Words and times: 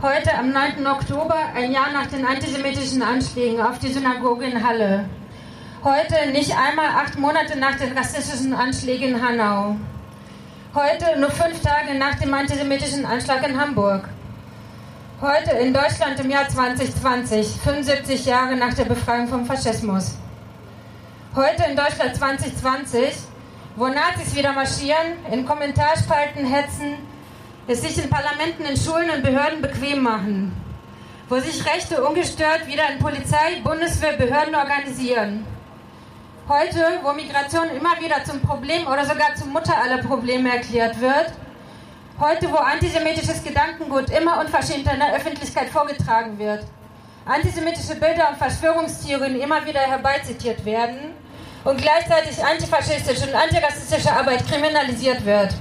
Heute 0.00 0.32
am 0.38 0.52
9. 0.52 0.86
Oktober, 0.86 1.34
ein 1.56 1.72
Jahr 1.72 1.90
nach 1.92 2.06
den 2.06 2.24
antisemitischen 2.24 3.02
Anschlägen 3.02 3.60
auf 3.60 3.80
die 3.80 3.92
Synagoge 3.92 4.44
in 4.44 4.64
Halle. 4.64 5.06
Heute, 5.82 6.30
nicht 6.30 6.56
einmal 6.56 6.86
acht 6.86 7.18
Monate 7.18 7.58
nach 7.58 7.76
den 7.76 7.98
rassistischen 7.98 8.54
Anschlägen 8.54 9.16
in 9.16 9.20
Hanau. 9.20 9.74
Heute, 10.72 11.18
nur 11.18 11.30
fünf 11.30 11.60
Tage 11.62 11.98
nach 11.98 12.14
dem 12.14 12.32
antisemitischen 12.32 13.04
Anschlag 13.06 13.44
in 13.48 13.60
Hamburg. 13.60 14.08
Heute 15.20 15.50
in 15.56 15.74
Deutschland 15.74 16.20
im 16.20 16.30
Jahr 16.30 16.48
2020, 16.48 17.60
75 17.60 18.24
Jahre 18.24 18.54
nach 18.54 18.74
der 18.74 18.84
Befreiung 18.84 19.26
vom 19.26 19.46
Faschismus. 19.46 20.16
Heute 21.34 21.64
in 21.68 21.74
Deutschland 21.74 22.14
2020, 22.14 23.14
wo 23.74 23.88
Nazis 23.88 24.36
wieder 24.36 24.52
marschieren, 24.52 25.18
in 25.32 25.44
Kommentarspalten 25.44 26.46
hetzen, 26.46 26.98
es 27.68 27.82
sich 27.82 28.02
in 28.02 28.08
Parlamenten, 28.08 28.64
in 28.64 28.76
Schulen 28.76 29.10
und 29.10 29.22
Behörden 29.22 29.60
bequem 29.60 30.02
machen, 30.02 30.56
wo 31.28 31.38
sich 31.38 31.64
Rechte 31.66 32.02
ungestört 32.02 32.66
wieder 32.66 32.90
in 32.90 32.98
Polizei, 32.98 33.60
Bundeswehr, 33.62 34.14
Behörden 34.14 34.54
organisieren. 34.54 35.46
Heute, 36.48 36.82
wo 37.02 37.12
Migration 37.12 37.68
immer 37.68 38.00
wieder 38.00 38.24
zum 38.24 38.40
Problem 38.40 38.86
oder 38.86 39.04
sogar 39.04 39.34
zum 39.34 39.52
Mutter 39.52 39.76
aller 39.76 39.98
Probleme 39.98 40.50
erklärt 40.50 40.98
wird. 40.98 41.30
Heute, 42.18 42.50
wo 42.50 42.56
antisemitisches 42.56 43.44
Gedankengut 43.44 44.08
immer 44.10 44.40
unverschämter 44.40 44.94
in 44.94 45.00
der 45.00 45.14
Öffentlichkeit 45.14 45.68
vorgetragen 45.68 46.38
wird. 46.38 46.64
Antisemitische 47.26 47.96
Bilder 47.96 48.30
und 48.30 48.38
Verschwörungstheorien 48.38 49.38
immer 49.38 49.66
wieder 49.66 49.80
herbeizitiert 49.80 50.64
werden 50.64 51.12
und 51.64 51.76
gleichzeitig 51.82 52.42
antifaschistische 52.42 53.28
und 53.28 53.34
antirassistische 53.34 54.10
Arbeit 54.10 54.48
kriminalisiert 54.48 55.22
wird. 55.26 55.54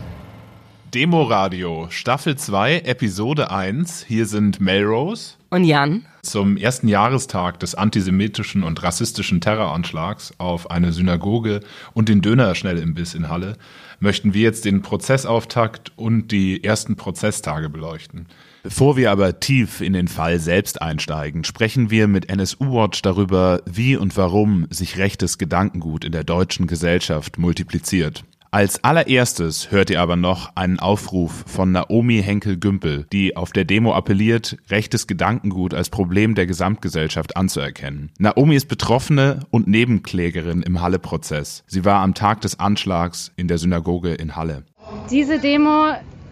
Demoradio, 0.94 1.88
Staffel 1.90 2.38
2, 2.38 2.80
Episode 2.86 3.52
1. 3.52 4.06
Hier 4.08 4.26
sind 4.26 4.62
Melrose 4.62 5.34
und 5.50 5.66
Jan. 5.66 6.06
Zum 6.22 6.56
ersten 6.56 6.88
Jahrestag 6.88 7.60
des 7.60 7.76
antisemitischen 7.76 8.64
und 8.64 8.82
rassistischen 8.82 9.42
Terroranschlags 9.42 10.34
auf 10.38 10.72
eine 10.72 10.94
Synagoge 10.94 11.60
und 11.94 12.08
den 12.08 12.22
Dönerschnellimbiss 12.22 13.16
in 13.16 13.28
Halle 13.28 13.58
möchten 14.00 14.34
wir 14.34 14.44
jetzt 14.44 14.64
den 14.64 14.82
Prozessauftakt 14.82 15.92
und 15.98 16.32
die 16.32 16.64
ersten 16.64 16.96
Prozesstage 16.96 17.68
beleuchten. 17.68 18.28
Bevor 18.64 18.96
wir 18.96 19.12
aber 19.12 19.42
tief 19.42 19.82
in 19.82 19.92
den 19.92 20.08
Fall 20.08 20.40
selbst 20.40 20.82
einsteigen, 20.82 21.44
sprechen 21.44 21.90
wir 21.90 22.08
mit 22.08 22.30
NSU 22.30 22.72
Watch 22.72 23.02
darüber, 23.02 23.62
wie 23.66 23.98
und 23.98 24.16
warum 24.16 24.68
sich 24.70 24.98
rechtes 24.98 25.38
Gedankengut 25.38 26.06
in 26.06 26.14
der 26.14 26.24
deutschen 26.24 26.66
Gesellschaft 26.66 27.38
multipliziert. 27.38 28.24
Als 28.58 28.84
allererstes 28.84 29.70
hört 29.70 29.92
ihr 29.92 30.02
aber 30.02 30.16
noch 30.16 30.56
einen 30.56 30.80
Aufruf 30.80 31.44
von 31.46 31.72
Naomi 31.72 32.24
Henkel-Gümpel, 32.24 33.06
die 33.12 33.38
auf 33.38 33.52
der 33.52 33.66
Demo 33.66 33.94
appelliert, 33.94 34.58
rechtes 34.72 35.06
Gedankengut 35.06 35.76
als 35.76 35.92
Problem 35.92 36.34
der 36.34 36.48
Gesamtgesellschaft 36.48 37.38
anzuerkennen. 37.38 38.10
Naomi 38.18 38.56
ist 38.56 38.68
Betroffene 38.68 39.42
und 39.52 39.68
Nebenklägerin 39.68 40.64
im 40.64 40.82
Halle-Prozess. 40.82 41.66
Sie 41.68 41.86
war 41.86 42.02
am 42.02 42.16
Tag 42.16 42.42
des 42.42 42.60
Anschlags 42.60 43.32
in 43.36 43.48
der 43.48 43.60
Synagoge 43.60 44.16
in 44.16 44.36
Halle. 44.36 44.64
Diese 45.12 45.38
Demo 45.38 45.92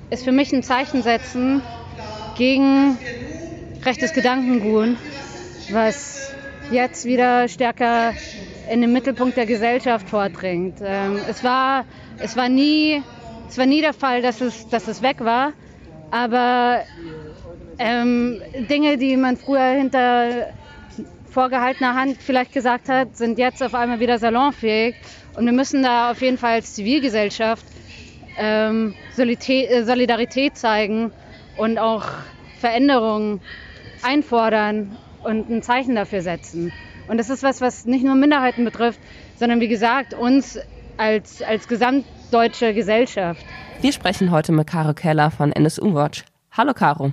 ist 0.10 0.24
für 0.24 0.32
mich 0.32 0.52
ein 0.52 0.64
Zeichen 0.64 1.04
setzen 1.04 1.62
gegen 2.40 2.98
rechtes 3.86 4.14
Gedankengut, 4.14 4.98
was 5.72 6.34
jetzt 6.72 7.06
wieder 7.06 7.48
stärker 7.50 8.14
in 8.72 8.82
den 8.82 8.92
Mittelpunkt 8.94 9.38
der 9.38 9.46
Gesellschaft 9.46 10.10
vordringt. 10.10 10.78
Ähm, 10.84 11.20
es 11.30 11.44
war 11.44 11.86
es 12.20 12.36
war 12.36 12.50
nie, 12.50 13.02
es 13.48 13.58
war 13.58 13.66
nie 13.66 13.82
der 13.82 13.94
Fall, 13.94 14.22
dass 14.22 14.42
es, 14.42 14.68
dass 14.70 14.88
es 14.88 15.02
weg 15.02 15.20
war, 15.22 15.54
aber 16.12 16.84
ähm, 17.80 18.42
Dinge, 18.70 18.98
die 18.98 19.18
man 19.18 19.38
früher 19.38 19.72
hinter 19.72 20.54
vorgehaltener 21.30 21.96
Hand 21.96 22.22
vielleicht 22.22 22.54
gesagt 22.54 22.88
hat, 22.88 23.18
sind 23.18 23.38
jetzt 23.38 23.62
auf 23.62 23.74
einmal 23.74 24.00
wieder 24.00 24.18
salonfähig. 24.20 24.96
Und 25.36 25.46
wir 25.46 25.52
müssen 25.52 25.84
da 25.84 26.12
auf 26.12 26.22
jeden 26.22 26.38
Fall 26.38 26.54
als 26.54 26.74
Zivilgesellschaft 26.76 27.66
ähm, 28.38 28.96
Solidarität 29.12 30.58
zeigen 30.58 31.12
und 31.58 31.78
auch 31.78 32.06
Veränderungen 32.58 33.42
einfordern 34.02 34.98
und 35.24 35.50
ein 35.50 35.62
Zeichen 35.62 35.96
dafür 35.96 36.22
setzen. 36.22 36.72
Und 37.10 37.18
das 37.18 37.30
ist 37.30 37.44
was, 37.44 37.60
was 37.60 37.86
nicht 37.86 38.06
nur 38.06 38.16
Minderheiten 38.16 38.64
betrifft, 38.64 39.00
sondern 39.36 39.60
wie 39.60 39.68
gesagt, 39.68 40.14
uns 40.14 40.58
als, 40.98 41.42
als 41.42 41.68
gesamtdeutsche 41.68 42.74
Gesellschaft. 42.74 43.46
Wir 43.82 43.92
sprechen 43.92 44.32
heute 44.32 44.52
mit 44.52 44.68
Caro 44.68 44.94
Keller 44.94 45.32
von 45.32 45.52
NSU 45.52 45.94
Watch. 45.94 46.24
Hallo 46.52 46.74
Caro, 46.74 47.12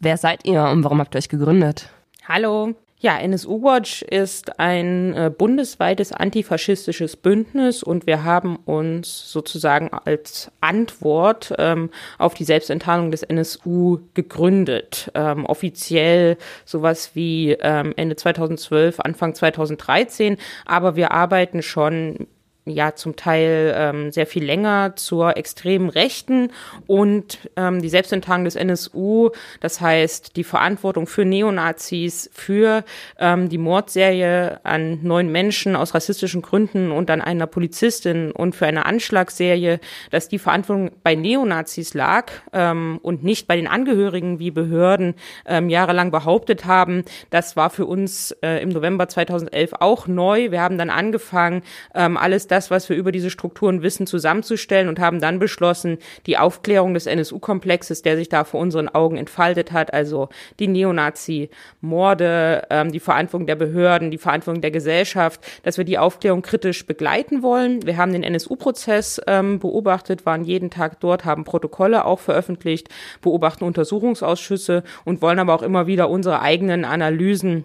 wer 0.00 0.16
seid 0.16 0.46
ihr 0.46 0.62
und 0.64 0.84
warum 0.84 1.00
habt 1.00 1.14
ihr 1.14 1.18
euch 1.18 1.28
gegründet? 1.28 1.88
Hallo. 2.28 2.74
Ja, 2.98 3.18
NSU 3.18 3.62
Watch 3.62 4.00
ist 4.00 4.58
ein 4.58 5.12
äh, 5.12 5.30
bundesweites 5.30 6.12
antifaschistisches 6.12 7.16
Bündnis 7.16 7.82
und 7.82 8.06
wir 8.06 8.24
haben 8.24 8.56
uns 8.56 9.30
sozusagen 9.30 9.90
als 9.92 10.50
Antwort 10.62 11.52
ähm, 11.58 11.90
auf 12.16 12.32
die 12.32 12.44
Selbstenttarnung 12.44 13.10
des 13.10 13.22
NSU 13.22 13.98
gegründet. 14.14 15.10
Ähm, 15.14 15.44
offiziell 15.44 16.38
sowas 16.64 17.10
wie 17.12 17.50
ähm, 17.60 17.92
Ende 17.96 18.16
2012, 18.16 19.00
Anfang 19.00 19.34
2013, 19.34 20.38
aber 20.64 20.96
wir 20.96 21.10
arbeiten 21.10 21.60
schon 21.60 22.26
ja 22.66 22.94
zum 22.94 23.16
Teil 23.16 23.74
ähm, 23.76 24.10
sehr 24.10 24.26
viel 24.26 24.44
länger 24.44 24.96
zur 24.96 25.36
extremen 25.36 25.90
Rechten 25.90 26.50
und 26.86 27.38
ähm, 27.56 27.82
die 27.82 27.90
Selbstenttarnung 27.90 28.46
des 28.46 28.56
NSU, 28.56 29.30
das 29.60 29.80
heißt 29.80 30.36
die 30.36 30.44
Verantwortung 30.44 31.06
für 31.06 31.26
Neonazis, 31.26 32.30
für 32.32 32.84
ähm, 33.18 33.50
die 33.50 33.58
Mordserie 33.58 34.60
an 34.64 35.00
neun 35.02 35.30
Menschen 35.30 35.76
aus 35.76 35.94
rassistischen 35.94 36.40
Gründen 36.40 36.90
und 36.90 37.10
an 37.10 37.20
einer 37.20 37.46
Polizistin 37.46 38.30
und 38.30 38.54
für 38.54 38.66
eine 38.66 38.86
Anschlagsserie, 38.86 39.78
dass 40.10 40.28
die 40.28 40.38
Verantwortung 40.38 40.92
bei 41.02 41.14
Neonazis 41.14 41.92
lag 41.92 42.32
ähm, 42.54 42.98
und 43.02 43.22
nicht 43.24 43.46
bei 43.46 43.56
den 43.56 43.66
Angehörigen, 43.66 44.38
wie 44.38 44.50
Behörden 44.50 45.14
ähm, 45.44 45.68
jahrelang 45.68 46.10
behauptet 46.10 46.64
haben. 46.64 47.04
Das 47.28 47.56
war 47.56 47.68
für 47.68 47.84
uns 47.84 48.30
äh, 48.42 48.62
im 48.62 48.70
November 48.70 49.06
2011 49.06 49.74
auch 49.80 50.06
neu. 50.06 50.50
Wir 50.50 50.62
haben 50.62 50.78
dann 50.78 50.88
angefangen, 50.88 51.62
ähm, 51.94 52.16
alles 52.16 52.46
das, 52.54 52.70
was 52.70 52.88
wir 52.88 52.96
über 52.96 53.10
diese 53.10 53.30
Strukturen 53.30 53.82
wissen, 53.82 54.06
zusammenzustellen 54.06 54.88
und 54.88 55.00
haben 55.00 55.20
dann 55.20 55.40
beschlossen, 55.40 55.98
die 56.26 56.38
Aufklärung 56.38 56.94
des 56.94 57.06
NSU-Komplexes, 57.06 58.02
der 58.02 58.16
sich 58.16 58.28
da 58.28 58.44
vor 58.44 58.60
unseren 58.60 58.88
Augen 58.88 59.16
entfaltet 59.16 59.72
hat, 59.72 59.92
also 59.92 60.28
die 60.60 60.68
Neonazi-Morde, 60.68 62.66
ähm, 62.70 62.92
die 62.92 63.00
Verantwortung 63.00 63.46
der 63.46 63.56
Behörden, 63.56 64.12
die 64.12 64.18
Verantwortung 64.18 64.60
der 64.62 64.70
Gesellschaft, 64.70 65.40
dass 65.64 65.78
wir 65.78 65.84
die 65.84 65.98
Aufklärung 65.98 66.42
kritisch 66.42 66.86
begleiten 66.86 67.42
wollen. 67.42 67.84
Wir 67.84 67.96
haben 67.96 68.12
den 68.12 68.22
NSU-Prozess 68.22 69.20
ähm, 69.26 69.58
beobachtet, 69.58 70.24
waren 70.24 70.44
jeden 70.44 70.70
Tag 70.70 71.00
dort, 71.00 71.24
haben 71.24 71.42
Protokolle 71.44 72.04
auch 72.04 72.20
veröffentlicht, 72.20 72.88
beobachten 73.20 73.64
Untersuchungsausschüsse 73.64 74.84
und 75.04 75.22
wollen 75.22 75.40
aber 75.40 75.54
auch 75.54 75.62
immer 75.62 75.88
wieder 75.88 76.08
unsere 76.08 76.40
eigenen 76.40 76.84
Analysen 76.84 77.64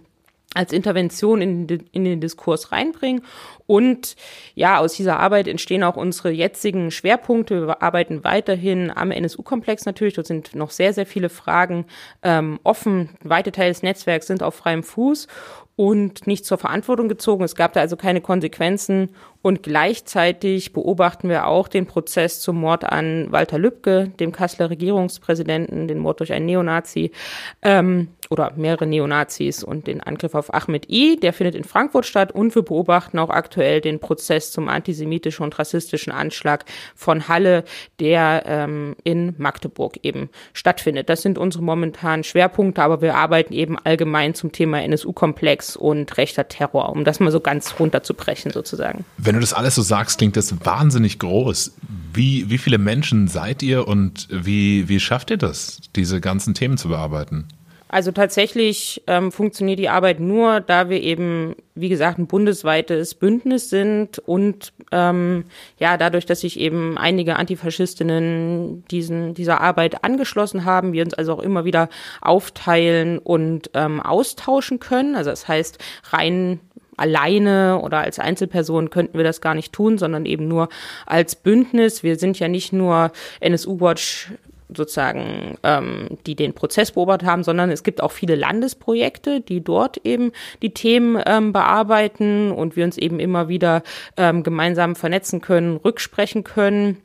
als 0.56 0.74
Intervention 0.74 1.42
in, 1.42 1.68
in 1.92 2.04
den 2.04 2.22
Diskurs 2.22 2.72
reinbringen. 2.72 3.22
Und 3.68 4.16
ja, 4.56 4.80
aus 4.80 4.94
dieser 4.94 5.20
Arbeit 5.20 5.48
entstehen 5.48 5.84
auch 5.84 5.96
unsere 5.96 6.32
jetzigen 6.32 6.90
Schwerpunkte. 6.90 7.68
Wir 7.68 7.84
arbeiten 7.84 8.24
weiterhin 8.24 8.90
am 8.90 9.12
NSU-Komplex 9.12 9.86
natürlich. 9.86 10.16
Dort 10.16 10.26
sind 10.26 10.56
noch 10.56 10.72
sehr, 10.72 10.94
sehr 10.94 11.06
viele 11.06 11.30
Fragen 11.30 11.86
ähm, 12.24 12.60
offen. 12.64 13.10
Weite 13.24 13.52
Teile 13.52 13.70
des 13.70 13.84
Netzwerks 13.84 14.26
sind 14.26 14.42
auf 14.42 14.56
freiem 14.56 14.82
Fuß 14.82 15.28
und 15.76 16.26
nicht 16.28 16.46
zur 16.46 16.58
Verantwortung 16.58 17.08
gezogen. 17.08 17.44
Es 17.44 17.56
gab 17.56 17.74
da 17.74 17.82
also 17.82 17.96
keine 17.96 18.20
Konsequenzen. 18.20 19.16
Und 19.42 19.64
gleichzeitig 19.64 20.74
beobachten 20.74 21.30
wir 21.30 21.48
auch 21.48 21.70
den 21.70 21.86
Prozess 21.86 22.42
zum 22.42 22.58
Mord 22.58 22.84
an 22.84 23.32
Walter 23.32 23.58
Lübcke, 23.58 24.12
dem 24.20 24.34
Kasseler 24.34 24.70
Regierungspräsidenten, 24.70 25.88
den 25.88 26.00
Mord 26.00 26.20
durch 26.20 26.34
einen 26.34 26.46
Neonazi 26.46 27.12
ähm, 27.62 28.10
oder 28.30 28.52
mehrere 28.58 28.86
Neonazis 28.86 29.64
und 29.64 29.88
den 29.88 30.02
Angriff 30.02 30.36
auf 30.36 30.54
Ahmed 30.54 30.90
I. 30.90 31.18
Der 31.18 31.32
findet 31.32 31.56
in 31.56 31.64
Frankfurt 31.64 32.06
statt. 32.06 32.32
Und 32.32 32.54
wir 32.54 32.64
beobachten 32.64 33.18
auch 33.18 33.30
aktuell 33.30 33.82
den 33.82 34.00
Prozess 34.00 34.52
zum 34.52 34.68
antisemitischen 34.68 35.44
und 35.44 35.58
rassistischen 35.58 36.12
Anschlag 36.12 36.66
von 36.96 37.28
Halle, 37.30 37.64
der 38.00 38.44
ähm, 38.46 38.96
in 39.04 39.36
Magdeburg 39.38 40.00
eben 40.04 40.30
stattfindet. 40.54 41.10
Das 41.10 41.22
sind 41.22 41.38
unsere 41.38 41.64
momentanen 41.64 42.24
Schwerpunkte, 42.24 42.84
aber 42.84 43.02
wir 43.02 43.16
arbeiten 43.16 43.54
eben 43.54 43.80
allgemein 43.80 44.34
zum 44.34 44.52
Thema 44.52 44.84
NSU-Komplex 44.84 45.78
und 45.78 46.18
rechter 46.18 46.48
Terror, 46.50 46.90
um 46.90 47.06
das 47.06 47.20
mal 47.20 47.32
so 47.32 47.40
ganz 47.40 47.80
runterzubrechen 47.80 48.52
sozusagen. 48.52 49.06
Du 49.36 49.42
das 49.42 49.54
alles 49.54 49.76
so 49.76 49.82
sagst, 49.82 50.18
klingt 50.18 50.38
das 50.38 50.66
wahnsinnig 50.66 51.20
groß. 51.20 51.76
Wie, 52.14 52.50
wie 52.50 52.58
viele 52.58 52.78
Menschen 52.78 53.28
seid 53.28 53.62
ihr 53.62 53.88
und 53.88 54.28
wie, 54.32 54.90
wie 54.90 55.00
schafft 55.00 55.30
ihr 55.30 55.38
das, 55.38 55.80
diese 55.96 56.22
ganzen 56.22 56.54
Themen 56.54 56.78
zu 56.78 56.90
bearbeiten? 56.90 57.48
Also 57.92 58.12
tatsächlich 58.12 59.02
ähm, 59.08 59.32
funktioniert 59.32 59.80
die 59.80 59.90
Arbeit 59.90 60.20
nur, 60.20 60.60
da 60.62 60.90
wir 60.90 61.02
eben, 61.02 61.56
wie 61.74 61.90
gesagt, 61.90 62.20
ein 62.20 62.28
bundesweites 62.28 63.16
Bündnis 63.16 63.72
sind 63.72 64.20
und 64.20 64.74
ähm, 64.92 65.46
ja, 65.80 65.98
dadurch, 65.98 66.28
dass 66.28 66.42
sich 66.42 66.60
eben 66.60 67.00
einige 67.00 67.38
Antifaschistinnen 67.38 68.86
diesen, 68.92 69.34
dieser 69.34 69.60
Arbeit 69.60 70.04
angeschlossen 70.04 70.66
haben, 70.66 70.94
wir 70.94 71.04
uns 71.04 71.16
also 71.16 71.34
auch 71.34 71.40
immer 71.40 71.66
wieder 71.66 71.90
aufteilen 72.22 73.18
und 73.18 73.72
ähm, 73.74 74.00
austauschen 74.02 74.80
können. 74.80 75.16
Also 75.16 75.32
das 75.32 75.48
heißt, 75.48 75.80
rein 76.12 76.60
alleine 77.00 77.80
oder 77.82 78.00
als 78.00 78.20
Einzelperson 78.20 78.90
könnten 78.90 79.18
wir 79.18 79.24
das 79.24 79.42
gar 79.42 79.56
nicht 79.56 79.74
tun, 79.74 79.98
sondern 79.98 80.26
eben 80.26 80.48
nur 80.48 80.70
als 81.06 81.36
Bündnis. 81.36 82.04
Wir 82.04 82.18
sind 82.18 82.40
ja 82.40 82.48
nicht 82.48 82.74
nur 82.74 83.12
NSU 83.40 83.80
Watch 83.80 84.32
sozusagen, 84.76 85.58
ähm, 85.64 86.18
die 86.26 86.36
den 86.36 86.54
Prozess 86.54 86.92
beobachtet 86.92 87.28
haben, 87.28 87.44
sondern 87.44 87.72
es 87.72 87.84
gibt 87.84 88.02
auch 88.02 88.12
viele 88.12 88.36
Landesprojekte, 88.36 89.42
die 89.42 89.62
dort 89.64 89.98
eben 90.06 90.32
die 90.62 90.74
Themen 90.74 91.22
ähm, 91.26 91.54
bearbeiten 91.54 92.52
und 92.52 92.76
wir 92.76 92.86
uns 92.86 92.98
eben 92.98 93.20
immer 93.20 93.50
wieder 93.50 93.84
ähm, 94.16 94.44
gemeinsam 94.44 94.96
vernetzen 94.96 95.42
können, 95.42 95.78
rücksprechen 95.78 96.44
können. 96.44 96.98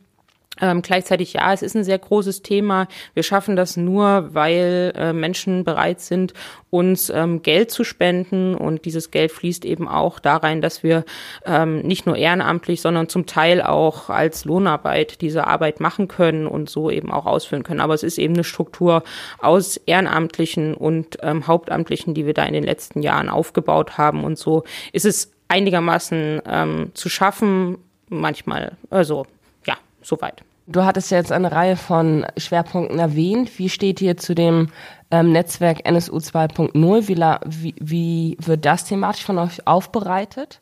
Ähm, 0.61 0.83
gleichzeitig 0.83 1.33
ja, 1.33 1.53
es 1.53 1.63
ist 1.63 1.75
ein 1.75 1.85
sehr 1.85 1.99
großes 1.99 2.43
Thema. 2.43 2.87
Wir 3.13 3.23
schaffen 3.23 3.57
das 3.57 3.77
nur, 3.77 4.35
weil 4.35 4.93
äh, 4.97 5.13
Menschen 5.13 5.65
bereit 5.65 6.01
sind, 6.01 6.33
uns 6.71 7.11
ähm, 7.11 7.43
Geld 7.43 7.71
zu 7.71 7.85
spenden 7.85 8.55
und 8.55 8.85
dieses 8.85 9.11
Geld 9.11 9.33
fließt 9.33 9.65
eben 9.65 9.89
auch 9.89 10.19
da 10.19 10.37
rein, 10.37 10.61
dass 10.61 10.83
wir 10.83 11.05
ähm, 11.45 11.81
nicht 11.81 12.07
nur 12.07 12.17
ehrenamtlich, 12.17 12.81
sondern 12.81 13.09
zum 13.09 13.27
Teil 13.27 13.63
auch 13.63 14.11
als 14.11 14.45
Lohnarbeit 14.45 15.21
diese 15.21 15.47
Arbeit 15.47 15.81
machen 15.81 16.09
können 16.09 16.47
und 16.47 16.71
so 16.71 16.91
eben 16.91 17.11
auch 17.11 17.27
ausführen 17.27 17.63
können. 17.63 17.81
Aber 17.81 17.95
es 17.95 18.03
ist 18.03 18.19
eben 18.19 18.35
eine 18.35 18.45
Struktur 18.45 19.03
aus 19.39 19.77
Ehrenamtlichen 19.77 20.75
und 20.75 21.19
ähm, 21.23 21.47
Hauptamtlichen, 21.47 22.15
die 22.15 22.27
wir 22.27 22.35
da 22.35 22.45
in 22.45 22.55
den 22.55 22.65
letzten 22.65 23.03
Jahren 23.03 23.29
aufgebaut 23.29 23.99
haben 23.99 24.25
und 24.25 24.39
so 24.39 24.65
ist 24.93 25.05
es 25.05 25.33
einigermaßen 25.49 26.43
ähm, 26.47 26.91
zu 26.95 27.09
schaffen, 27.09 27.79
manchmal, 28.09 28.77
also 28.91 29.27
Soweit. 30.05 30.45
Du 30.67 30.85
hattest 30.85 31.11
ja 31.11 31.19
jetzt 31.19 31.33
eine 31.33 31.53
Reihe 31.53 31.77
von 31.77 32.27
Schwerpunkten 32.39 32.99
erwähnt. 32.99 33.59
Wie 33.59 33.69
steht 33.69 34.01
ihr 34.01 34.17
zu 34.17 34.35
dem 34.35 34.69
ähm, 35.11 35.33
Netzwerk 35.33 35.85
NSU 35.85 36.17
2.0? 36.17 37.09
Wie, 37.09 37.17
wie, 37.45 37.75
wie 37.79 38.37
wird 38.41 38.65
das 38.65 38.87
thematisch 38.87 39.25
von 39.25 39.39
euch 39.39 39.67
aufbereitet? 39.67 40.61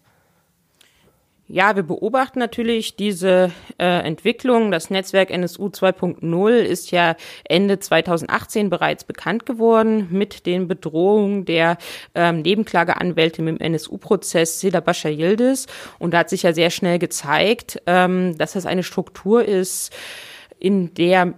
Ja, 1.53 1.77
wir 1.77 1.83
beobachten 1.83 2.39
natürlich 2.39 2.97
diese 2.97 3.51
äh, 3.77 3.85
Entwicklung. 3.85 4.71
Das 4.71 4.89
Netzwerk 4.89 5.31
NSU 5.31 5.67
2.0 5.67 6.51
ist 6.53 6.93
ja 6.93 7.15
Ende 7.45 7.79
2018 7.79 8.71
bereits 8.71 9.05
bekannt 9.05 9.45
geworden 9.45 10.09
mit 10.11 10.47
den 10.47 10.67
Bedrohungen 10.67 11.45
der 11.45 11.77
ähm, 12.15 12.41
Nebenklageanwältin 12.41 13.49
im 13.49 13.61
NSU-Prozess 13.61 14.61
Seda 14.61 14.81
Bascha 14.81 15.11
Yildiz. 15.11 15.67
Und 15.99 16.15
da 16.15 16.21
hat 16.21 16.31
sich 16.31 16.45
ja 16.45 16.55
sehr 16.55 16.71
schnell 16.71 16.99
gezeigt, 16.99 17.83
ähm, 17.85 18.39
dass 18.39 18.55
das 18.55 18.65
eine 18.65 18.83
Struktur 18.83 19.45
ist, 19.45 19.93
in 20.59 20.95
der 20.95 21.35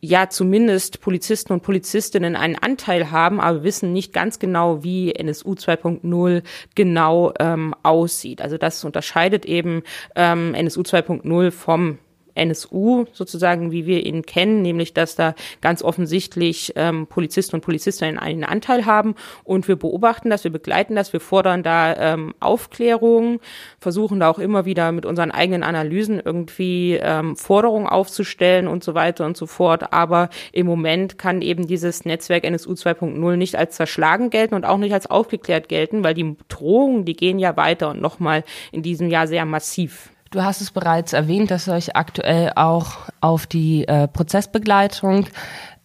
ja 0.00 0.28
zumindest 0.28 1.00
Polizisten 1.00 1.52
und 1.52 1.62
Polizistinnen 1.62 2.36
einen 2.36 2.56
Anteil 2.56 3.10
haben, 3.10 3.40
aber 3.40 3.62
wissen 3.62 3.92
nicht 3.92 4.12
ganz 4.12 4.38
genau, 4.38 4.82
wie 4.82 5.14
NSU 5.14 5.52
2.0 5.52 6.42
genau 6.74 7.32
ähm, 7.38 7.74
aussieht. 7.82 8.40
Also 8.40 8.58
das 8.58 8.84
unterscheidet 8.84 9.44
eben 9.44 9.82
ähm, 10.14 10.54
NSU 10.54 10.82
2.0 10.82 11.50
vom 11.50 11.98
NSU 12.40 13.06
sozusagen, 13.12 13.70
wie 13.70 13.86
wir 13.86 14.04
ihn 14.04 14.22
kennen, 14.22 14.62
nämlich 14.62 14.94
dass 14.94 15.14
da 15.14 15.34
ganz 15.60 15.82
offensichtlich 15.82 16.72
ähm, 16.76 17.06
Polizisten 17.06 17.56
und 17.56 17.62
Polizistinnen 17.62 18.18
einen 18.18 18.44
Anteil 18.44 18.86
haben 18.86 19.14
und 19.44 19.68
wir 19.68 19.76
beobachten 19.76 20.30
das, 20.30 20.44
wir 20.44 20.50
begleiten 20.50 20.96
das, 20.96 21.12
wir 21.12 21.20
fordern 21.20 21.62
da 21.62 21.94
ähm, 21.96 22.34
Aufklärung, 22.40 23.40
versuchen 23.78 24.20
da 24.20 24.30
auch 24.30 24.38
immer 24.38 24.64
wieder 24.64 24.92
mit 24.92 25.06
unseren 25.06 25.30
eigenen 25.30 25.62
Analysen 25.62 26.20
irgendwie 26.24 26.98
ähm, 27.00 27.36
Forderungen 27.36 27.86
aufzustellen 27.86 28.66
und 28.66 28.82
so 28.82 28.94
weiter 28.94 29.26
und 29.26 29.36
so 29.36 29.46
fort. 29.46 29.92
Aber 29.92 30.30
im 30.52 30.66
Moment 30.66 31.18
kann 31.18 31.42
eben 31.42 31.66
dieses 31.66 32.04
Netzwerk 32.04 32.44
NSU 32.44 32.72
2.0 32.72 33.36
nicht 33.36 33.56
als 33.56 33.76
zerschlagen 33.76 34.30
gelten 34.30 34.54
und 34.54 34.64
auch 34.64 34.78
nicht 34.78 34.92
als 34.92 35.08
aufgeklärt 35.08 35.68
gelten, 35.68 36.04
weil 36.04 36.14
die 36.14 36.36
Drohungen, 36.48 37.04
die 37.04 37.14
gehen 37.14 37.38
ja 37.38 37.56
weiter 37.56 37.90
und 37.90 38.00
nochmal 38.00 38.44
in 38.72 38.82
diesem 38.82 39.08
Jahr 39.08 39.26
sehr 39.26 39.44
massiv. 39.44 40.10
Du 40.32 40.44
hast 40.44 40.60
es 40.60 40.70
bereits 40.70 41.12
erwähnt, 41.12 41.50
dass 41.50 41.66
ihr 41.66 41.74
euch 41.74 41.96
aktuell 41.96 42.52
auch 42.54 42.98
auf 43.20 43.48
die 43.48 43.88
äh, 43.88 44.06
Prozessbegleitung 44.06 45.26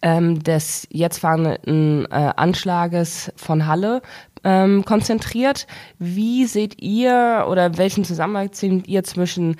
ähm, 0.02 0.40
des 0.40 0.86
jetzt 0.92 1.18
fahrenden 1.18 2.06
äh, 2.12 2.32
Anschlages 2.36 3.32
von 3.34 3.66
Halle 3.66 4.02
ähm, 4.44 4.84
konzentriert. 4.84 5.66
Wie 5.98 6.44
seht 6.46 6.80
ihr 6.80 7.48
oder 7.50 7.76
welchen 7.76 8.04
Zusammenhang 8.04 8.50
seht 8.52 8.86
ihr 8.86 9.02
zwischen 9.02 9.56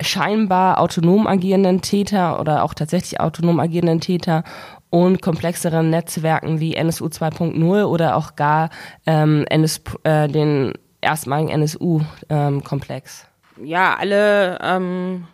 scheinbar 0.00 0.78
autonom 0.78 1.26
agierenden 1.26 1.80
Täter 1.80 2.38
oder 2.38 2.62
auch 2.62 2.74
tatsächlich 2.74 3.18
autonom 3.18 3.58
agierenden 3.58 4.00
Täter 4.00 4.44
und 4.90 5.22
komplexeren 5.22 5.90
Netzwerken 5.90 6.60
wie 6.60 6.76
NSU 6.76 7.06
2.0 7.06 7.84
oder 7.84 8.14
auch 8.14 8.36
gar 8.36 8.70
ähm, 9.06 9.44
NS, 9.50 9.80
äh, 10.04 10.28
den 10.28 10.72
erstmaligen 11.00 11.50
NSU-Komplex? 11.50 13.26
Ja, 13.62 13.96
alle 13.96 14.58
ähm, 14.62 15.26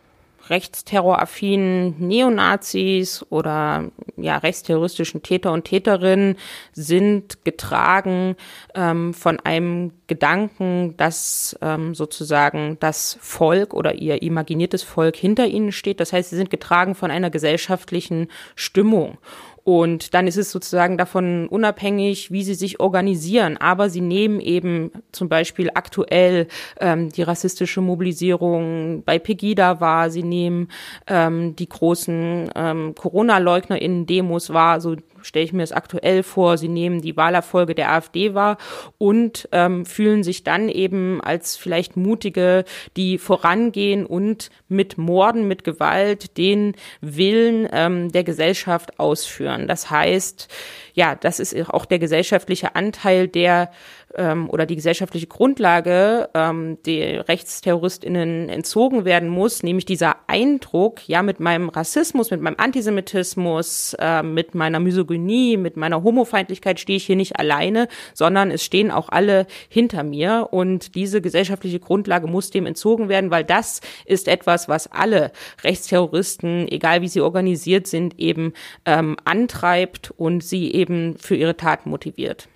rechtsterroraffinen 0.50 1.94
Neonazis 1.98 3.24
oder 3.30 3.90
ja 4.16 4.36
rechtsterroristischen 4.36 5.22
Täter 5.22 5.52
und 5.52 5.64
Täterinnen 5.64 6.36
sind 6.72 7.44
getragen 7.44 8.36
ähm, 8.74 9.14
von 9.14 9.38
einem 9.40 9.92
Gedanken, 10.08 10.96
dass 10.96 11.56
ähm, 11.62 11.94
sozusagen 11.94 12.76
das 12.80 13.16
Volk 13.20 13.72
oder 13.72 13.94
ihr 13.94 14.22
imaginiertes 14.22 14.82
Volk 14.82 15.16
hinter 15.16 15.46
ihnen 15.46 15.72
steht. 15.72 16.00
Das 16.00 16.12
heißt, 16.12 16.30
sie 16.30 16.36
sind 16.36 16.50
getragen 16.50 16.94
von 16.94 17.10
einer 17.10 17.30
gesellschaftlichen 17.30 18.28
Stimmung. 18.56 19.18
Und 19.64 20.14
dann 20.14 20.26
ist 20.26 20.36
es 20.36 20.50
sozusagen 20.50 20.96
davon 20.96 21.46
unabhängig, 21.48 22.30
wie 22.30 22.42
sie 22.42 22.54
sich 22.54 22.80
organisieren. 22.80 23.56
Aber 23.56 23.90
sie 23.90 24.00
nehmen 24.00 24.40
eben 24.40 24.90
zum 25.12 25.28
Beispiel 25.28 25.70
aktuell 25.74 26.48
ähm, 26.80 27.10
die 27.10 27.22
rassistische 27.22 27.80
Mobilisierung 27.80 29.02
bei 29.04 29.18
Pegida 29.18 29.80
wahr. 29.80 30.10
Sie 30.10 30.22
nehmen 30.22 30.68
ähm, 31.06 31.56
die 31.56 31.68
großen 31.68 32.50
ähm, 32.54 32.94
Corona-LeugnerInnen-Demos 32.94 34.52
wahr. 34.52 34.80
So 34.80 34.96
stelle 35.22 35.44
ich 35.44 35.52
mir 35.52 35.62
es 35.62 35.72
aktuell 35.72 36.22
vor, 36.22 36.58
sie 36.58 36.68
nehmen 36.68 37.00
die 37.00 37.16
Wahlerfolge 37.16 37.74
der 37.74 37.92
AfD 37.92 38.34
wahr 38.34 38.58
und 38.98 39.48
ähm, 39.52 39.86
fühlen 39.86 40.22
sich 40.22 40.44
dann 40.44 40.68
eben 40.68 41.20
als 41.20 41.56
vielleicht 41.56 41.96
mutige, 41.96 42.64
die 42.96 43.18
vorangehen 43.18 44.06
und 44.06 44.50
mit 44.68 44.98
Morden, 44.98 45.48
mit 45.48 45.64
Gewalt 45.64 46.36
den 46.36 46.74
Willen 47.00 47.68
ähm, 47.72 48.12
der 48.12 48.24
Gesellschaft 48.24 48.98
ausführen. 48.98 49.66
Das 49.66 49.90
heißt, 49.90 50.48
ja, 50.94 51.14
das 51.14 51.40
ist 51.40 51.54
auch 51.70 51.84
der 51.84 51.98
gesellschaftliche 51.98 52.74
Anteil, 52.74 53.28
der 53.28 53.70
ähm, 54.16 54.50
oder 54.50 54.66
die 54.66 54.76
gesellschaftliche 54.76 55.26
Grundlage 55.26 56.28
ähm, 56.34 56.78
der 56.84 57.28
RechtsterroristInnen 57.28 58.48
entzogen 58.48 59.04
werden 59.04 59.28
muss, 59.28 59.62
nämlich 59.62 59.84
dieser 59.84 60.16
Eindruck, 60.26 61.08
ja, 61.08 61.22
mit 61.22 61.40
meinem 61.40 61.68
Rassismus, 61.68 62.30
mit 62.30 62.40
meinem 62.40 62.56
Antisemitismus, 62.58 63.94
äh, 63.98 64.22
mit 64.22 64.54
meiner 64.54 64.80
Misogynie, 64.80 65.56
mit 65.56 65.76
meiner 65.76 66.02
Homofeindlichkeit 66.02 66.80
stehe 66.80 66.96
ich 66.96 67.06
hier 67.06 67.16
nicht 67.16 67.38
alleine, 67.38 67.88
sondern 68.14 68.50
es 68.50 68.64
stehen 68.64 68.90
auch 68.90 69.08
alle 69.08 69.46
hinter 69.68 70.02
mir 70.02 70.48
und 70.50 70.94
diese 70.94 71.20
gesellschaftliche 71.20 71.80
Grundlage 71.80 72.26
muss 72.26 72.50
dem 72.50 72.66
entzogen 72.66 73.08
werden, 73.08 73.30
weil 73.30 73.44
das 73.44 73.80
ist 74.04 74.28
etwas, 74.28 74.68
was 74.68 74.90
alle 74.90 75.32
Rechtsterroristen, 75.62 76.68
egal 76.68 77.02
wie 77.02 77.08
sie 77.08 77.20
organisiert 77.20 77.86
sind, 77.86 78.18
eben 78.18 78.52
ähm, 78.84 79.16
antreibt 79.24 80.12
und 80.16 80.42
sie 80.42 80.72
eben 80.72 81.16
für 81.18 81.36
ihre 81.36 81.56
Taten 81.56 81.90
motiviert. 81.90 82.49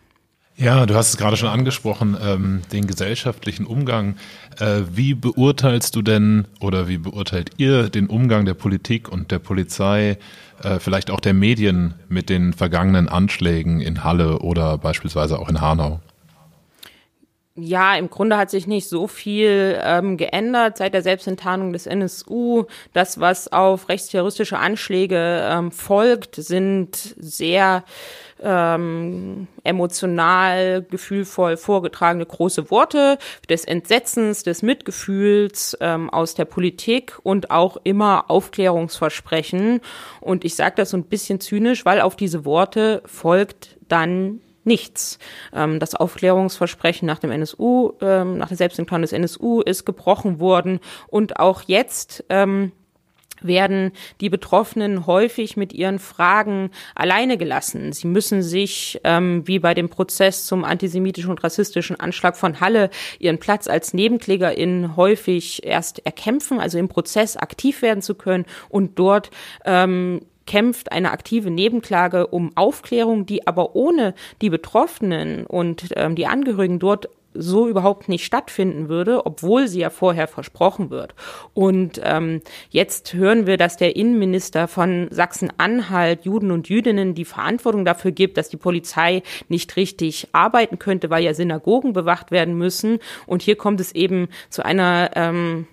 Ja, 0.57 0.87
du 0.87 0.95
hast 0.95 1.09
es 1.09 1.17
gerade 1.17 1.37
schon 1.37 1.49
angesprochen, 1.49 2.17
ähm, 2.23 2.63
den 2.73 2.87
gesellschaftlichen 2.87 3.67
Umgang. 3.67 4.15
Äh, 4.61 4.83
wie 4.89 5.15
beurteilst 5.15 5.97
du 5.97 6.03
denn 6.03 6.47
oder 6.61 6.87
wie 6.87 6.99
beurteilt 6.99 7.51
ihr 7.57 7.89
den 7.89 8.07
Umgang 8.07 8.45
der 8.45 8.55
Politik 8.55 9.09
und 9.09 9.33
der 9.33 9.41
Polizei, 9.41 10.17
äh, 10.63 10.79
vielleicht 10.79 11.11
auch 11.11 11.19
der 11.19 11.35
Medien 11.35 11.95
mit 12.09 12.31
den 12.31 12.53
vergangenen 12.53 13.09
Anschlägen 13.09 13.81
in 13.81 14.05
Halle 14.05 14.39
oder 14.39 14.79
beispielsweise 14.79 15.41
auch 15.41 15.49
in 15.49 15.61
Hanau? 15.61 15.99
Ja, 17.57 17.95
im 17.95 18.11
Grunde 18.11 18.37
hat 18.37 18.51
sich 18.51 18.67
nicht 18.67 18.89
so 18.89 19.07
viel 19.07 19.81
ähm, 19.83 20.17
geändert 20.17 20.77
seit 20.77 20.93
der 20.93 21.03
Selbstenttarnung 21.03 21.73
des 21.73 21.87
NSU. 21.87 22.65
Das, 22.93 23.21
was 23.21 23.53
auf 23.53 23.89
rechtsterroristische 23.89 24.59
Anschläge 24.59 25.49
ähm, 25.49 25.71
folgt, 25.71 26.35
sind 26.35 26.97
sehr 27.17 27.85
ähm, 28.45 29.49
emotional, 29.65 30.83
gefühlvoll 30.83 31.57
vorgetragene 31.57 32.27
große 32.27 32.71
Worte 32.71 33.19
des 33.49 33.65
Entsetzens, 33.65 34.43
des 34.43 34.63
Mitgefühls 34.63 35.77
ähm, 35.81 36.11
aus 36.11 36.35
der 36.35 36.45
Politik 36.45 37.19
und 37.23 37.51
auch 37.51 37.79
immer 37.85 38.31
Aufklärungsversprechen. 38.31 39.81
Und 40.21 40.45
ich 40.45 40.55
sage 40.55 40.75
das 40.77 40.91
so 40.91 40.97
ein 40.97 41.05
bisschen 41.05 41.41
zynisch, 41.41 41.85
weil 41.85 42.01
auf 42.01 42.17
diese 42.17 42.45
Worte 42.45 43.03
folgt 43.07 43.79
dann 43.89 44.41
nichts. 44.65 45.19
Ähm, 45.53 45.79
das 45.79 45.95
Aufklärungsversprechen 45.95 47.07
nach 47.07 47.19
dem 47.19 47.31
NSU, 47.31 47.93
ähm, 48.01 48.39
nach 48.39 48.49
der 48.49 48.57
Selbstenttarnung 48.57 49.03
des 49.03 49.13
NSU 49.13 49.61
ist 49.61 49.85
gebrochen 49.85 50.41
worden 50.41 50.81
und 51.09 51.39
auch 51.39 51.63
jetzt 51.63 52.25
ähm, 52.29 52.73
werden 53.47 53.93
die 54.21 54.31
Betroffenen 54.31 55.07
häufig 55.07 55.57
mit 55.57 55.73
ihren 55.73 55.99
Fragen 55.99 56.71
alleine 56.95 57.39
gelassen. 57.39 57.93
Sie 57.93 58.07
müssen 58.07 58.43
sich, 58.43 59.01
ähm, 59.05 59.47
wie 59.47 59.59
bei 59.59 59.75
dem 59.75 59.89
Prozess 59.89 60.47
zum 60.47 60.65
antisemitischen 60.65 61.31
und 61.31 61.45
rassistischen 61.45 61.99
Anschlag 61.99 62.37
von 62.37 62.61
Halle, 62.61 62.91
ihren 63.19 63.39
Platz 63.39 63.69
als 63.69 63.95
Nebenklägerin 63.95 64.97
häufig 64.97 65.65
erst 65.65 66.05
erkämpfen, 66.05 66.59
also 66.59 66.79
im 66.79 66.89
Prozess 66.89 67.37
aktiv 67.37 67.83
werden 67.83 68.03
zu 68.03 68.15
können 68.15 68.45
und 68.69 68.99
dort 68.99 69.31
ähm, 69.65 70.21
kämpft 70.47 70.93
eine 70.93 71.11
aktive 71.13 71.51
Nebenklage 71.51 72.27
um 72.27 72.57
Aufklärung, 72.57 73.27
die 73.27 73.47
aber 73.47 73.75
ohne 73.75 74.15
die 74.43 74.51
Betroffenen 74.51 75.47
und 75.47 75.89
ähm, 75.97 76.15
die 76.15 76.27
Angehörigen 76.27 76.79
dort 76.79 77.09
so 77.35 77.69
überhaupt 77.69 78.09
nicht 78.09 78.25
stattfinden 78.25 78.89
würde, 78.89 79.27
obwohl 79.27 79.69
sie 79.69 79.81
ja 79.81 79.91
vorher 79.91 80.29
versprochen 80.29 80.91
wird. 80.91 81.15
Und 81.53 82.01
ähm, 82.03 82.41
jetzt 82.71 83.13
hören 83.15 83.47
wir, 83.47 83.57
dass 83.57 83.77
der 83.77 83.97
Innenminister 83.97 84.69
von 84.69 85.09
Sachsen-Anhalt 85.11 86.25
Juden 86.25 86.51
und 86.51 86.69
Jüdinnen 86.69 87.15
die 87.15 87.25
Verantwortung 87.25 87.85
dafür 87.85 88.13
gibt, 88.13 88.37
dass 88.37 88.49
die 88.49 88.57
Polizei 88.57 89.23
nicht 89.49 89.77
richtig 89.77 90.29
arbeiten 90.33 90.79
könnte, 90.79 91.11
weil 91.11 91.25
ja 91.25 91.35
Synagogen 91.35 91.93
bewacht 91.93 92.31
werden 92.31 92.57
müssen. 92.57 92.99
Und 93.27 93.43
hier 93.43 93.57
kommt 93.57 93.81
es 93.81 93.93
eben 93.93 94.29
zu 94.49 94.65
einer 94.65 95.11
ähm, 95.15 95.67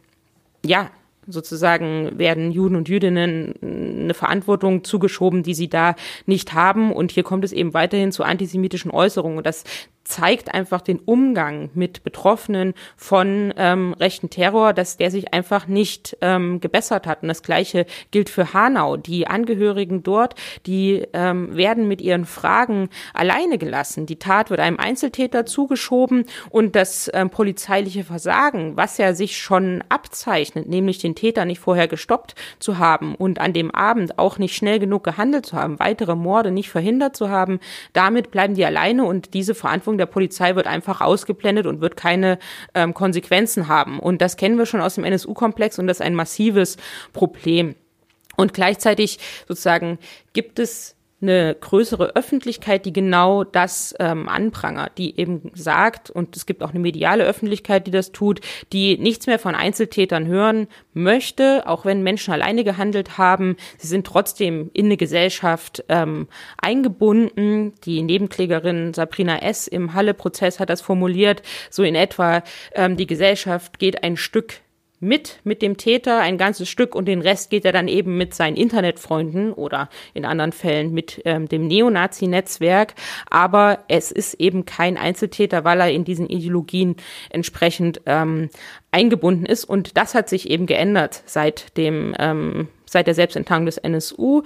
ja, 0.65 0.89
sozusagen 1.27 2.18
werden 2.18 2.51
Juden 2.51 2.75
und 2.75 2.89
Jüdinnen 2.89 3.53
eine 3.62 4.13
Verantwortung 4.13 4.84
zugeschoben, 4.84 5.44
die 5.44 5.53
sie 5.53 5.70
da 5.70 5.96
nicht 6.25 6.53
haben. 6.53 6.91
Und 6.91 7.12
hier 7.12 7.24
kommt 7.24 7.46
es 7.46 7.51
eben 7.51 7.74
weiterhin 7.74 8.12
zu 8.12 8.24
antisemitischen 8.24 8.91
Äußerungen. 8.91 9.38
Und 9.38 9.46
das 9.46 9.63
zeigt 10.12 10.53
einfach 10.53 10.82
den 10.82 11.00
Umgang 11.00 11.70
mit 11.74 12.03
Betroffenen 12.03 12.74
von 12.98 13.53
ähm, 13.56 13.94
rechten 13.94 14.30
Terror, 14.30 14.74
dass 14.74 14.98
der 14.98 15.10
sich 15.10 15.34
einfach 15.34 15.68
nicht 15.68 16.18
ähm, 16.22 16.60
gebessert 16.60 17.08
hat. 17.08 17.22
Und 17.22 17.30
das 17.30 17.44
Gleiche 17.44 17.86
gilt 18.12 18.30
für 18.30 18.53
Hanau. 18.53 18.98
Die 18.98 19.27
Angehörigen 19.27 20.03
dort, 20.03 20.36
die 20.65 21.08
ähm, 21.13 21.56
werden 21.56 21.88
mit 21.88 22.01
ihren 22.01 22.25
Fragen 22.25 22.89
alleine 23.13 23.58
gelassen. 23.58 24.06
Die 24.06 24.20
Tat 24.20 24.50
wird 24.50 24.60
einem 24.60 24.80
Einzeltäter 24.80 25.46
zugeschoben 25.46 26.25
und 26.50 26.75
das 26.75 27.10
ähm, 27.13 27.30
polizeiliche 27.30 28.03
Versagen, 28.03 28.75
was 28.75 28.98
ja 28.98 29.13
sich 29.13 29.38
schon 29.38 29.82
abzeichnet, 29.88 30.68
nämlich 30.68 30.98
den 30.98 31.15
Täter 31.15 31.46
nicht 31.46 31.60
vorher 31.60 31.88
gestoppt 31.88 32.36
zu 32.60 32.80
haben 32.80 33.15
und 33.15 33.39
an 33.39 33.53
dem 33.53 33.72
Abend 33.72 34.20
auch 34.20 34.38
nicht 34.38 34.56
schnell 34.56 34.80
genug 34.80 35.06
gehandelt 35.06 35.46
zu 35.46 35.56
haben, 35.56 35.80
weitere 35.80 36.15
Morde 36.15 36.51
nicht 36.51 36.70
verhindert 36.70 37.15
zu 37.15 37.30
haben, 37.30 37.60
damit 37.94 38.32
bleiben 38.32 38.56
die 38.56 38.65
alleine 38.65 39.06
und 39.06 39.34
diese 39.34 39.56
Verantwortung 39.56 40.00
der 40.01 40.08
Polizei 40.08 40.55
wird 40.55 40.67
einfach 40.67 41.00
ausgeblendet 41.00 41.65
und 41.67 41.79
wird 41.79 41.96
keine 41.96 42.39
ähm, 42.74 42.93
Konsequenzen 42.93 43.67
haben. 43.67 44.00
Und 44.00 44.22
das 44.22 44.36
kennen 44.36 44.58
wir 44.58 44.65
schon 44.65 44.81
aus 44.81 44.96
dem 44.96 45.05
NSU-Komplex 45.05 45.79
und 45.79 45.88
das 45.88 45.98
ist 45.98 46.05
ein 46.05 46.15
massives 46.15 46.77
Problem. 47.13 47.75
Und 48.36 48.53
gleichzeitig 48.53 49.20
sozusagen 49.48 50.00
gibt 50.34 50.60
es 50.60 50.96
eine 51.22 51.56
größere 51.60 52.16
Öffentlichkeit, 52.16 52.86
die 52.86 52.94
genau 52.94 53.44
das 53.44 53.94
ähm, 54.00 54.28
anprangert, 54.28 54.98
die 54.98 55.20
eben 55.20 55.51
sagt, 55.54 56.10
und 56.10 56.36
es 56.36 56.46
gibt 56.46 56.63
auch 56.63 56.72
eine 56.72 56.80
mediale 56.80 57.24
Öffentlichkeit, 57.24 57.88
die 57.88 57.92
das 57.92 58.12
tut, 58.12 58.42
die 58.74 58.98
nichts 58.98 59.28
mehr 59.28 59.40
von 59.40 59.56
Einzeltätern 59.56 60.28
hören 60.28 60.68
möchte, 60.94 61.68
auch 61.68 61.86
wenn 61.86 62.04
Menschen 62.04 62.34
alleine 62.34 62.63
gehandelt 62.63 63.18
haben. 63.18 63.56
Sie 63.78 63.88
sind 63.88 64.08
trotzdem 64.08 64.72
in 64.74 64.86
eine 64.86 64.98
Gesellschaft 64.98 65.84
ähm, 65.90 66.28
eingebunden. 66.58 67.74
Die 67.86 68.01
Nebenklägerin 68.01 68.94
Sabrina 68.94 69.40
S. 69.40 69.68
im 69.68 69.94
Halle-Prozess 69.94 70.60
hat 70.60 70.70
das 70.70 70.82
formuliert, 70.82 71.42
so 71.70 71.84
in 71.84 71.96
etwa, 71.96 72.44
ähm, 72.74 72.98
die 72.98 73.08
Gesellschaft 73.08 73.80
geht 73.80 74.04
ein 74.04 74.18
Stück 74.18 74.62
mit, 75.01 75.39
mit 75.43 75.62
dem 75.62 75.77
Täter 75.77 76.20
ein 76.20 76.38
ganzes 76.38 76.70
Stück 76.70 76.96
und 76.96 77.05
den 77.05 77.22
Rest 77.22 77.50
geht 77.50 77.65
er 77.65 77.72
dann 77.72 77.88
eben 77.88 78.17
mit 78.17 78.34
seinen 78.34 78.55
Internetfreunden 78.55 79.51
oder 79.51 79.89
in 80.13 80.25
anderen 80.25 80.51
Fällen 80.53 80.93
mit 80.93 81.22
ähm, 81.25 81.50
dem 81.50 81.67
Neonazi-Netzwerk. 81.67 82.93
Aber 83.29 83.79
es 83.88 84.12
ist 84.12 84.36
eben 84.36 84.65
kein 84.65 84.98
Einzeltäter, 84.98 85.63
weil 85.63 85.81
er 85.81 85.91
in 85.91 86.05
diesen 86.05 86.27
Ideologien 86.27 86.96
entsprechend 87.31 88.01
ähm, 88.05 88.50
eingebunden 88.91 89.48
ist. 89.48 89.65
Und 89.65 89.98
das 89.98 90.13
hat 90.13 90.29
sich 90.29 90.50
eben 90.50 90.67
geändert 90.67 91.24
seit 91.25 91.75
dem, 91.77 92.13
ähm, 92.20 92.67
seit 92.86 93.08
der 93.08 93.15
Selbstenttarnung 93.15 93.65
des 93.65 93.77
NSU 93.77 94.43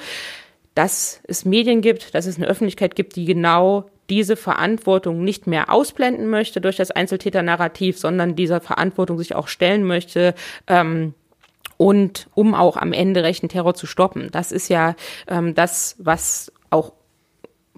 dass 0.75 1.21
es 1.24 1.45
Medien 1.45 1.79
gibt, 1.79 2.13
dass 2.13 2.25
es 2.25 2.35
eine 2.35 2.47
Öffentlichkeit 2.47 2.95
gibt, 2.95 3.15
die 3.15 3.24
genau 3.24 3.85
diese 4.09 4.35
Verantwortung 4.35 5.24
nicht 5.24 5.47
mehr 5.47 5.71
ausblenden 5.71 6.27
möchte 6.27 6.62
durch 6.62 6.75
das 6.75 6.91
Einzeltäter-Narrativ, 6.91 7.97
sondern 7.97 8.35
dieser 8.35 8.62
Verantwortung 8.62 9.17
sich 9.17 9.35
auch 9.35 9.47
stellen 9.47 9.83
möchte. 9.83 10.35
Ähm, 10.67 11.13
und 11.77 12.29
um 12.35 12.53
auch 12.53 12.77
am 12.77 12.93
Ende 12.93 13.24
rechten 13.24 13.50
Terror 13.50 13.74
zu 13.74 13.85
stoppen. 13.85 14.29
Das 14.31 14.51
ist 14.51 14.69
ja 14.69 14.95
ähm, 15.27 15.55
das, 15.55 15.95
was 16.00 16.51
auch 16.69 16.93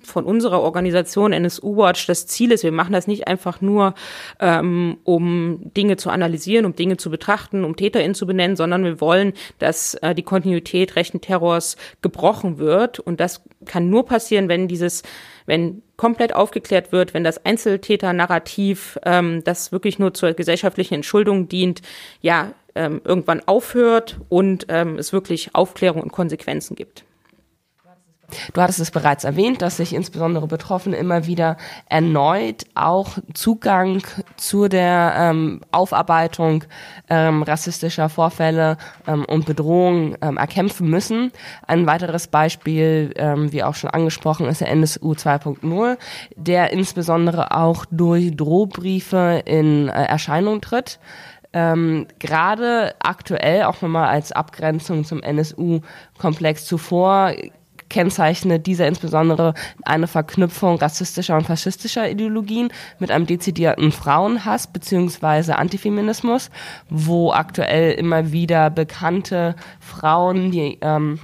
von 0.04 0.26
unserer 0.26 0.62
Organisation 0.62 1.34
NSU 1.34 1.78
Watch 1.78 2.06
das 2.08 2.28
Ziel 2.28 2.52
ist. 2.52 2.64
Wir 2.64 2.72
machen 2.72 2.94
das 2.94 3.08
nicht 3.08 3.28
einfach 3.28 3.62
nur, 3.62 3.94
ähm, 4.40 4.98
um 5.04 5.72
Dinge 5.76 5.98
zu 5.98 6.10
analysieren, 6.10 6.66
um 6.66 6.76
Dinge 6.76 6.98
zu 6.98 7.10
betrachten, 7.10 7.64
um 7.64 7.76
TäterInnen 7.76 8.16
zu 8.16 8.28
benennen, 8.28 8.56
sondern 8.56 8.84
wir 8.84 9.02
wollen, 9.02 9.34
dass 9.60 9.96
äh, 9.96 10.14
die 10.14 10.24
Kontinuität 10.24 10.96
rechten 10.96 11.22
Terrors 11.22 11.78
gebrochen 12.02 12.58
wird. 12.58 13.00
Und 13.00 13.20
das 13.20 13.42
kann 13.66 13.90
nur 13.90 14.06
passieren, 14.06 14.50
wenn 14.50 14.68
dieses, 14.68 15.04
wenn 15.46 15.82
komplett 15.98 16.34
aufgeklärt 16.34 16.92
wird, 16.92 17.14
wenn 17.14 17.24
das 17.24 17.44
Einzeltäter-Narrativ, 17.44 19.00
ähm, 19.04 19.44
das 19.44 19.72
wirklich 19.72 20.00
nur 20.00 20.14
zur 20.14 20.34
gesellschaftlichen 20.34 20.96
Entschuldung 20.96 21.50
dient, 21.50 21.82
ja, 22.22 22.54
ähm, 22.76 23.02
irgendwann 23.04 23.42
aufhört 23.48 24.20
und 24.30 24.68
ähm, 24.70 25.00
es 25.00 25.12
wirklich 25.12 25.56
Aufklärung 25.56 26.04
und 26.04 26.12
Konsequenzen 26.12 26.76
gibt. 26.76 27.04
Du 28.54 28.62
hattest 28.62 28.80
es 28.80 28.92
bereits 28.92 29.24
erwähnt, 29.24 29.62
dass 29.62 29.78
sich 29.78 29.94
insbesondere 29.94 30.48
Betroffene 30.48 30.98
immer 30.98 31.26
wieder 31.28 31.56
erneut 31.88 32.66
auch 32.76 33.18
Zugang 33.34 34.04
zu 34.36 34.68
der 34.68 35.14
ähm, 35.18 35.62
Aufarbeitung 35.72 36.66
ähm, 37.10 37.44
rassistischer 37.44 38.10
Vorfälle 38.10 38.78
ähm, 39.08 39.24
und 39.26 39.46
Bedrohungen 39.46 40.18
ähm, 40.22 40.38
erkämpfen 40.38 40.90
müssen. 40.90 41.32
Ein 41.66 41.88
weiteres 41.88 42.28
Beispiel, 42.28 43.14
ähm, 43.16 43.54
wie 43.54 43.64
auch 43.64 43.76
schon 43.76 43.92
angesprochen, 43.92 44.48
ist 44.48 44.60
der 44.60 44.72
NSU 44.72 45.14
2.0, 45.14 45.98
der 46.36 46.74
insbesondere 46.74 47.52
auch 47.56 47.86
durch 47.90 48.36
Drohbriefe 48.36 49.42
in 49.46 49.88
äh, 49.88 50.04
Erscheinung 50.04 50.60
tritt. 50.60 51.00
Ähm, 51.54 52.08
gerade 52.20 52.94
aktuell 53.00 53.64
auch 53.64 53.82
nochmal 53.82 54.10
als 54.10 54.34
Abgrenzung 54.34 55.06
zum 55.06 55.24
NSU-Komplex 55.24 56.66
zuvor 56.66 57.32
kennzeichnet 57.90 58.68
dieser 58.68 58.88
insbesondere 58.88 59.54
eine 59.84 60.08
Verknüpfung 60.08 60.78
rassistischer 60.78 61.36
und 61.38 61.46
faschistischer 61.48 62.10
Ideologien 62.10 62.70
mit 63.00 63.12
einem 63.12 63.26
dezidierten 63.26 63.92
Frauenhass 63.92 64.68
beziehungsweise 64.68 65.58
Antifeminismus, 65.58 66.50
wo 66.90 67.32
aktuell 67.32 67.94
immer 67.94 68.32
wieder 68.32 68.70
bekannte 68.70 69.56
Frauen, 69.80 70.52
die 70.52 70.78
ähm, 70.82 71.20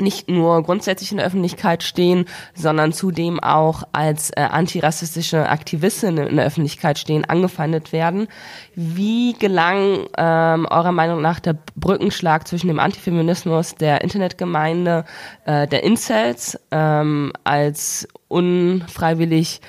nicht 0.00 0.28
nur 0.28 0.62
grundsätzlich 0.62 1.10
in 1.10 1.18
der 1.18 1.26
Öffentlichkeit 1.26 1.82
stehen, 1.82 2.26
sondern 2.54 2.92
zudem 2.92 3.40
auch 3.40 3.84
als 3.92 4.30
äh, 4.30 4.40
antirassistische 4.40 5.48
Aktivistinnen 5.48 6.26
in 6.26 6.36
der 6.36 6.46
Öffentlichkeit 6.46 6.98
stehen, 6.98 7.24
angefeindet 7.24 7.92
werden. 7.92 8.28
Wie 8.74 9.34
gelang 9.34 10.06
ähm, 10.16 10.66
eurer 10.70 10.92
Meinung 10.92 11.22
nach 11.22 11.40
der 11.40 11.56
Brückenschlag 11.76 12.46
zwischen 12.46 12.68
dem 12.68 12.78
Antifeminismus 12.78 13.74
der 13.74 14.02
Internetgemeinde, 14.02 15.04
äh, 15.44 15.66
der 15.66 15.82
Incels 15.82 16.58
ähm, 16.70 17.32
als 17.44 18.08
unfreiwillig 18.28 19.60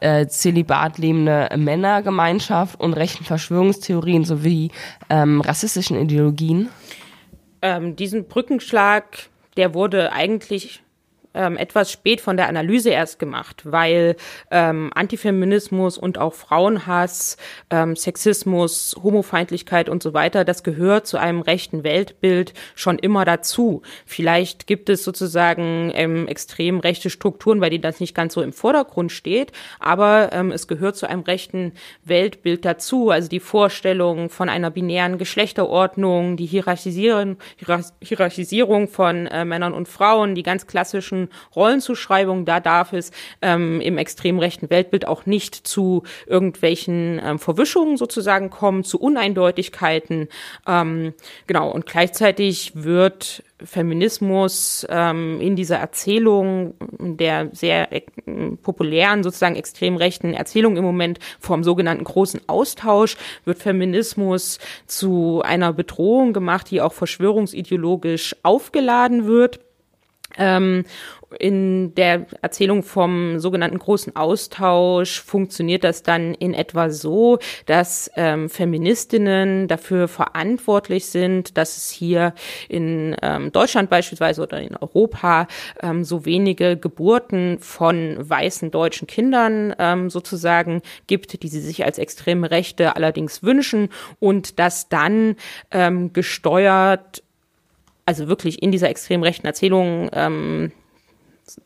äh, 0.00 0.26
zelibat 0.26 0.98
lebende 0.98 1.48
Männergemeinschaft 1.56 2.78
und 2.80 2.94
rechten 2.94 3.24
Verschwörungstheorien 3.24 4.24
sowie 4.24 4.70
ähm, 5.08 5.40
rassistischen 5.40 6.00
Ideologien? 6.00 6.68
Ähm, 7.62 7.96
diesen 7.96 8.28
Brückenschlag 8.28 9.28
der 9.56 9.74
wurde 9.74 10.12
eigentlich 10.12 10.82
ähm, 11.36 11.56
etwas 11.56 11.92
spät 11.92 12.20
von 12.20 12.36
der 12.36 12.48
Analyse 12.48 12.90
erst 12.90 13.18
gemacht, 13.18 13.62
weil 13.64 14.16
ähm, 14.50 14.90
Antifeminismus 14.94 15.98
und 15.98 16.18
auch 16.18 16.34
Frauenhass, 16.34 17.36
ähm, 17.70 17.94
Sexismus, 17.94 18.96
Homofeindlichkeit 19.02 19.88
und 19.88 20.02
so 20.02 20.14
weiter, 20.14 20.44
das 20.44 20.62
gehört 20.62 21.06
zu 21.06 21.18
einem 21.18 21.42
rechten 21.42 21.84
Weltbild 21.84 22.54
schon 22.74 22.98
immer 22.98 23.24
dazu. 23.24 23.82
Vielleicht 24.04 24.66
gibt 24.66 24.88
es 24.88 25.04
sozusagen 25.04 25.92
ähm, 25.94 26.26
extrem 26.26 26.80
rechte 26.80 27.10
Strukturen, 27.10 27.60
bei 27.60 27.70
denen 27.70 27.82
das 27.82 28.00
nicht 28.00 28.14
ganz 28.14 28.34
so 28.34 28.42
im 28.42 28.52
Vordergrund 28.52 29.12
steht, 29.12 29.52
aber 29.78 30.30
ähm, 30.32 30.50
es 30.50 30.66
gehört 30.66 30.96
zu 30.96 31.08
einem 31.08 31.22
rechten 31.22 31.72
Weltbild 32.04 32.64
dazu. 32.64 33.10
Also 33.10 33.28
die 33.28 33.40
Vorstellung 33.40 34.30
von 34.30 34.48
einer 34.48 34.70
binären 34.70 35.18
Geschlechterordnung, 35.18 36.36
die 36.36 36.46
Hierarchisierung, 36.46 37.36
Hierarchisierung 38.00 38.88
von 38.88 39.26
äh, 39.26 39.44
Männern 39.44 39.74
und 39.74 39.88
Frauen, 39.88 40.34
die 40.34 40.42
ganz 40.42 40.66
klassischen 40.66 41.25
Rollenzuschreibungen, 41.54 42.44
da 42.44 42.60
darf 42.60 42.92
es 42.92 43.10
ähm, 43.42 43.80
im 43.80 43.98
extrem 43.98 44.38
rechten 44.38 44.70
Weltbild 44.70 45.06
auch 45.06 45.26
nicht 45.26 45.54
zu 45.54 46.02
irgendwelchen 46.26 47.20
ähm, 47.24 47.38
Verwischungen 47.38 47.96
sozusagen 47.96 48.50
kommen, 48.50 48.84
zu 48.84 49.00
Uneindeutigkeiten. 49.00 50.28
Ähm, 50.66 51.14
genau, 51.46 51.70
und 51.70 51.86
gleichzeitig 51.86 52.72
wird 52.74 53.42
Feminismus 53.62 54.86
ähm, 54.90 55.40
in 55.40 55.56
dieser 55.56 55.76
Erzählung 55.76 56.74
der 56.98 57.48
sehr 57.52 57.92
äh, 57.92 58.02
populären, 58.62 59.22
sozusagen 59.22 59.56
extrem 59.56 59.96
rechten 59.96 60.34
Erzählung 60.34 60.76
im 60.76 60.84
Moment 60.84 61.18
vom 61.40 61.64
sogenannten 61.64 62.04
großen 62.04 62.40
Austausch, 62.48 63.16
wird 63.44 63.58
Feminismus 63.58 64.58
zu 64.86 65.42
einer 65.42 65.72
Bedrohung 65.72 66.32
gemacht, 66.32 66.70
die 66.70 66.82
auch 66.82 66.92
verschwörungsideologisch 66.92 68.36
aufgeladen 68.42 69.26
wird. 69.26 69.60
Ähm, 70.36 70.84
in 71.38 71.94
der 71.94 72.26
Erzählung 72.42 72.82
vom 72.82 73.40
sogenannten 73.40 73.78
großen 73.78 74.14
Austausch 74.14 75.20
funktioniert 75.20 75.84
das 75.84 76.02
dann 76.02 76.34
in 76.34 76.54
etwa 76.54 76.90
so, 76.90 77.38
dass 77.66 78.10
ähm, 78.16 78.48
Feministinnen 78.48 79.68
dafür 79.68 80.08
verantwortlich 80.08 81.06
sind, 81.06 81.56
dass 81.58 81.76
es 81.76 81.90
hier 81.90 82.32
in 82.68 83.16
ähm, 83.22 83.50
Deutschland 83.52 83.90
beispielsweise 83.90 84.42
oder 84.42 84.60
in 84.60 84.76
Europa 84.76 85.48
ähm, 85.82 86.04
so 86.04 86.24
wenige 86.24 86.76
Geburten 86.76 87.58
von 87.58 88.16
weißen 88.18 88.70
deutschen 88.70 89.06
Kindern 89.06 89.74
ähm, 89.78 90.10
sozusagen 90.10 90.82
gibt, 91.06 91.42
die 91.42 91.48
sie 91.48 91.60
sich 91.60 91.84
als 91.84 91.98
extreme 91.98 92.50
Rechte 92.50 92.96
allerdings 92.96 93.42
wünschen 93.42 93.88
und 94.20 94.58
dass 94.58 94.88
dann 94.88 95.36
ähm, 95.70 96.12
gesteuert 96.12 97.22
also 98.06 98.28
wirklich 98.28 98.62
in 98.62 98.72
dieser 98.72 98.88
extrem 98.88 99.22
rechten 99.22 99.46
Erzählung 99.46 100.08
ähm, 100.12 100.72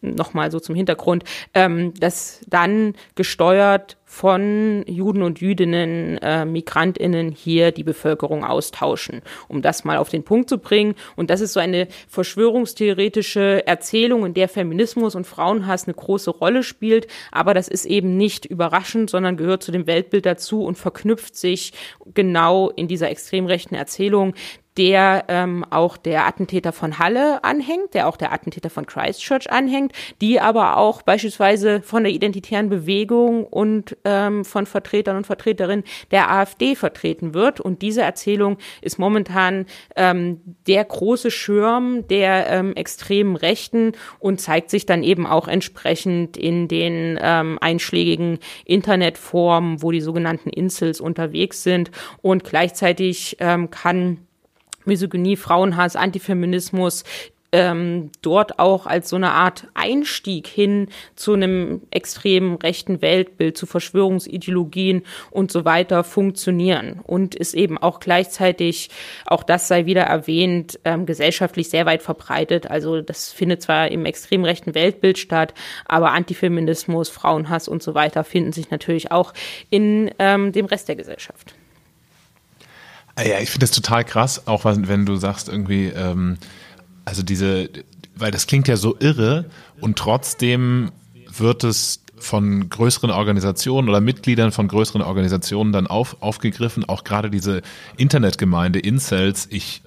nochmal 0.01 0.51
so 0.51 0.61
zum 0.61 0.75
Hintergrund, 0.75 1.25
ähm, 1.55 1.95
dass 1.99 2.41
dann 2.49 2.95
gesteuert 3.15 3.97
von 4.05 4.85
Juden 4.87 5.23
und 5.23 5.41
Jüdinnen, 5.41 6.19
äh, 6.19 6.45
Migrantinnen 6.45 7.31
hier 7.31 7.71
die 7.71 7.85
Bevölkerung 7.85 8.45
austauschen, 8.45 9.23
um 9.49 9.63
das 9.63 9.85
mal 9.85 9.99
auf 9.99 10.09
den 10.09 10.25
Punkt 10.25 10.49
zu 10.49 10.59
bringen. 10.59 10.95
Und 11.17 11.31
das 11.31 11.41
ist 11.41 11.53
so 11.53 11.61
eine 11.61 11.87
verschwörungstheoretische 12.09 13.67
Erzählung, 13.67 14.27
in 14.27 14.35
der 14.35 14.49
Feminismus 14.49 15.15
und 15.15 15.27
Frauenhass 15.27 15.85
eine 15.85 15.95
große 15.95 16.31
Rolle 16.31 16.63
spielt. 16.63 17.07
Aber 17.31 17.55
das 17.55 17.69
ist 17.69 17.87
eben 17.87 18.17
nicht 18.17 18.45
überraschend, 18.47 19.11
sondern 19.11 19.37
gehört 19.37 19.63
zu 19.63 19.71
dem 19.71 19.87
Weltbild 19.87 20.27
dazu 20.27 20.65
und 20.65 20.77
verknüpft 20.77 21.37
sich 21.37 21.73
genau 22.13 22.71
in 22.71 22.89
dieser 22.89 23.11
extrem 23.11 23.47
rechten 23.47 23.77
Erzählung, 23.77 24.35
der 24.81 25.27
ähm, 25.29 25.63
auch 25.69 25.99
der 25.99 26.27
Attentäter 26.27 26.73
von 26.73 26.99
Halle 26.99 27.45
anhängt, 27.45 27.93
der 27.93 28.09
auch 28.09 28.17
der 28.17 28.33
Attentäter 28.33 28.71
von 28.71 28.87
Christchurch 28.87 29.53
anhängt, 29.53 29.93
die 30.23 30.41
aber 30.41 30.79
auch 30.79 31.03
beispielsweise 31.03 31.83
von 31.83 32.03
der 32.03 32.15
identitären 32.15 32.71
Bewegung 32.71 33.45
und 33.45 33.99
ähm, 34.07 34.43
von 34.43 34.65
Vertretern 34.65 35.19
und 35.19 35.27
Vertreterinnen 35.27 35.85
der 36.13 36.31
AfD 36.31 36.77
vertreten 36.77 37.35
wird. 37.35 37.61
Und 37.61 37.83
diese 37.83 38.01
Erzählung 38.01 38.57
ist 38.81 38.99
momentan 38.99 39.67
ähm, 39.97 40.41
der 40.67 40.83
große 40.87 41.31
Schirm 41.31 42.09
der 42.09 42.47
ähm, 42.49 42.75
extremen 42.75 43.37
Rechten 43.37 43.93
und 44.19 44.41
zeigt 44.41 44.71
sich 44.71 44.87
dann 44.87 45.03
eben 45.03 45.27
auch 45.27 45.47
entsprechend 45.47 46.39
in 46.39 46.69
den 46.69 47.19
ähm, 47.21 47.59
einschlägigen 47.61 48.39
Internetformen, 48.65 49.83
wo 49.83 49.91
die 49.91 50.01
sogenannten 50.01 50.49
Insels 50.49 51.03
unterwegs 51.03 51.63
sind. 51.63 51.91
Und 52.23 52.45
gleichzeitig 52.45 53.37
ähm, 53.41 53.69
kann 53.69 54.27
Misogynie, 54.85 55.37
Frauenhass, 55.37 55.97
Antifeminismus 55.97 57.05
ähm, 57.53 58.11
dort 58.23 58.59
auch 58.59 58.87
als 58.87 59.09
so 59.09 59.17
eine 59.17 59.33
Art 59.33 59.67
Einstieg 59.75 60.47
hin 60.47 60.89
zu 61.17 61.33
einem 61.33 61.83
extrem 61.91 62.57
rechten 62.57 63.03
Weltbild, 63.03 63.57
zu 63.57 63.67
Verschwörungsideologien 63.67 65.03
und 65.31 65.51
so 65.51 65.65
weiter 65.65 66.05
funktionieren 66.05 67.01
und 67.05 67.35
ist 67.35 67.55
eben 67.55 67.79
auch 67.79 68.01
gleichzeitig, 68.01 68.91
auch 69.27 69.43
das 69.43 69.69
sei 69.69 69.87
wieder 69.87 70.03
erwähnt, 70.03 70.79
ähm, 70.85 71.07
gesellschaftlich 71.07 71.71
sehr 71.71 71.87
weit 71.87 72.03
verbreitet. 72.03 72.71
Also 72.71 73.01
das 73.03 73.33
findet 73.33 73.63
zwar 73.63 73.91
im 73.91 74.07
extrem 74.07 74.45
rechten 74.45 74.75
Weltbild 74.75 75.19
statt, 75.19 75.55
aber 75.87 76.13
Antifeminismus, 76.13 77.09
Frauenhass 77.09 77.69
und 77.69 77.83
so 77.83 77.95
weiter 77.95 78.25
finden 78.25 78.53
sich 78.53 78.71
natürlich 78.71 79.11
auch 79.11 79.33
in 79.71 80.11
ähm, 80.19 80.53
dem 80.53 80.67
Rest 80.67 80.89
der 80.89 80.97
Gesellschaft. 80.97 81.55
Ah 83.21 83.27
ja, 83.27 83.39
ich 83.39 83.51
finde 83.51 83.67
das 83.67 83.73
total 83.73 84.03
krass, 84.03 84.47
auch 84.47 84.65
wenn 84.65 85.05
du 85.05 85.17
sagst 85.17 85.51
irgendwie, 85.51 85.89
ähm, 85.89 86.39
also 87.05 87.23
diese, 87.23 87.69
weil 88.15 88.31
das 88.31 88.47
klingt 88.47 88.67
ja 88.67 88.79
so 88.79 88.97
irre 88.99 89.45
und 89.79 89.99
trotzdem 89.99 90.91
wird 91.37 91.63
es 91.65 92.03
von 92.17 92.71
größeren 92.71 93.11
Organisationen 93.11 93.91
oder 93.91 94.01
Mitgliedern 94.01 94.53
von 94.53 94.69
größeren 94.69 95.03
Organisationen 95.03 95.71
dann 95.71 95.87
auf, 95.87 96.17
aufgegriffen, 96.21 96.89
auch 96.89 97.05
gerade 97.05 97.29
diese 97.31 97.61
Internetgemeinde 97.99 98.79
Incels. 98.79 99.49
Ich, 99.51 99.83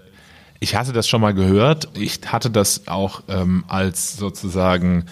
ich 0.60 0.76
hatte 0.76 0.93
das 0.93 1.08
schon 1.08 1.22
mal 1.22 1.34
gehört, 1.34 1.89
ich 1.98 2.19
hatte 2.28 2.52
das 2.52 2.88
auch 2.88 3.24
ähm, 3.30 3.63
als 3.67 4.15
sozusagen 4.15 5.06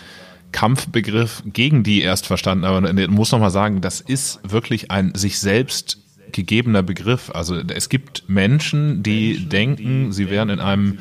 Kampfbegriff 0.51 1.41
gegen 1.47 1.81
die 1.81 2.01
erst 2.03 2.27
verstanden, 2.27 2.65
aber 2.65 2.93
muss 3.07 3.31
noch 3.31 3.39
mal 3.39 3.49
sagen, 3.49 3.81
das 3.81 3.99
ist 3.99 4.41
wirklich 4.43 4.91
ein 4.91 5.15
sich 5.15 5.39
selbst 5.39 5.97
gegebener 6.33 6.83
Begriff. 6.83 7.31
Also 7.33 7.55
es 7.55 7.89
gibt 7.89 8.23
Menschen, 8.27 9.03
die 9.03 9.47
denken, 9.47 10.11
sie 10.11 10.29
wären 10.29 10.49
in 10.49 10.59
einem 10.59 10.99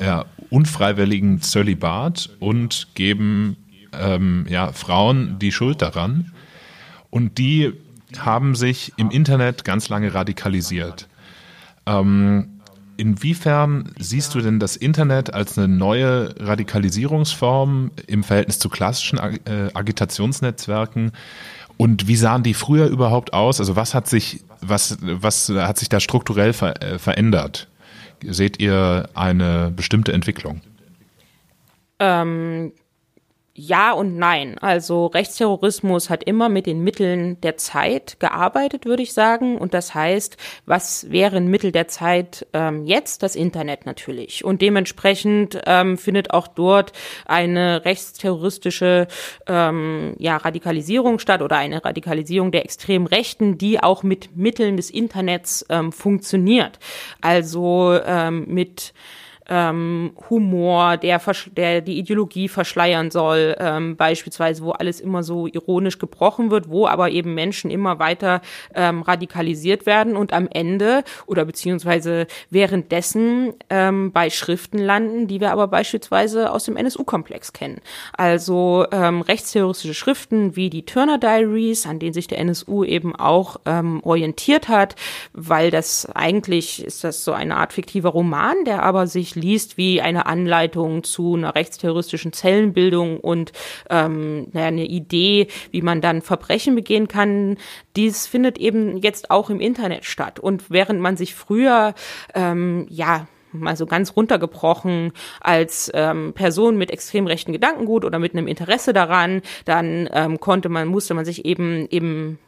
ja, 0.00 0.24
unfreiwilligen 0.50 1.40
Zölibat 1.40 2.30
und 2.40 2.88
geben 2.94 3.56
ähm, 3.92 4.46
ja, 4.48 4.72
Frauen 4.72 5.38
die 5.38 5.52
Schuld 5.52 5.82
daran. 5.82 6.32
Und 7.10 7.38
die 7.38 7.72
haben 8.18 8.54
sich 8.54 8.92
im 8.96 9.10
Internet 9.10 9.64
ganz 9.64 9.88
lange 9.88 10.14
radikalisiert. 10.14 11.08
Ähm, 11.86 12.60
inwiefern 12.96 13.92
siehst 13.98 14.34
du 14.34 14.40
denn 14.40 14.60
das 14.60 14.76
Internet 14.76 15.32
als 15.32 15.56
eine 15.56 15.68
neue 15.68 16.34
Radikalisierungsform 16.38 17.92
im 18.06 18.24
Verhältnis 18.24 18.58
zu 18.58 18.68
klassischen 18.68 19.18
äh, 19.18 19.70
Agitationsnetzwerken? 19.72 21.12
Und 21.76 22.08
wie 22.08 22.16
sahen 22.16 22.42
die 22.42 22.54
früher 22.54 22.86
überhaupt 22.88 23.32
aus? 23.32 23.58
Also 23.58 23.74
was 23.74 23.94
hat 23.94 24.06
sich, 24.06 24.44
was, 24.60 24.98
was 25.00 25.48
hat 25.48 25.78
sich 25.78 25.88
da 25.88 26.00
strukturell 26.00 26.52
ver, 26.52 26.82
äh, 26.82 26.98
verändert? 26.98 27.68
Seht 28.22 28.60
ihr 28.60 29.08
eine 29.14 29.72
bestimmte 29.74 30.12
Entwicklung? 30.12 30.60
Ähm, 31.98 32.72
ja 33.60 33.92
und 33.92 34.16
nein. 34.16 34.58
Also 34.58 35.06
Rechtsterrorismus 35.06 36.08
hat 36.08 36.24
immer 36.24 36.48
mit 36.48 36.66
den 36.66 36.82
Mitteln 36.82 37.40
der 37.42 37.56
Zeit 37.56 38.18
gearbeitet, 38.18 38.86
würde 38.86 39.02
ich 39.02 39.12
sagen. 39.12 39.58
Und 39.58 39.74
das 39.74 39.94
heißt, 39.94 40.36
was 40.66 41.10
wäre 41.10 41.36
ein 41.36 41.48
Mittel 41.48 41.70
der 41.70 41.88
Zeit 41.88 42.46
ähm, 42.52 42.86
jetzt? 42.86 43.22
Das 43.22 43.36
Internet 43.36 43.86
natürlich. 43.86 44.44
Und 44.44 44.62
dementsprechend 44.62 45.60
ähm, 45.66 45.98
findet 45.98 46.32
auch 46.32 46.48
dort 46.48 46.92
eine 47.26 47.84
rechtsterroristische 47.84 49.06
ähm, 49.46 50.14
ja, 50.18 50.36
Radikalisierung 50.38 51.18
statt 51.18 51.42
oder 51.42 51.56
eine 51.56 51.84
Radikalisierung 51.84 52.52
der 52.52 52.64
extremen 52.64 53.06
Rechten, 53.06 53.58
die 53.58 53.82
auch 53.82 54.02
mit 54.02 54.36
Mitteln 54.36 54.76
des 54.76 54.90
Internets 54.90 55.66
ähm, 55.68 55.92
funktioniert. 55.92 56.78
Also 57.20 57.98
ähm, 58.04 58.46
mit 58.48 58.94
ähm, 59.50 60.12
Humor, 60.30 60.96
der, 60.96 61.20
der 61.56 61.80
die 61.80 61.98
Ideologie 61.98 62.48
verschleiern 62.48 63.10
soll, 63.10 63.56
ähm, 63.58 63.96
beispielsweise, 63.96 64.62
wo 64.62 64.70
alles 64.70 65.00
immer 65.00 65.22
so 65.22 65.46
ironisch 65.48 65.98
gebrochen 65.98 66.50
wird, 66.50 66.70
wo 66.70 66.86
aber 66.86 67.10
eben 67.10 67.34
Menschen 67.34 67.70
immer 67.70 67.98
weiter 67.98 68.40
ähm, 68.74 69.02
radikalisiert 69.02 69.86
werden 69.86 70.16
und 70.16 70.32
am 70.32 70.48
Ende 70.50 71.02
oder 71.26 71.44
beziehungsweise 71.44 72.26
währenddessen 72.50 73.54
ähm, 73.68 74.12
bei 74.12 74.30
Schriften 74.30 74.78
landen, 74.78 75.26
die 75.26 75.40
wir 75.40 75.50
aber 75.50 75.66
beispielsweise 75.66 76.52
aus 76.52 76.64
dem 76.64 76.76
NSU-Komplex 76.76 77.52
kennen. 77.52 77.80
Also 78.12 78.86
ähm, 78.92 79.20
rechtsterroristische 79.20 79.94
Schriften 79.94 80.54
wie 80.54 80.70
die 80.70 80.84
Turner 80.84 81.18
Diaries, 81.18 81.86
an 81.86 81.98
denen 81.98 82.12
sich 82.12 82.28
der 82.28 82.38
NSU 82.38 82.84
eben 82.84 83.16
auch 83.16 83.56
ähm, 83.66 84.00
orientiert 84.04 84.68
hat, 84.68 84.94
weil 85.32 85.70
das 85.70 86.06
eigentlich 86.14 86.84
ist 86.84 87.02
das 87.02 87.24
so 87.24 87.32
eine 87.32 87.56
Art 87.56 87.72
fiktiver 87.72 88.10
Roman, 88.10 88.64
der 88.64 88.84
aber 88.84 89.08
sich 89.08 89.34
liest 89.40 89.76
wie 89.76 90.00
eine 90.00 90.26
Anleitung 90.26 91.02
zu 91.02 91.34
einer 91.34 91.54
rechtsterroristischen 91.54 92.32
Zellenbildung 92.32 93.18
und 93.20 93.52
ähm, 93.88 94.48
naja, 94.52 94.66
eine 94.66 94.86
Idee, 94.86 95.48
wie 95.70 95.82
man 95.82 96.00
dann 96.00 96.22
Verbrechen 96.22 96.74
begehen 96.74 97.08
kann, 97.08 97.56
dies 97.96 98.26
findet 98.26 98.58
eben 98.58 98.98
jetzt 98.98 99.30
auch 99.30 99.50
im 99.50 99.60
Internet 99.60 100.04
statt. 100.04 100.38
Und 100.38 100.70
während 100.70 101.00
man 101.00 101.16
sich 101.16 101.34
früher 101.34 101.94
ähm, 102.34 102.86
ja 102.88 103.26
mal 103.52 103.76
so 103.76 103.86
ganz 103.86 104.16
runtergebrochen 104.16 105.12
als 105.40 105.90
ähm, 105.94 106.32
Person 106.34 106.76
mit 106.76 106.90
extrem 106.90 107.26
rechten 107.26 107.52
Gedankengut 107.52 108.04
oder 108.04 108.18
mit 108.18 108.34
einem 108.34 108.46
Interesse 108.46 108.92
daran, 108.92 109.42
dann 109.64 110.08
ähm, 110.12 110.40
konnte 110.40 110.68
man, 110.68 110.88
musste 110.88 111.14
man 111.14 111.24
sich 111.24 111.44
eben 111.44 111.86
eben 111.90 112.38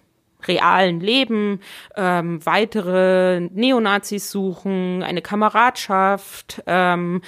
realen 0.48 1.00
Leben 1.00 1.60
ähm, 1.96 2.44
weitere 2.44 3.40
Neonazis 3.40 4.30
suchen, 4.30 5.02
eine 5.02 5.22
Kameradschaft, 5.22 6.62
ähm, 6.66 7.22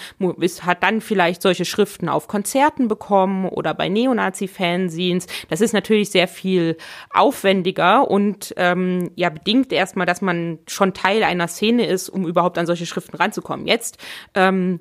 hat 0.63 0.83
dann 0.83 1.01
vielleicht 1.01 1.43
solche 1.43 1.65
Schriften 1.65 2.09
auf 2.09 2.29
Konzerten 2.29 2.89
bekommen 2.89 3.47
oder 3.49 3.75
bei 3.75 3.89
Neonazi-Fanzines. 3.89 5.27
Das 5.49 5.61
ist 5.61 5.73
natürlich 5.73 6.11
sehr 6.11 6.29
viel 6.29 6.77
aufwendiger 7.11 8.11
und 8.11 8.55
ähm, 8.57 9.11
ja 9.17 9.31
bedingt 9.31 9.73
erstmal, 9.73 10.07
dass 10.07 10.21
man 10.21 10.59
schon 10.67 10.95
Teil 10.95 11.23
einer 11.23 11.49
Szene 11.49 11.87
ist, 11.87 12.09
um 12.09 12.27
überhaupt 12.27 12.59
an 12.59 12.67
solche 12.67 12.87
Schriften 12.87 13.17
ranzukommen. 13.17 13.67
Jetzt 13.67 13.99
ähm, 14.35 14.81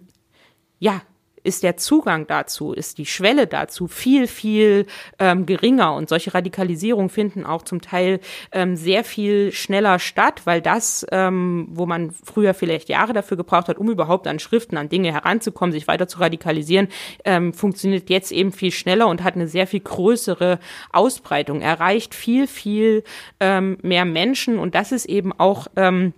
ja, 0.80 1.02
ist 1.44 1.64
der 1.64 1.78
Zugang 1.78 2.28
dazu, 2.28 2.74
ist 2.74 2.98
die 2.98 3.06
Schwelle 3.06 3.48
dazu 3.48 3.88
viel, 3.88 4.28
viel 4.28 4.86
ähm, 5.20 5.46
geringer. 5.46 5.94
Und 5.96 6.10
solche 6.10 6.34
Radikalisierungen 6.34 7.10
finden 7.10 7.46
auch 7.46 7.64
zum 7.64 7.82
Teil 7.82 8.20
ähm, 8.52 8.76
sehr 8.76 9.04
viel 9.04 9.52
schneller 9.52 10.00
statt, 10.00 10.42
weil 10.46 10.62
das, 10.62 11.06
ähm, 11.12 11.68
wo 11.72 11.86
man 11.86 12.12
früher 12.12 12.54
vielleicht 12.54 12.90
Jahre 12.90 13.14
dafür 13.14 13.38
gebraucht 13.38 13.68
hat, 13.68 13.78
um 13.78 13.90
überhaupt 13.90 14.28
an 14.28 14.40
Schriften, 14.40 14.78
an 14.78 14.90
Dinge 14.90 15.12
heranzukommen, 15.12 15.74
sich 15.74 15.88
weiter 15.88 16.08
zu 16.08 16.20
radikalisieren, 16.20 16.88
ähm, 17.26 17.54
funktioniert 17.54 18.10
jetzt 18.10 18.32
eben 18.32 18.52
viel 18.52 18.72
schneller 18.72 19.08
und 19.08 19.24
hat 19.24 19.36
eine 19.36 19.48
sehr 19.48 19.68
viel 19.68 19.82
größere 19.82 20.60
Ausbreitung, 20.92 21.62
erreicht 21.62 22.16
viel, 22.16 22.48
viel 22.48 23.04
ähm, 23.40 23.78
mehr 23.82 24.06
Menschen. 24.06 24.60
Und 24.60 24.76
das 24.76 24.92
ist 24.92 25.06
eben 25.06 25.34
auch 25.34 25.68
ähm, 25.76 26.14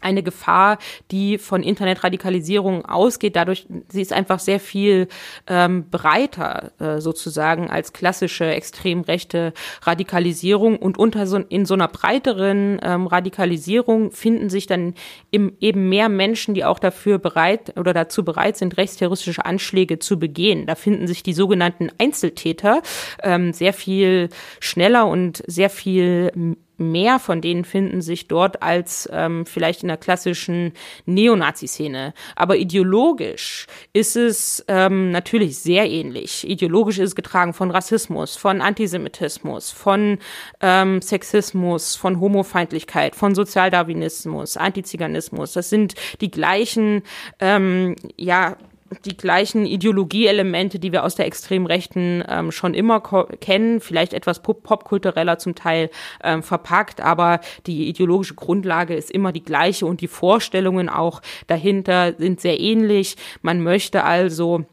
eine 0.00 0.22
Gefahr, 0.22 0.78
die 1.10 1.38
von 1.38 1.62
Internetradikalisierung 1.62 2.84
ausgeht. 2.84 3.36
Dadurch, 3.36 3.66
sie 3.88 4.02
ist 4.02 4.12
einfach 4.12 4.38
sehr 4.38 4.60
viel 4.60 5.08
ähm, 5.46 5.90
breiter 5.90 6.72
äh, 6.78 7.00
sozusagen 7.00 7.70
als 7.70 7.92
klassische 7.92 8.46
extrem 8.46 9.02
rechte 9.02 9.52
Radikalisierung. 9.82 10.76
Und 10.76 10.98
unter 10.98 11.26
so, 11.26 11.38
in 11.38 11.66
so 11.66 11.74
einer 11.74 11.88
breiteren 11.88 12.80
ähm, 12.82 13.06
Radikalisierung 13.06 14.12
finden 14.12 14.50
sich 14.50 14.66
dann 14.66 14.94
im, 15.30 15.52
eben 15.60 15.88
mehr 15.88 16.08
Menschen, 16.08 16.54
die 16.54 16.64
auch 16.64 16.78
dafür 16.78 17.18
bereit 17.18 17.76
oder 17.76 17.92
dazu 17.92 18.24
bereit 18.24 18.56
sind, 18.56 18.76
rechtsterroristische 18.76 19.44
Anschläge 19.44 19.98
zu 19.98 20.18
begehen. 20.18 20.66
Da 20.66 20.74
finden 20.74 21.06
sich 21.06 21.22
die 21.22 21.32
sogenannten 21.32 21.90
Einzeltäter 21.98 22.82
ähm, 23.22 23.52
sehr 23.52 23.72
viel 23.72 24.28
schneller 24.60 25.06
und 25.06 25.42
sehr 25.46 25.70
viel 25.70 26.30
mehr 26.78 27.18
von 27.18 27.40
denen 27.40 27.64
finden 27.64 28.00
sich 28.00 28.28
dort 28.28 28.62
als 28.62 29.08
ähm, 29.12 29.44
vielleicht 29.44 29.82
in 29.82 29.88
der 29.88 29.96
klassischen 29.96 30.72
Neonazi-Szene. 31.06 32.14
Aber 32.36 32.56
ideologisch 32.56 33.66
ist 33.92 34.16
es 34.16 34.64
ähm, 34.68 35.10
natürlich 35.10 35.58
sehr 35.58 35.90
ähnlich. 35.90 36.48
Ideologisch 36.48 36.98
ist 36.98 37.10
es 37.10 37.16
getragen 37.16 37.52
von 37.52 37.70
Rassismus, 37.70 38.36
von 38.36 38.60
Antisemitismus, 38.60 39.70
von 39.70 40.18
ähm, 40.60 41.02
Sexismus, 41.02 41.96
von 41.96 42.20
Homofeindlichkeit, 42.20 43.14
von 43.14 43.34
Sozialdarwinismus, 43.34 44.56
Antiziganismus. 44.56 45.52
Das 45.52 45.68
sind 45.70 45.94
die 46.20 46.30
gleichen, 46.30 47.02
ähm, 47.40 47.96
ja, 48.16 48.56
die 49.04 49.16
gleichen 49.16 49.66
Ideologieelemente, 49.66 50.78
die 50.78 50.92
wir 50.92 51.04
aus 51.04 51.14
der 51.14 51.26
extrem 51.26 51.66
Rechten 51.66 52.24
ähm, 52.28 52.52
schon 52.52 52.74
immer 52.74 53.00
kennen, 53.40 53.80
vielleicht 53.80 54.14
etwas 54.14 54.42
pop 54.42 54.62
popkultureller 54.62 55.38
zum 55.38 55.54
Teil 55.54 55.90
ähm, 56.22 56.42
verpackt, 56.42 57.00
aber 57.00 57.40
die 57.66 57.88
ideologische 57.88 58.34
Grundlage 58.34 58.94
ist 58.94 59.10
immer 59.10 59.32
die 59.32 59.44
gleiche 59.44 59.86
und 59.86 60.00
die 60.00 60.08
Vorstellungen 60.08 60.88
auch 60.88 61.22
dahinter 61.46 62.14
sind 62.18 62.40
sehr 62.40 62.60
ähnlich. 62.60 63.16
Man 63.42 63.62
möchte 63.62 64.04
also 64.04 64.64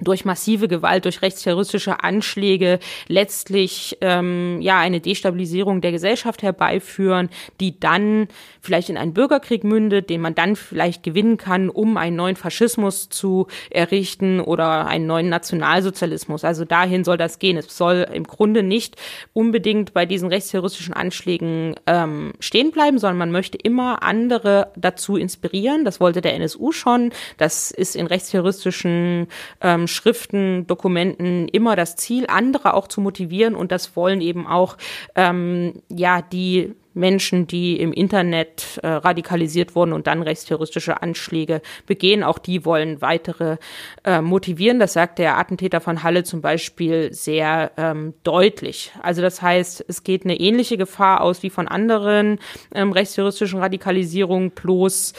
durch 0.00 0.24
massive 0.24 0.66
Gewalt, 0.66 1.04
durch 1.04 1.22
rechtsterroristische 1.22 2.02
Anschläge 2.02 2.80
letztlich 3.06 3.96
ähm, 4.00 4.60
ja 4.60 4.80
eine 4.80 5.00
Destabilisierung 5.00 5.80
der 5.80 5.92
Gesellschaft 5.92 6.42
herbeiführen, 6.42 7.28
die 7.60 7.78
dann 7.78 8.26
vielleicht 8.60 8.90
in 8.90 8.96
einen 8.96 9.14
Bürgerkrieg 9.14 9.62
mündet, 9.62 10.10
den 10.10 10.20
man 10.20 10.34
dann 10.34 10.56
vielleicht 10.56 11.04
gewinnen 11.04 11.36
kann, 11.36 11.68
um 11.70 11.96
einen 11.96 12.16
neuen 12.16 12.34
Faschismus 12.34 13.08
zu 13.08 13.46
errichten 13.70 14.40
oder 14.40 14.86
einen 14.86 15.06
neuen 15.06 15.28
Nationalsozialismus. 15.28 16.42
Also 16.42 16.64
dahin 16.64 17.04
soll 17.04 17.16
das 17.16 17.38
gehen. 17.38 17.56
Es 17.56 17.76
soll 17.76 18.04
im 18.12 18.24
Grunde 18.24 18.64
nicht 18.64 18.96
unbedingt 19.32 19.94
bei 19.94 20.06
diesen 20.06 20.28
rechtsterroristischen 20.28 20.94
Anschlägen 20.94 21.76
ähm, 21.86 22.32
stehen 22.40 22.72
bleiben, 22.72 22.98
sondern 22.98 23.18
man 23.18 23.30
möchte 23.30 23.58
immer 23.58 24.02
andere 24.02 24.72
dazu 24.74 25.16
inspirieren. 25.16 25.84
Das 25.84 26.00
wollte 26.00 26.20
der 26.20 26.34
NSU 26.34 26.72
schon. 26.72 27.12
Das 27.36 27.70
ist 27.70 27.94
in 27.94 28.08
rechtsterroristischen 28.08 29.28
ähm, 29.60 29.83
Schriften, 29.88 30.66
Dokumenten 30.66 31.48
immer 31.48 31.76
das 31.76 31.96
Ziel, 31.96 32.26
andere 32.28 32.74
auch 32.74 32.88
zu 32.88 33.00
motivieren 33.00 33.54
und 33.54 33.72
das 33.72 33.96
wollen 33.96 34.20
eben 34.20 34.46
auch 34.46 34.76
ähm, 35.14 35.82
ja 35.88 36.22
die 36.22 36.74
Menschen, 36.94 37.46
die 37.46 37.78
im 37.80 37.92
Internet 37.92 38.78
äh, 38.82 38.88
radikalisiert 38.88 39.74
wurden 39.74 39.92
und 39.92 40.06
dann 40.06 40.22
rechtsterroristische 40.22 41.02
Anschläge 41.02 41.60
begehen. 41.86 42.22
Auch 42.22 42.38
die 42.38 42.64
wollen 42.64 43.00
weitere 43.00 43.56
äh, 44.04 44.20
motivieren. 44.20 44.78
Das 44.78 44.92
sagt 44.92 45.18
der 45.18 45.36
Attentäter 45.36 45.80
von 45.80 46.02
Halle 46.02 46.22
zum 46.24 46.40
Beispiel 46.40 47.12
sehr 47.12 47.72
ähm, 47.76 48.14
deutlich. 48.22 48.92
Also 49.02 49.22
das 49.22 49.42
heißt, 49.42 49.84
es 49.88 50.04
geht 50.04 50.24
eine 50.24 50.38
ähnliche 50.38 50.76
Gefahr 50.76 51.20
aus 51.20 51.42
wie 51.42 51.50
von 51.50 51.68
anderen 51.68 52.38
ähm, 52.74 52.92
rechtsterroristischen 52.92 53.58
Radikalisierungen, 53.58 54.52
bloß 54.52 55.14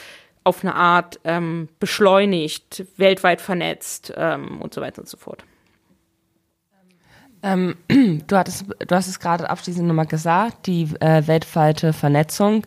auf 0.45 0.63
eine 0.63 0.75
Art 0.75 1.19
ähm, 1.25 1.67
beschleunigt, 1.79 2.85
weltweit 2.97 3.41
vernetzt 3.41 4.13
ähm, 4.15 4.61
und 4.61 4.73
so 4.73 4.79
weiter 4.79 5.01
und 5.01 5.09
so 5.09 5.17
fort. 5.17 5.43
Ähm, 7.43 7.75
du, 8.27 8.37
hattest, 8.37 8.65
du 8.79 8.95
hast 8.95 9.07
es 9.07 9.19
gerade 9.19 9.49
abschließend 9.49 9.87
nochmal 9.87 10.05
gesagt, 10.05 10.67
die 10.67 10.83
äh, 10.99 11.27
weltweite 11.27 11.93
Vernetzung 11.93 12.65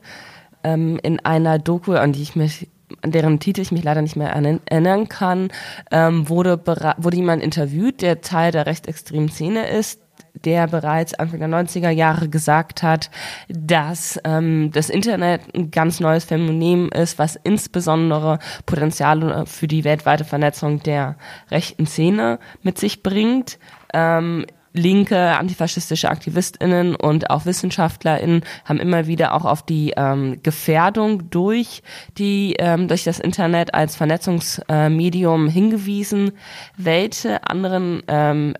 ähm, 0.64 0.98
in 1.02 1.20
einer 1.20 1.58
Doku, 1.58 1.94
an 1.94 2.12
die 2.12 2.22
ich 2.22 2.36
mich 2.36 2.68
an 3.02 3.12
deren 3.12 3.38
Titel 3.38 3.60
ich 3.60 3.70
mich 3.70 3.84
leider 3.84 4.00
nicht 4.00 4.16
mehr 4.16 4.30
erinnern 4.30 5.10
kann, 5.10 5.50
ähm, 5.90 6.28
wurde, 6.30 6.58
wurde 6.64 7.16
jemand 7.16 7.42
interviewt, 7.42 8.00
der 8.00 8.22
Teil 8.22 8.50
der 8.50 8.64
rechtsextremen 8.64 9.28
Szene 9.28 9.68
ist, 9.68 10.00
der 10.44 10.66
bereits 10.66 11.14
Anfang 11.14 11.40
der 11.40 11.48
90er 11.48 11.90
Jahre 11.90 12.28
gesagt 12.28 12.82
hat, 12.82 13.10
dass 13.48 14.18
ähm, 14.24 14.70
das 14.72 14.90
Internet 14.90 15.42
ein 15.54 15.70
ganz 15.70 16.00
neues 16.00 16.24
Phänomen 16.24 16.88
ist, 16.90 17.18
was 17.18 17.36
insbesondere 17.36 18.38
Potenziale 18.66 19.46
für 19.46 19.68
die 19.68 19.84
weltweite 19.84 20.24
Vernetzung 20.24 20.82
der 20.82 21.16
rechten 21.50 21.86
Szene 21.86 22.38
mit 22.62 22.78
sich 22.78 23.02
bringt. 23.02 23.58
Ähm, 23.92 24.44
linke 24.72 25.36
antifaschistische 25.36 26.10
AktivistInnen 26.10 26.94
und 26.94 27.30
auch 27.30 27.46
WissenschaftlerInnen 27.46 28.42
haben 28.64 28.78
immer 28.78 29.06
wieder 29.06 29.34
auch 29.34 29.44
auf 29.44 29.62
die 29.62 29.94
ähm, 29.96 30.40
Gefährdung 30.42 31.30
durch 31.30 31.82
die 32.16 32.54
ähm, 32.58 32.88
durch 32.88 33.04
das 33.04 33.18
Internet 33.18 33.74
als 33.74 33.96
Vernetzungsmedium 33.96 35.48
äh, 35.48 35.50
hingewiesen. 35.50 36.32
Welche 36.76 37.46
anderen 37.48 38.02
ähm, 38.08 38.54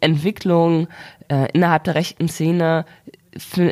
Entwicklungen 0.00 0.88
äh, 1.32 1.48
innerhalb 1.52 1.84
der 1.84 1.94
rechten 1.94 2.28
Szene 2.28 2.84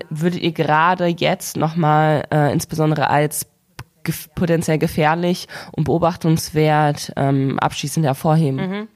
würdet 0.08 0.40
ihr 0.40 0.52
gerade 0.52 1.06
jetzt 1.06 1.56
nochmal 1.58 2.24
äh, 2.32 2.50
insbesondere 2.52 3.10
als 3.10 3.46
gef 4.02 4.28
potenziell 4.34 4.78
gefährlich 4.78 5.48
und 5.72 5.84
beobachtungswert 5.84 7.12
ähm, 7.16 7.58
abschließend 7.58 8.06
hervorheben? 8.06 8.56
Mhm. 8.56 8.88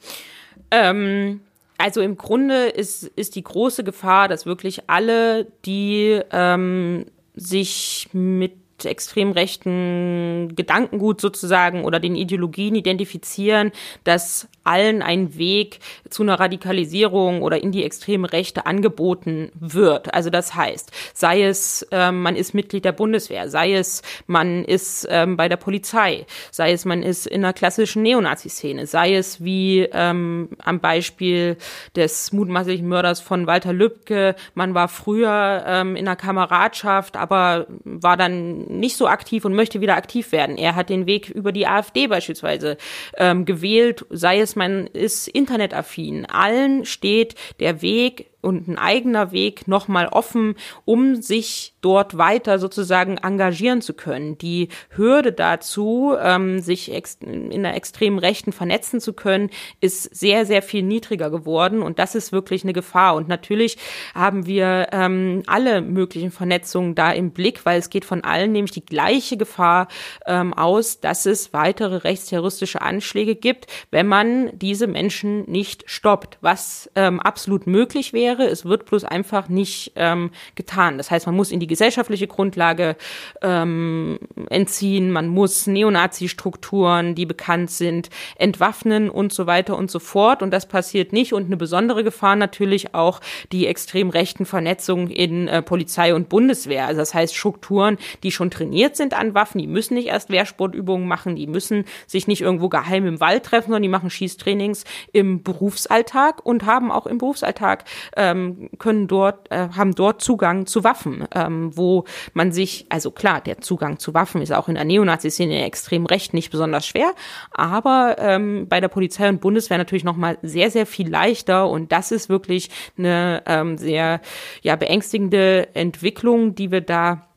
Ähm 0.71 1.41
also 1.77 2.01
im 2.01 2.17
Grunde 2.17 2.67
ist, 2.67 3.03
ist 3.03 3.35
die 3.35 3.43
große 3.43 3.85
Gefahr, 3.85 4.29
dass 4.29 4.47
wirklich 4.47 4.89
alle, 4.89 5.47
die 5.67 6.21
ähm, 6.31 7.07
sich 7.35 8.09
mit 8.13 8.53
extrem 8.83 9.33
rechten 9.33 10.55
Gedankengut 10.57 11.21
sozusagen 11.21 11.85
oder 11.85 12.01
den 12.01 12.17
Ideologien 12.17 12.75
identifizieren, 12.75 13.73
dass 14.05 14.49
allen 14.65 15.03
ein 15.03 15.37
Weg 15.37 15.79
zu 16.09 16.23
einer 16.23 16.41
Radikalisierung 16.41 17.43
oder 17.43 17.63
in 17.63 17.71
die 17.71 17.85
extreme 17.85 18.33
Rechte 18.33 18.67
angeboten 18.67 19.51
wird. 19.55 20.13
Also 20.15 20.31
das 20.31 20.55
heißt, 20.55 20.91
sei 21.13 21.43
es, 21.43 21.87
ähm, 21.91 22.23
man 22.23 22.35
ist 22.35 22.55
Mitglied 22.55 22.85
der 22.85 22.93
Bundeswehr, 22.93 23.49
sei 23.49 23.75
es, 23.75 24.03
man 24.27 24.65
ist 24.65 25.07
ähm, 25.11 25.37
bei 25.37 25.49
der 25.49 25.57
Polizei, 25.57 26.27
sei 26.51 26.73
es, 26.73 26.85
man 26.85 27.03
ist 27.03 27.27
in 27.27 27.45
einer 27.45 27.53
klassischen 27.53 28.03
Neonazi-Szene, 28.03 28.87
sei 28.87 29.15
es 29.15 29.45
wie 29.45 29.89
ähm, 29.93 30.49
am 30.63 30.81
Beispiel 30.81 31.57
des 31.95 32.33
mutmaßlichen 32.33 32.89
Mörders 32.89 33.21
von 33.21 33.47
Walter 33.47 33.73
Lübcke, 33.73 34.35
man 34.55 34.75
war 34.75 34.89
früher 34.89 35.65
ähm, 35.67 35.97
in 35.97 36.09
einer 36.09 36.17
Kameradschaft, 36.17 37.17
aber 37.17 37.67
war 37.85 38.17
dann 38.17 38.64
nicht 38.69 38.97
so 38.97 39.07
aktiv 39.07 39.45
und 39.45 39.55
möchte 39.55 39.81
wieder 39.81 39.97
aktiv 39.97 40.33
werden. 40.33 40.57
Er 40.57 40.75
hat 40.75 40.91
den 40.91 41.07
Weg 41.07 41.29
über 41.29 41.53
die 41.53 41.67
AfD 41.67 42.07
beispielsweise 42.07 42.77
ähm, 43.17 43.45
gewählt, 43.45 44.05
sei 44.11 44.41
es 44.41 44.57
man 44.57 44.87
ist 44.87 45.29
internetaffin. 45.29 46.27
Allen 46.27 46.85
steht 46.85 47.35
der 47.61 47.83
Weg 47.83 48.34
und 48.45 48.69
ein 48.69 48.79
eigener 48.79 49.33
Weg 49.33 49.67
nochmal 49.67 50.09
offen, 50.09 50.55
um 50.85 51.17
sich 51.17 51.75
dort 51.81 52.17
weiter 52.17 52.59
sozusagen 52.59 53.19
engagieren 53.19 53.81
zu 53.81 53.95
können. 53.95 54.39
Die 54.39 54.69
Hürde 54.91 55.33
dazu, 55.33 56.15
ähm, 56.21 56.61
sich 56.61 56.93
in 57.21 57.63
der 57.63 57.75
extremen 57.75 58.19
Rechten 58.19 58.53
vernetzen 58.53 59.01
zu 59.01 59.13
können, 59.13 59.51
ist 59.81 60.15
sehr, 60.15 60.47
sehr 60.47 60.63
viel 60.63 60.83
niedriger 60.83 61.31
geworden 61.31 61.83
und 61.83 61.99
das 61.99 62.15
ist 62.15 62.33
wirklich 62.33 62.65
eine 62.65 62.73
Gefahr. 62.73 63.15
Und 63.17 63.29
natürlich 63.29 63.79
haben 64.15 64.47
wir 64.47 64.89
ähm, 64.93 65.43
alle 65.47 65.81
möglichen 65.81 66.31
Vernetzungen 66.31 66.95
da 66.95 67.13
im 67.13 67.33
Blick, 67.33 67.65
weil 67.65 67.79
es 67.79 67.91
geht 67.91 68.05
von 68.05 68.25
allen 68.25 68.53
nämlich 68.53 68.73
die 68.73 68.85
gleiche 68.85 69.37
Gefahr 69.37 69.89
ähm, 70.27 70.55
aus, 70.55 71.01
dass 71.01 71.27
es 71.27 71.53
weitere 71.53 71.97
rechtsterroristische 71.97 72.83
Anschläge 72.83 73.37
gibt, 73.37 73.67
wenn 73.91 74.07
man 74.07 74.51
diese 74.59 74.87
Menschen 74.87 75.51
nicht 75.51 75.85
stoppt, 75.87 76.39
was 76.41 76.91
ähm, 76.95 77.21
absolut 77.21 77.67
möglich 77.67 78.13
wäre 78.13 78.34
wäre. 78.39 78.49
Es 78.49 78.65
wird 78.65 78.87
bloß 78.87 79.05
einfach 79.05 79.49
nicht 79.49 79.93
ähm, 79.97 80.31
getan. 80.55 80.99
Das 80.99 81.11
heißt, 81.11 81.27
man 81.27 81.35
muss 81.35 81.51
in 81.51 81.61
die 81.61 81.67
gesellschaftliche 81.67 82.27
Grundlage 82.27 82.97
ähm, 83.43 84.19
entziehen, 84.51 85.11
man 85.11 85.29
muss 85.29 85.67
Neonazi-Strukturen, 85.67 87.15
die 87.15 87.27
bekannt 87.27 87.71
sind, 87.71 88.11
entwaffnen 88.37 89.11
und 89.11 89.33
so 89.33 89.47
weiter 89.47 89.77
und 89.77 89.91
so 89.91 89.99
fort. 89.99 90.43
Und 90.43 90.51
das 90.51 90.67
passiert 90.67 91.13
nicht. 91.13 91.33
Und 91.33 91.47
eine 91.47 91.57
besondere 91.57 92.05
Gefahr 92.05 92.37
natürlich 92.37 92.95
auch 92.95 93.21
die 93.53 93.67
extrem 93.67 94.11
rechten 94.11 94.47
Vernetzungen 94.47 95.11
in 95.11 95.49
äh, 95.49 95.63
Polizei 95.63 96.15
und 96.15 96.29
Bundeswehr. 96.29 96.87
Also 96.87 97.01
das 97.01 97.15
heißt, 97.15 97.35
Strukturen, 97.35 97.99
die 98.23 98.31
schon 98.31 98.51
trainiert 98.51 98.97
sind 98.97 99.15
an 99.15 99.35
Waffen, 99.35 99.59
die 99.59 99.67
müssen 99.67 99.95
nicht 99.95 100.09
erst 100.09 100.31
Wehrsportübungen 100.31 101.07
machen, 101.07 101.37
die 101.37 101.47
müssen 101.47 101.85
sich 102.07 102.27
nicht 102.27 102.41
irgendwo 102.41 102.69
geheim 102.69 103.07
im 103.07 103.21
Wald 103.21 103.45
treffen, 103.45 103.67
sondern 103.67 103.83
die 103.83 103.89
machen 103.89 104.11
Schießtrainings 104.11 104.85
im 105.13 105.43
Berufsalltag 105.43 106.45
und 106.45 106.67
haben 106.67 106.91
auch 106.91 107.07
im 107.07 107.19
Berufsalltag 107.19 107.85
äh, 108.13 108.24
ähm, 108.31 108.71
können 108.79 109.07
dort, 109.07 109.51
äh, 109.51 109.69
haben 109.77 109.95
dort 109.95 110.23
Zugang 110.23 110.67
zu 110.67 110.85
Waffen, 110.85 111.27
ähm, 111.35 111.77
wo 111.77 112.05
man 112.33 112.53
sich, 112.53 112.87
also 112.89 113.11
klar, 113.11 113.41
der 113.41 113.61
Zugang 113.61 113.99
zu 113.99 114.15
Waffen 114.15 114.43
ist 114.43 114.53
auch 114.53 114.69
in 114.69 114.75
der 114.75 114.85
Neonazi-Szene 114.85 115.65
extrem 115.65 116.07
recht 116.07 116.35
nicht 116.35 116.51
besonders 116.51 116.87
schwer, 116.87 117.13
aber 117.53 118.17
ähm, 118.19 118.67
bei 118.69 118.81
der 118.81 118.89
Polizei 118.89 119.29
und 119.29 119.41
Bundeswehr 119.41 119.79
natürlich 119.79 120.05
nochmal 120.05 120.39
sehr, 120.43 120.71
sehr 120.71 120.87
viel 120.87 121.09
leichter 121.09 121.69
und 121.69 121.93
das 121.93 122.13
ist 122.13 122.29
wirklich 122.29 122.71
eine 122.97 123.43
ähm, 123.47 123.79
sehr 123.79 124.21
ja, 124.63 124.77
beängstigende 124.77 125.75
Entwicklung, 125.75 126.55
die 126.55 126.71
wir 126.71 126.81
da 126.81 127.29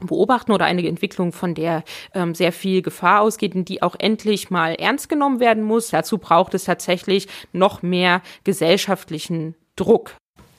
beobachten 0.00 0.52
oder 0.52 0.66
eine 0.66 0.86
Entwicklung, 0.86 1.32
von 1.32 1.54
der 1.54 1.82
ähm, 2.14 2.34
sehr 2.34 2.52
viel 2.52 2.82
Gefahr 2.82 3.22
ausgeht 3.22 3.54
und 3.54 3.68
die 3.68 3.82
auch 3.82 3.96
endlich 3.98 4.50
mal 4.50 4.74
ernst 4.74 5.08
genommen 5.08 5.40
werden 5.40 5.62
muss. 5.62 5.88
Dazu 5.88 6.18
braucht 6.18 6.54
es 6.54 6.64
tatsächlich 6.64 7.28
noch 7.52 7.82
mehr 7.82 8.22
gesellschaftlichen 8.44 9.54
Druck. 9.76 10.16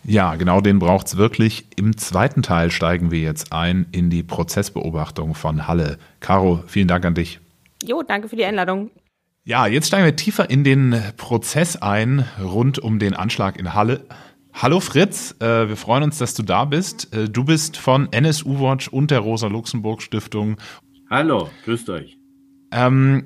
Ja, 0.10 0.36
genau 0.36 0.62
den 0.62 0.80
braucht 0.80 1.08
es 1.08 1.18
wirklich. 1.18 1.66
Im 1.76 1.98
zweiten 1.98 2.42
Teil 2.42 2.72
steigen 2.72 3.12
wir 3.12 3.20
jetzt 3.20 3.52
ein 3.52 3.88
in 3.92 4.10
die 4.10 4.24
Prozessbeobachtung 4.24 5.36
von 5.36 5.68
Halle. 5.68 5.98
Caro, 6.22 6.64
vielen 6.66 6.88
Dank 6.88 7.04
an 7.04 7.14
dich. 7.14 7.42
Jo, 7.84 8.04
danke 8.04 8.30
für 8.30 8.38
die 8.38 8.46
Einladung. 8.46 8.90
Ja, 9.44 9.68
jetzt 9.68 9.88
steigen 9.88 10.06
wir 10.06 10.16
tiefer 10.16 10.50
in 10.50 10.64
den 10.64 10.96
Prozess 11.18 11.76
ein 11.76 12.26
rund 12.42 12.80
um 12.80 13.00
den 13.00 13.16
Anschlag 13.16 13.60
in 13.60 13.74
Halle. 13.74 14.06
Hallo 14.54 14.80
Fritz, 14.80 15.36
äh, 15.42 15.68
wir 15.68 15.76
freuen 15.76 16.04
uns, 16.04 16.18
dass 16.20 16.34
du 16.34 16.42
da 16.42 16.64
bist. 16.64 17.14
Äh, 17.14 17.28
du 17.28 17.44
bist 17.44 17.76
von 17.76 18.08
NSU 18.14 18.62
Watch 18.62 18.88
und 18.88 19.12
der 19.12 19.20
Rosa-Luxemburg-Stiftung. 19.20 20.56
Hallo, 21.10 21.50
grüßt 21.66 21.90
euch. 21.90 22.18
Ähm, 22.72 23.26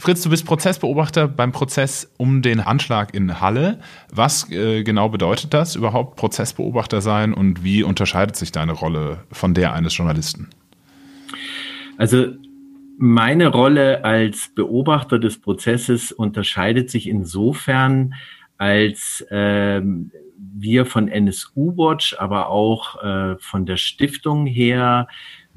Fritz, 0.00 0.22
du 0.22 0.30
bist 0.30 0.46
Prozessbeobachter 0.46 1.26
beim 1.26 1.50
Prozess 1.50 2.12
um 2.18 2.40
den 2.40 2.60
Anschlag 2.60 3.14
in 3.14 3.40
Halle. 3.40 3.80
Was 4.12 4.50
äh, 4.50 4.84
genau 4.84 5.08
bedeutet 5.08 5.52
das 5.52 5.74
überhaupt, 5.74 6.16
Prozessbeobachter 6.16 7.00
sein 7.00 7.34
und 7.34 7.64
wie 7.64 7.82
unterscheidet 7.82 8.36
sich 8.36 8.52
deine 8.52 8.72
Rolle 8.72 9.24
von 9.32 9.54
der 9.54 9.72
eines 9.72 9.96
Journalisten? 9.96 10.48
Also 11.96 12.26
meine 12.96 13.48
Rolle 13.48 14.04
als 14.04 14.50
Beobachter 14.54 15.18
des 15.18 15.40
Prozesses 15.40 16.12
unterscheidet 16.12 16.90
sich 16.90 17.08
insofern, 17.08 18.14
als 18.56 19.26
ähm, 19.30 20.12
wir 20.36 20.86
von 20.86 21.08
NSU 21.08 21.76
Watch, 21.76 22.14
aber 22.18 22.48
auch 22.48 23.02
äh, 23.02 23.36
von 23.38 23.66
der 23.66 23.76
Stiftung 23.76 24.46
her 24.46 25.08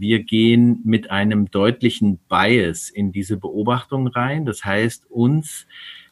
wir 0.01 0.23
gehen 0.23 0.81
mit 0.83 1.11
einem 1.11 1.51
deutlichen 1.51 2.17
Bias 2.27 2.89
in 2.89 3.11
diese 3.11 3.37
Beobachtung 3.37 4.07
rein. 4.07 4.45
Das 4.45 4.65
heißt, 4.65 5.05
uns 5.11 5.67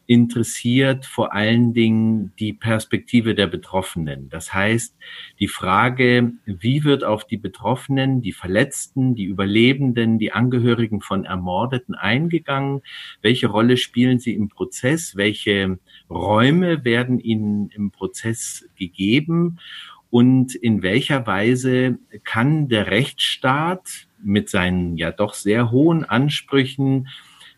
interessiert 0.05 1.05
vor 1.05 1.33
allen 1.33 1.73
Dingen 1.73 2.33
die 2.39 2.53
Perspektive 2.53 3.33
der 3.35 3.47
Betroffenen. 3.47 4.29
Das 4.29 4.53
heißt, 4.53 4.95
die 5.39 5.47
Frage, 5.47 6.33
wie 6.45 6.83
wird 6.83 7.03
auf 7.03 7.25
die 7.25 7.37
Betroffenen, 7.37 8.21
die 8.21 8.31
Verletzten, 8.31 9.13
die 9.13 9.25
Überlebenden, 9.25 10.17
die 10.17 10.31
Angehörigen 10.31 11.01
von 11.01 11.25
Ermordeten 11.25 11.93
eingegangen? 11.93 12.81
Welche 13.21 13.47
Rolle 13.47 13.77
spielen 13.77 14.19
sie 14.19 14.33
im 14.33 14.49
Prozess? 14.49 15.15
Welche 15.15 15.79
Räume 16.09 16.85
werden 16.85 17.19
ihnen 17.19 17.69
im 17.69 17.91
Prozess 17.91 18.67
gegeben? 18.75 19.59
Und 20.09 20.55
in 20.55 20.81
welcher 20.81 21.27
Weise 21.27 21.99
kann 22.23 22.67
der 22.67 22.87
Rechtsstaat 22.87 24.07
mit 24.23 24.49
seinen 24.49 24.97
ja 24.97 25.11
doch 25.11 25.33
sehr 25.33 25.71
hohen 25.71 26.03
Ansprüchen 26.03 27.07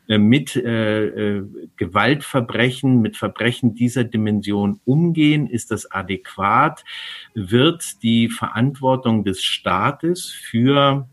äh, 0.07 0.17
mit 0.17 0.55
äh, 0.55 1.05
äh, 1.37 1.43
Gewaltverbrechen, 1.77 3.01
mit 3.01 3.15
Verbrechen 3.15 3.75
dieser 3.75 4.03
Dimension 4.03 4.81
umgehen? 4.83 5.47
Ist 5.47 5.71
das 5.71 5.89
adäquat? 5.89 6.83
Wird 7.33 8.03
die 8.03 8.29
Verantwortung 8.29 9.23
des 9.23 9.43
Staates 9.43 10.29
für 10.29 11.07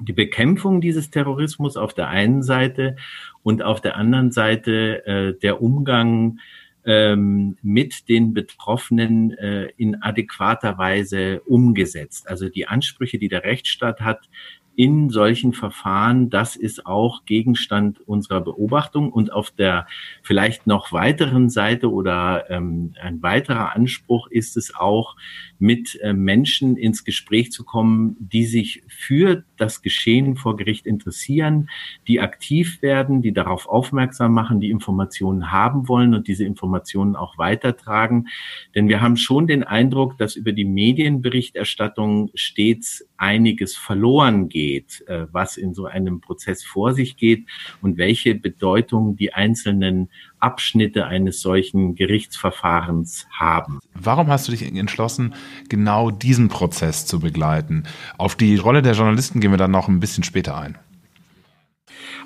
die 0.00 0.12
Bekämpfung 0.12 0.82
dieses 0.82 1.10
Terrorismus 1.10 1.78
auf 1.78 1.94
der 1.94 2.08
einen 2.08 2.42
Seite 2.42 2.96
und 3.42 3.62
auf 3.62 3.80
der 3.80 3.96
anderen 3.96 4.30
Seite 4.30 5.06
äh, 5.06 5.38
der 5.38 5.62
Umgang 5.62 6.38
ähm, 6.86 7.58
mit 7.62 8.08
den 8.08 8.32
Betroffenen 8.32 9.32
äh, 9.32 9.70
in 9.76 10.02
adäquater 10.02 10.78
Weise 10.78 11.40
umgesetzt. 11.42 12.28
Also 12.28 12.48
die 12.48 12.68
Ansprüche, 12.68 13.18
die 13.18 13.28
der 13.28 13.44
Rechtsstaat 13.44 14.00
hat, 14.00 14.28
in 14.76 15.08
solchen 15.08 15.54
Verfahren, 15.54 16.28
das 16.28 16.54
ist 16.54 16.84
auch 16.84 17.24
Gegenstand 17.24 17.98
unserer 18.06 18.42
Beobachtung. 18.42 19.10
Und 19.10 19.32
auf 19.32 19.50
der 19.50 19.86
vielleicht 20.22 20.66
noch 20.66 20.92
weiteren 20.92 21.48
Seite 21.48 21.90
oder 21.90 22.50
ähm, 22.50 22.94
ein 23.00 23.22
weiterer 23.22 23.74
Anspruch 23.74 24.28
ist 24.30 24.56
es 24.56 24.74
auch, 24.74 25.16
mit 25.58 25.98
äh, 26.02 26.12
Menschen 26.12 26.76
ins 26.76 27.04
Gespräch 27.04 27.52
zu 27.52 27.64
kommen, 27.64 28.16
die 28.18 28.44
sich 28.44 28.82
für 28.88 29.44
das 29.56 29.82
Geschehen 29.82 30.36
vor 30.36 30.56
Gericht 30.56 30.86
interessieren, 30.86 31.68
die 32.08 32.20
aktiv 32.20 32.82
werden, 32.82 33.22
die 33.22 33.32
darauf 33.32 33.66
aufmerksam 33.66 34.32
machen, 34.32 34.60
die 34.60 34.70
Informationen 34.70 35.50
haben 35.50 35.88
wollen 35.88 36.14
und 36.14 36.28
diese 36.28 36.44
Informationen 36.44 37.16
auch 37.16 37.38
weitertragen. 37.38 38.28
Denn 38.74 38.88
wir 38.88 39.00
haben 39.00 39.16
schon 39.16 39.46
den 39.46 39.62
Eindruck, 39.62 40.18
dass 40.18 40.36
über 40.36 40.52
die 40.52 40.64
Medienberichterstattung 40.64 42.30
stets 42.34 43.08
einiges 43.16 43.76
verloren 43.76 44.48
geht, 44.48 45.04
äh, 45.06 45.26
was 45.32 45.56
in 45.56 45.74
so 45.74 45.86
einem 45.86 46.20
Prozess 46.20 46.64
vor 46.64 46.94
sich 46.94 47.16
geht 47.16 47.46
und 47.80 47.96
welche 47.96 48.34
Bedeutung 48.34 49.16
die 49.16 49.32
einzelnen 49.32 50.10
Abschnitte 50.40 51.06
eines 51.06 51.40
solchen 51.40 51.94
Gerichtsverfahrens 51.94 53.26
haben. 53.38 53.80
Warum 53.94 54.28
hast 54.28 54.48
du 54.48 54.52
dich 54.52 54.62
entschlossen, 54.62 55.34
genau 55.68 56.10
diesen 56.10 56.48
Prozess 56.48 57.06
zu 57.06 57.20
begleiten? 57.20 57.84
Auf 58.18 58.36
die 58.36 58.56
Rolle 58.56 58.82
der 58.82 58.94
Journalisten 58.94 59.40
gehen 59.40 59.50
wir 59.50 59.58
dann 59.58 59.70
noch 59.70 59.88
ein 59.88 60.00
bisschen 60.00 60.24
später 60.24 60.56
ein. 60.56 60.78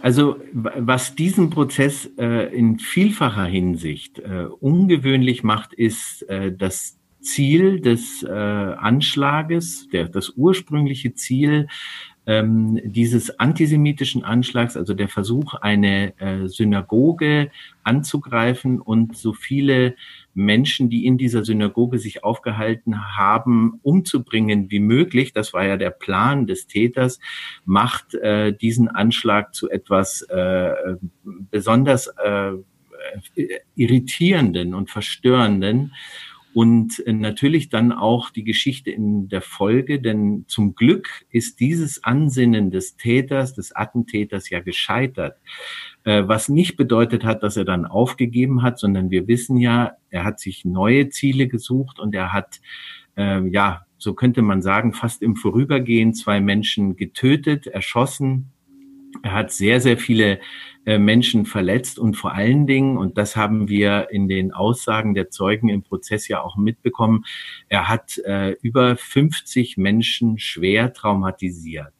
Also 0.02 0.36
was 0.52 1.14
diesen 1.14 1.50
Prozess 1.50 2.10
äh, 2.18 2.54
in 2.54 2.78
vielfacher 2.78 3.44
Hinsicht 3.44 4.18
äh, 4.18 4.46
ungewöhnlich 4.60 5.42
macht, 5.42 5.74
ist 5.74 6.22
äh, 6.28 6.52
das 6.56 6.98
Ziel 7.20 7.80
des 7.80 8.22
äh, 8.22 8.30
Anschlages, 8.30 9.88
der, 9.92 10.08
das 10.08 10.30
ursprüngliche 10.36 11.14
Ziel, 11.14 11.68
ähm, 12.30 12.80
dieses 12.84 13.40
antisemitischen 13.40 14.22
Anschlags, 14.22 14.76
also 14.76 14.94
der 14.94 15.08
Versuch, 15.08 15.54
eine 15.54 16.16
äh, 16.20 16.46
Synagoge 16.46 17.50
anzugreifen 17.82 18.80
und 18.80 19.16
so 19.16 19.32
viele 19.32 19.96
Menschen, 20.32 20.90
die 20.90 21.06
in 21.06 21.18
dieser 21.18 21.44
Synagoge 21.44 21.98
sich 21.98 22.22
aufgehalten 22.22 23.16
haben, 23.16 23.80
umzubringen 23.82 24.70
wie 24.70 24.78
möglich, 24.78 25.32
das 25.32 25.52
war 25.52 25.64
ja 25.64 25.76
der 25.76 25.90
Plan 25.90 26.46
des 26.46 26.68
Täters, 26.68 27.18
macht 27.64 28.14
äh, 28.14 28.52
diesen 28.52 28.86
Anschlag 28.86 29.52
zu 29.52 29.68
etwas 29.68 30.22
äh, 30.22 30.72
besonders 31.24 32.06
äh, 32.06 32.52
irritierenden 33.74 34.72
und 34.72 34.88
verstörenden 34.88 35.94
und 36.52 36.98
äh, 37.06 37.12
natürlich 37.12 37.68
dann 37.68 37.92
auch 37.92 38.30
die 38.30 38.44
Geschichte 38.44 38.90
in 38.90 39.28
der 39.28 39.40
Folge, 39.40 40.00
denn 40.00 40.44
zum 40.48 40.74
Glück 40.74 41.24
ist 41.30 41.60
dieses 41.60 42.02
Ansinnen 42.02 42.70
des 42.70 42.96
Täters, 42.96 43.54
des 43.54 43.74
Attentäters 43.74 44.50
ja 44.50 44.60
gescheitert, 44.60 45.38
äh, 46.04 46.24
was 46.26 46.48
nicht 46.48 46.76
bedeutet 46.76 47.24
hat, 47.24 47.42
dass 47.42 47.56
er 47.56 47.64
dann 47.64 47.86
aufgegeben 47.86 48.62
hat, 48.62 48.78
sondern 48.78 49.10
wir 49.10 49.28
wissen 49.28 49.58
ja, 49.58 49.92
er 50.10 50.24
hat 50.24 50.40
sich 50.40 50.64
neue 50.64 51.08
Ziele 51.10 51.46
gesucht 51.46 52.00
und 52.00 52.14
er 52.14 52.32
hat, 52.32 52.60
äh, 53.16 53.46
ja, 53.48 53.86
so 53.98 54.14
könnte 54.14 54.42
man 54.42 54.62
sagen, 54.62 54.92
fast 54.92 55.22
im 55.22 55.36
Vorübergehen 55.36 56.14
zwei 56.14 56.40
Menschen 56.40 56.96
getötet, 56.96 57.66
erschossen. 57.66 58.50
Er 59.22 59.32
hat 59.32 59.52
sehr, 59.52 59.80
sehr 59.80 59.98
viele 59.98 60.40
Menschen 60.86 61.44
verletzt 61.44 61.98
und 61.98 62.14
vor 62.14 62.32
allen 62.32 62.66
Dingen, 62.66 62.96
und 62.96 63.18
das 63.18 63.36
haben 63.36 63.68
wir 63.68 64.08
in 64.10 64.28
den 64.28 64.52
Aussagen 64.52 65.14
der 65.14 65.30
Zeugen 65.30 65.68
im 65.68 65.82
Prozess 65.82 66.28
ja 66.28 66.40
auch 66.42 66.56
mitbekommen, 66.56 67.24
er 67.68 67.88
hat 67.88 68.18
äh, 68.18 68.52
über 68.62 68.96
50 68.96 69.76
Menschen 69.76 70.38
schwer 70.38 70.92
traumatisiert. 70.92 71.92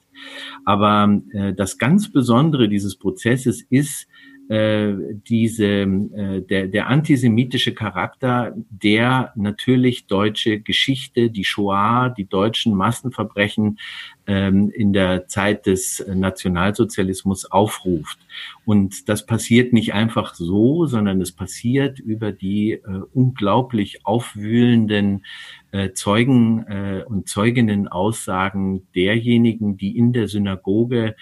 Aber 0.64 1.20
äh, 1.32 1.52
das 1.54 1.78
ganz 1.78 2.10
Besondere 2.10 2.68
dieses 2.68 2.96
Prozesses 2.96 3.62
ist, 3.68 4.06
äh, 4.50 5.14
diese, 5.28 5.64
äh, 5.64 6.40
der, 6.42 6.66
der 6.66 6.88
antisemitische 6.88 7.72
Charakter, 7.72 8.52
der 8.68 9.32
natürlich 9.36 10.08
deutsche 10.08 10.58
Geschichte, 10.58 11.30
die 11.30 11.44
Shoah, 11.44 12.12
die 12.16 12.24
deutschen 12.24 12.74
Massenverbrechen 12.74 13.78
ähm, 14.26 14.68
in 14.70 14.92
der 14.92 15.28
Zeit 15.28 15.66
des 15.66 16.04
Nationalsozialismus 16.04 17.44
aufruft. 17.44 18.18
Und 18.64 19.08
das 19.08 19.24
passiert 19.24 19.72
nicht 19.72 19.94
einfach 19.94 20.34
so, 20.34 20.84
sondern 20.84 21.20
es 21.20 21.30
passiert 21.30 22.00
über 22.00 22.32
die 22.32 22.72
äh, 22.72 22.80
unglaublich 23.14 24.04
aufwühlenden 24.04 25.24
äh, 25.70 25.92
Zeugen 25.92 26.66
äh, 26.66 27.04
und 27.06 27.28
Zeuginnen-Aussagen 27.28 28.88
derjenigen, 28.96 29.76
die 29.76 29.96
in 29.96 30.12
der 30.12 30.26
Synagoge 30.26 31.14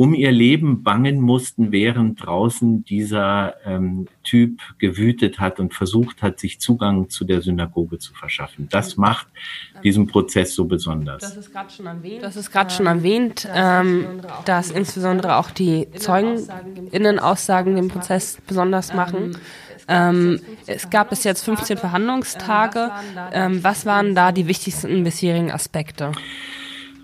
um 0.00 0.14
ihr 0.14 0.32
Leben 0.32 0.82
bangen 0.82 1.20
mussten, 1.20 1.72
während 1.72 2.24
draußen 2.24 2.86
dieser 2.86 3.52
ähm, 3.66 4.08
Typ 4.24 4.58
gewütet 4.78 5.40
hat 5.40 5.60
und 5.60 5.74
versucht 5.74 6.22
hat, 6.22 6.40
sich 6.40 6.58
Zugang 6.58 7.10
zu 7.10 7.26
der 7.26 7.42
Synagoge 7.42 7.98
zu 7.98 8.14
verschaffen. 8.14 8.66
Das 8.70 8.96
macht 8.96 9.26
diesen 9.84 10.06
Prozess 10.06 10.54
so 10.54 10.64
besonders. 10.64 11.20
Das 11.20 11.36
ist 11.36 11.52
gerade 11.52 11.70
schon 11.70 11.84
erwähnt. 11.84 12.22
Das 12.22 12.36
ist 12.36 12.50
gerade 12.50 12.70
schon 12.70 12.86
erwähnt, 12.86 13.46
ähm, 13.54 14.22
dass 14.46 14.70
insbesondere 14.70 15.36
auch 15.36 15.50
die 15.50 15.86
Zeugeninnenaussagen 15.90 17.76
den 17.76 17.88
Prozess 17.88 18.38
besonders 18.46 18.94
machen. 18.94 19.36
Ähm, 19.86 20.40
es 20.66 20.88
gab 20.88 21.10
bis 21.10 21.24
jetzt 21.24 21.44
15 21.44 21.76
Verhandlungstage. 21.76 22.90
Ähm, 23.34 23.62
was 23.62 23.84
waren 23.84 24.14
da 24.14 24.32
die 24.32 24.46
wichtigsten 24.46 25.04
bisherigen 25.04 25.50
Aspekte? 25.50 26.12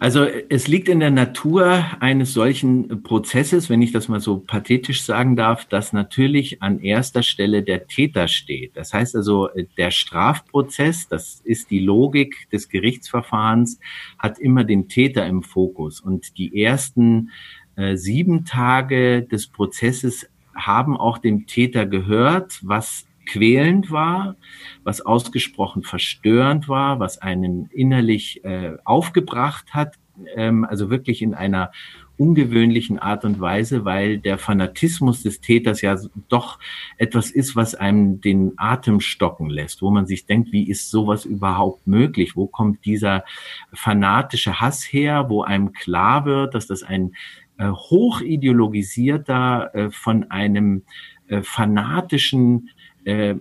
Also 0.07 0.25
es 0.25 0.69
liegt 0.69 0.88
in 0.88 1.01
der 1.01 1.11
Natur 1.11 1.85
eines 1.99 2.33
solchen 2.33 3.03
Prozesses, 3.03 3.69
wenn 3.69 3.83
ich 3.83 3.90
das 3.90 4.07
mal 4.07 4.21
so 4.21 4.38
pathetisch 4.38 5.03
sagen 5.03 5.35
darf, 5.35 5.64
dass 5.64 5.92
natürlich 5.92 6.62
an 6.62 6.79
erster 6.79 7.25
Stelle 7.25 7.64
der 7.64 7.88
Täter 7.88 8.29
steht. 8.29 8.77
Das 8.77 8.95
heißt 8.95 9.16
also, 9.16 9.49
der 9.77 9.90
Strafprozess, 9.90 11.09
das 11.09 11.40
ist 11.42 11.73
die 11.73 11.81
Logik 11.81 12.49
des 12.53 12.69
Gerichtsverfahrens, 12.69 13.81
hat 14.16 14.38
immer 14.38 14.62
den 14.62 14.87
Täter 14.88 15.27
im 15.27 15.42
Fokus. 15.42 16.01
Und 16.01 16.38
die 16.38 16.62
ersten 16.62 17.33
äh, 17.75 17.97
sieben 17.97 18.45
Tage 18.45 19.23
des 19.25 19.49
Prozesses 19.49 20.29
haben 20.55 20.97
auch 20.97 21.19
dem 21.19 21.49
Täter 21.49 21.85
gehört, 21.85 22.61
was 22.62 23.09
quälend 23.27 23.91
war, 23.91 24.37
was 24.85 25.01
ausgesprochen 25.01 25.83
verstörend 25.83 26.69
war, 26.69 27.01
was 27.01 27.19
einen 27.19 27.67
innerlich 27.67 28.45
äh, 28.45 28.77
aufgebracht 28.85 29.75
hat, 29.75 29.97
ähm, 30.35 30.65
also 30.65 30.91
wirklich 30.91 31.23
in 31.23 31.35
einer 31.35 31.71
ungewöhnlichen 32.19 32.99
Art 32.99 33.25
und 33.25 33.41
Weise, 33.41 33.85
weil 33.85 34.19
der 34.19 34.39
Fanatismus 34.39 35.23
des 35.23 35.41
Täters 35.41 35.83
ja 35.83 35.97
doch 36.29 36.59
etwas 36.97 37.31
ist, 37.31 37.55
was 37.57 37.75
einem 37.75 38.21
den 38.21 38.53
Atem 38.57 39.01
stocken 39.01 39.51
lässt, 39.51 39.83
wo 39.83 39.91
man 39.91 40.07
sich 40.07 40.25
denkt, 40.27 40.53
wie 40.53 40.69
ist 40.69 40.91
sowas 40.91 41.27
überhaupt 41.27 41.87
möglich? 41.87 42.35
Wo 42.35 42.47
kommt 42.47 42.85
dieser 42.87 43.25
fanatische 43.73 44.61
Hass 44.61 44.85
her, 44.85 45.27
wo 45.29 45.43
einem 45.43 45.73
klar 45.73 46.25
wird, 46.25 46.55
dass 46.55 46.67
das 46.67 46.83
ein 46.83 47.15
äh, 47.59 47.69
hochideologisierter, 47.69 49.75
äh, 49.75 49.91
von 49.91 50.31
einem 50.31 50.83
äh, 51.29 51.43
fanatischen 51.43 52.71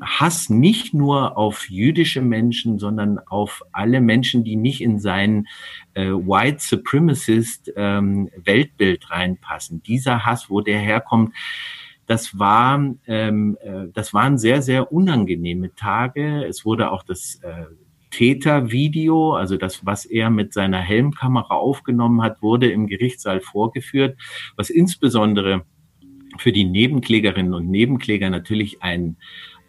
Hass 0.02 0.50
nicht 0.50 0.94
nur 0.94 1.38
auf 1.38 1.70
jüdische 1.70 2.22
Menschen, 2.22 2.78
sondern 2.78 3.20
auf 3.20 3.64
alle 3.72 4.00
Menschen, 4.00 4.44
die 4.44 4.56
nicht 4.56 4.82
in 4.82 5.00
sein 5.00 5.48
äh, 5.96 6.10
White 6.10 6.60
Supremacist 6.60 7.74
ähm, 7.76 8.30
Weltbild 8.38 9.10
reinpassen. 9.10 9.82
Dieser 9.82 10.26
Hass, 10.26 10.50
wo 10.50 10.62
der 10.62 10.80
herkommt, 10.80 11.34
das 12.06 12.38
war, 12.38 12.80
ähm, 13.08 13.58
äh, 13.62 13.88
das 13.94 14.14
waren 14.14 14.38
sehr, 14.38 14.62
sehr 14.62 14.92
unangenehme 14.92 15.74
Tage. 15.74 16.46
Es 16.46 16.66
wurde 16.66 16.92
auch 16.92 17.04
das 17.04 17.40
äh, 17.42 17.66
Tätervideo, 18.12 19.34
also 19.34 19.58
das, 19.58 19.86
was 19.86 20.06
er 20.06 20.30
mit 20.30 20.54
seiner 20.54 20.80
Helmkamera 20.80 21.56
aufgenommen 21.56 22.22
hat, 22.22 22.42
wurde 22.42 22.72
im 22.72 22.88
Gerichtssaal 22.88 23.42
vorgeführt, 23.42 24.18
was 24.56 24.70
insbesondere 24.70 25.66
für 26.38 26.52
die 26.52 26.66
Nebenklägerinnen 26.66 27.54
und 27.54 27.70
Nebenkläger 27.70 28.30
natürlich 28.30 28.82
ein 28.84 29.18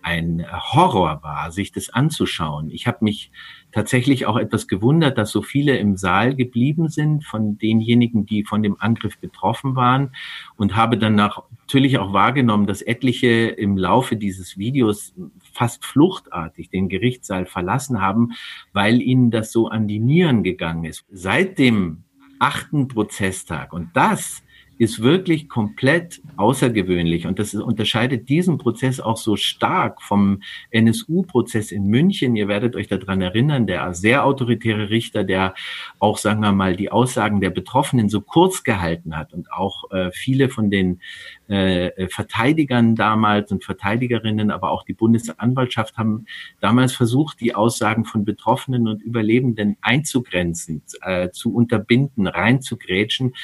ein 0.06 0.46
Horror 0.52 1.24
war, 1.24 1.50
sich 1.50 1.72
das 1.72 1.90
anzuschauen. 1.90 2.70
Ich 2.70 2.86
habe 2.86 2.98
mich 3.00 3.32
tatsächlich 3.72 4.24
auch 4.26 4.36
etwas 4.36 4.68
gewundert, 4.68 5.18
dass 5.18 5.32
so 5.32 5.42
viele 5.42 5.78
im 5.78 5.96
Saal 5.96 6.36
geblieben 6.36 6.88
sind 6.88 7.24
von 7.24 7.58
denjenigen, 7.58 8.24
die 8.24 8.44
von 8.44 8.62
dem 8.62 8.76
Angriff 8.78 9.18
betroffen 9.18 9.74
waren 9.74 10.12
und 10.54 10.76
habe 10.76 10.96
dann 10.96 11.16
natürlich 11.16 11.98
auch 11.98 12.12
wahrgenommen, 12.12 12.68
dass 12.68 12.82
etliche 12.82 13.26
im 13.48 13.76
Laufe 13.76 14.14
dieses 14.14 14.56
Videos 14.56 15.12
fast 15.52 15.84
fluchtartig 15.84 16.70
den 16.70 16.88
Gerichtssaal 16.88 17.44
verlassen 17.44 18.00
haben, 18.00 18.30
weil 18.72 19.02
ihnen 19.02 19.32
das 19.32 19.50
so 19.50 19.66
an 19.66 19.88
die 19.88 19.98
Nieren 19.98 20.44
gegangen 20.44 20.84
ist. 20.84 21.04
Seit 21.10 21.58
dem 21.58 22.04
achten 22.38 22.86
Prozesstag 22.86 23.72
und 23.72 23.88
das 23.94 24.44
ist 24.78 25.02
wirklich 25.02 25.48
komplett 25.48 26.20
außergewöhnlich 26.36 27.26
und 27.26 27.38
das 27.38 27.54
unterscheidet 27.54 28.28
diesen 28.28 28.58
Prozess 28.58 29.00
auch 29.00 29.16
so 29.16 29.36
stark 29.36 30.02
vom 30.02 30.42
NSU-Prozess 30.70 31.72
in 31.72 31.86
München. 31.86 32.36
Ihr 32.36 32.48
werdet 32.48 32.76
euch 32.76 32.88
daran 32.88 33.22
erinnern, 33.22 33.66
der 33.66 33.94
sehr 33.94 34.24
autoritäre 34.24 34.90
Richter, 34.90 35.24
der 35.24 35.54
auch, 35.98 36.18
sagen 36.18 36.40
wir 36.40 36.52
mal, 36.52 36.76
die 36.76 36.92
Aussagen 36.92 37.40
der 37.40 37.50
Betroffenen 37.50 38.08
so 38.08 38.20
kurz 38.20 38.64
gehalten 38.64 39.16
hat 39.16 39.32
und 39.32 39.50
auch 39.52 39.90
äh, 39.90 40.10
viele 40.12 40.48
von 40.48 40.70
den 40.70 41.00
äh, 41.48 41.86
äh, 41.88 42.08
Verteidigern 42.08 42.96
damals 42.96 43.52
und 43.52 43.64
Verteidigerinnen, 43.64 44.50
aber 44.50 44.70
auch 44.70 44.82
die 44.82 44.94
Bundesanwaltschaft 44.94 45.96
haben 45.96 46.26
damals 46.60 46.92
versucht, 46.92 47.40
die 47.40 47.54
Aussagen 47.54 48.04
von 48.04 48.24
Betroffenen 48.24 48.88
und 48.88 49.02
Überlebenden 49.02 49.76
einzugrenzen, 49.80 50.82
äh, 51.02 51.30
zu 51.30 51.54
unterbinden, 51.54 52.26
reinzugrätschen. 52.26 53.34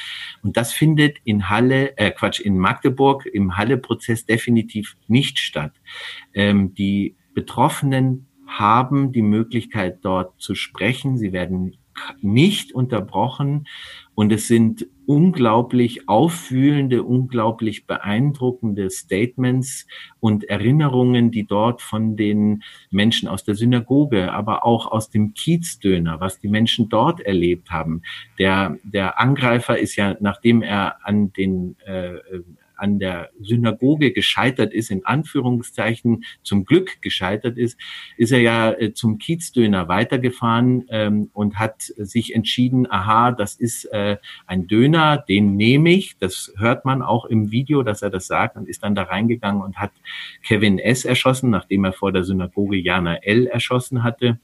Und 0.43 0.57
das 0.57 0.73
findet 0.73 1.19
in 1.25 1.49
Halle, 1.49 1.97
äh, 1.97 2.11
Quatsch, 2.11 2.41
in 2.41 2.59
Magdeburg 2.59 3.27
im 3.27 3.57
Halle-Prozess 3.57 4.27
definitiv 4.27 4.97
nicht 5.07 5.39
statt. 5.39 5.73
Ähm, 6.35 6.75
die 6.75 7.15
Betroffenen 7.35 8.27
haben 8.47 9.13
die 9.13 9.23
Möglichkeit, 9.23 9.99
dort 10.03 10.41
zu 10.41 10.55
sprechen. 10.55 11.19
Sie 11.19 11.33
werden 11.33 11.77
nicht 12.21 12.73
unterbrochen 12.73 13.67
und 14.15 14.33
es 14.33 14.49
sind 14.49 14.87
unglaublich 15.07 16.09
auffühlende, 16.09 17.03
unglaublich 17.03 17.87
beeindruckende 17.87 18.89
Statements 18.89 19.87
und 20.21 20.45
Erinnerungen, 20.45 21.31
die 21.31 21.45
dort 21.45 21.83
von 21.83 22.17
den 22.17 22.63
Menschen 22.91 23.29
aus 23.29 23.45
der 23.45 23.55
Synagoge, 23.55 24.33
aber 24.33 24.65
auch 24.65 24.91
aus 24.91 25.11
dem 25.11 25.35
Kiezdöner, 25.35 26.21
was 26.21 26.39
die 26.39 26.49
Menschen 26.49 26.89
dort 26.89 27.21
erlebt 27.21 27.71
haben. 27.71 28.03
Der, 28.39 28.79
der 28.85 29.19
Angreifer 29.19 29.79
ist 29.79 29.97
ja, 29.97 30.17
nachdem 30.21 30.63
er 30.63 31.05
an 31.05 31.33
den 31.33 31.77
äh, 31.85 32.15
an 32.83 32.99
der 32.99 33.31
Synagoge 33.41 34.13
gescheitert 34.13 34.75
ist, 34.75 34.91
in 34.91 35.07
Anführungszeichen 35.07 36.25
zum 36.43 36.65
Glück 36.65 37.01
gescheitert 37.01 37.57
ist, 37.57 37.79
ist 38.17 38.33
er 38.33 38.41
ja 38.41 38.73
äh, 38.73 38.93
zum 38.93 39.19
Kiezdöner 39.19 39.89
weitergefahren 39.89 40.85
ähm, 40.89 41.31
und 41.33 41.59
hat 41.59 41.83
sich 41.97 42.35
entschieden, 42.35 42.91
aha, 42.91 43.31
das 43.31 43.55
ist 43.55 43.85
äh, 43.87 44.17
ein 44.47 44.67
Döner, 44.67 45.17
den 45.17 45.57
nehme 45.57 45.91
ich. 45.91 46.19
Das 46.19 46.53
hört 46.59 46.85
man 46.85 47.03
auch 47.03 47.25
im 47.25 47.53
Video, 47.53 47.83
dass 47.85 48.03
er 48.03 48.11
das 48.11 48.27
sagt 48.27 48.57
und 48.57 48.69
ist 48.69 48.83
dann 48.83 48.97
da 48.97 49.05
reingegangen 49.05 49.63
und 49.63 49.77
hat 49.77 49.93
Kevin 50.43 50.79
S. 50.79 51.05
erschossen, 51.05 51.51
nachdem 51.51 51.85
er 51.85 51.93
vor 51.93 52.13
der 52.13 52.25
Synagoge 52.25 52.77
Jana 52.77 53.17
L. 53.17 53.47
erschossen 53.47 54.03
hatte. 54.03 54.39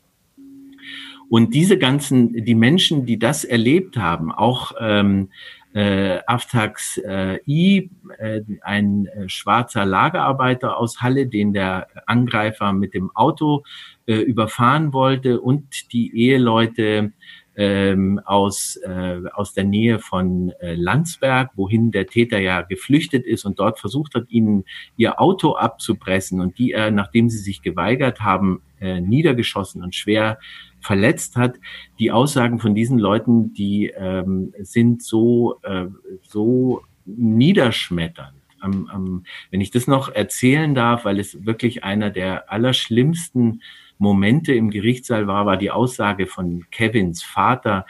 Und 1.29 1.55
diese 1.55 1.79
ganzen, 1.79 2.45
die 2.45 2.55
Menschen, 2.55 3.05
die 3.05 3.19
das 3.19 3.45
erlebt 3.45 3.97
haben, 3.97 4.33
auch 4.33 4.73
ähm, 4.81 5.29
äh, 5.75 6.21
Aftax 6.27 6.99
äh, 6.99 7.38
I, 7.47 7.91
äh, 8.19 8.41
ein 8.62 9.07
äh, 9.07 9.29
schwarzer 9.29 9.85
Lagerarbeiter 9.85 10.79
aus 10.79 11.03
Halle, 11.03 11.27
den 11.27 11.53
der 11.53 11.88
Angreifer 12.07 12.73
mit 12.73 12.95
dem 12.95 13.14
Auto 13.14 13.64
äh, 14.07 14.14
überfahren 14.14 14.93
wollte 14.93 15.41
und 15.41 15.93
die 15.93 16.17
Eheleute 16.17 17.12
ähm, 17.59 18.21
aus, 18.25 18.77
äh, 18.77 19.21
aus 19.35 19.53
der 19.53 19.64
Nähe 19.64 19.99
von 19.99 20.53
äh, 20.61 20.75
Landsberg, 20.75 21.51
wohin 21.57 21.91
der 21.91 22.07
Täter 22.07 22.38
ja 22.38 22.62
geflüchtet 22.62 23.27
ist 23.27 23.45
und 23.45 23.59
dort 23.59 23.81
versucht 23.81 24.14
hat, 24.14 24.31
ihnen 24.31 24.64
ihr 24.97 25.21
Auto 25.21 25.57
abzupressen 25.57 26.41
und 26.41 26.59
die 26.59 26.72
er, 26.72 26.93
nachdem 26.93 27.29
sie 27.29 27.39
sich 27.39 27.61
geweigert 27.61 28.20
haben, 28.20 28.62
äh, 28.81 29.01
niedergeschossen 29.01 29.83
und 29.83 29.97
schwer 29.97 30.39
verletzt 30.81 31.37
hat. 31.37 31.57
Die 31.99 32.11
Aussagen 32.11 32.59
von 32.59 32.74
diesen 32.74 32.99
Leuten, 32.99 33.53
die 33.53 33.93
ähm, 33.97 34.53
sind 34.61 35.03
so, 35.03 35.61
äh, 35.62 35.87
so 36.22 36.83
niederschmetternd. 37.05 38.35
Am, 38.61 38.89
am, 38.89 39.24
wenn 39.51 39.61
ich 39.61 39.70
das 39.70 39.87
noch 39.87 40.09
erzählen 40.09 40.74
darf, 40.74 41.05
weil 41.05 41.20
es 41.20 41.47
wirklich 41.47 41.85
einer 41.85 42.11
der 42.11 42.51
allerschlimmsten 42.51 43.62
Momente 43.99 44.53
im 44.55 44.70
Gerichtssaal 44.70 45.26
war, 45.26 45.47
war 45.47 45.57
die 45.57 45.70
Aussage 45.70 46.26
von 46.26 46.66
Kevins 46.70 47.22
Vater, 47.22 47.87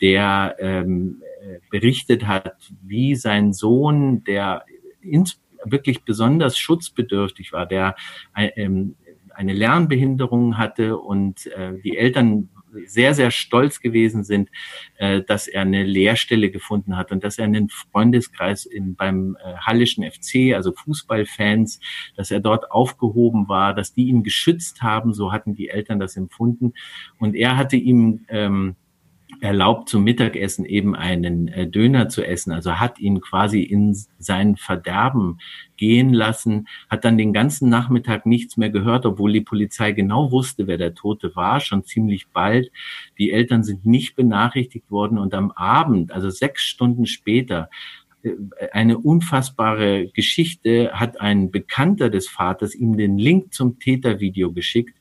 der 0.00 0.56
ähm, 0.58 1.22
berichtet 1.70 2.26
hat, 2.26 2.56
wie 2.82 3.14
sein 3.14 3.52
Sohn, 3.52 4.24
der 4.24 4.64
ins, 5.00 5.40
wirklich 5.64 6.04
besonders 6.04 6.58
schutzbedürftig 6.58 7.52
war, 7.52 7.66
der 7.66 7.94
ähm, 8.36 8.96
eine 9.34 9.52
Lernbehinderung 9.52 10.58
hatte 10.58 10.98
und 10.98 11.46
äh, 11.48 11.78
die 11.82 11.96
Eltern 11.96 12.48
sehr, 12.86 13.14
sehr 13.14 13.30
stolz 13.30 13.80
gewesen 13.80 14.24
sind, 14.24 14.50
äh, 14.96 15.22
dass 15.22 15.48
er 15.48 15.62
eine 15.62 15.84
Lehrstelle 15.84 16.50
gefunden 16.50 16.96
hat 16.96 17.12
und 17.12 17.24
dass 17.24 17.38
er 17.38 17.44
einen 17.44 17.68
Freundeskreis 17.68 18.66
in, 18.66 18.94
beim 18.94 19.36
äh, 19.42 19.56
Hallischen 19.56 20.04
FC, 20.10 20.54
also 20.54 20.72
Fußballfans, 20.72 21.80
dass 22.16 22.30
er 22.30 22.40
dort 22.40 22.70
aufgehoben 22.70 23.48
war, 23.48 23.74
dass 23.74 23.92
die 23.92 24.04
ihn 24.08 24.22
geschützt 24.22 24.82
haben, 24.82 25.12
so 25.12 25.32
hatten 25.32 25.54
die 25.54 25.68
Eltern 25.68 26.00
das 26.00 26.16
empfunden. 26.16 26.72
Und 27.18 27.34
er 27.34 27.56
hatte 27.56 27.76
ihm 27.76 28.24
ähm, 28.28 28.76
erlaubt, 29.42 29.88
zum 29.88 30.04
Mittagessen 30.04 30.64
eben 30.64 30.94
einen 30.94 31.48
äh, 31.48 31.66
Döner 31.66 32.08
zu 32.08 32.24
essen. 32.24 32.52
Also 32.52 32.78
hat 32.78 33.00
ihn 33.00 33.20
quasi 33.20 33.60
in 33.60 33.96
sein 34.18 34.56
Verderben 34.56 35.38
gehen 35.76 36.14
lassen, 36.14 36.68
hat 36.88 37.04
dann 37.04 37.18
den 37.18 37.32
ganzen 37.32 37.68
Nachmittag 37.68 38.24
nichts 38.24 38.56
mehr 38.56 38.70
gehört, 38.70 39.04
obwohl 39.04 39.32
die 39.32 39.40
Polizei 39.40 39.90
genau 39.90 40.30
wusste, 40.30 40.68
wer 40.68 40.78
der 40.78 40.94
Tote 40.94 41.34
war, 41.34 41.58
schon 41.58 41.82
ziemlich 41.82 42.28
bald. 42.28 42.70
Die 43.18 43.32
Eltern 43.32 43.64
sind 43.64 43.84
nicht 43.84 44.14
benachrichtigt 44.14 44.92
worden 44.92 45.18
und 45.18 45.34
am 45.34 45.50
Abend, 45.50 46.12
also 46.12 46.30
sechs 46.30 46.62
Stunden 46.62 47.06
später, 47.06 47.68
eine 48.72 48.98
unfassbare 48.98 50.08
Geschichte 50.08 50.92
hat 50.92 51.20
ein 51.20 51.50
Bekannter 51.50 52.08
des 52.08 52.28
Vaters 52.28 52.74
ihm 52.74 52.96
den 52.96 53.18
Link 53.18 53.52
zum 53.52 53.78
Tätervideo 53.78 54.52
geschickt 54.52 54.96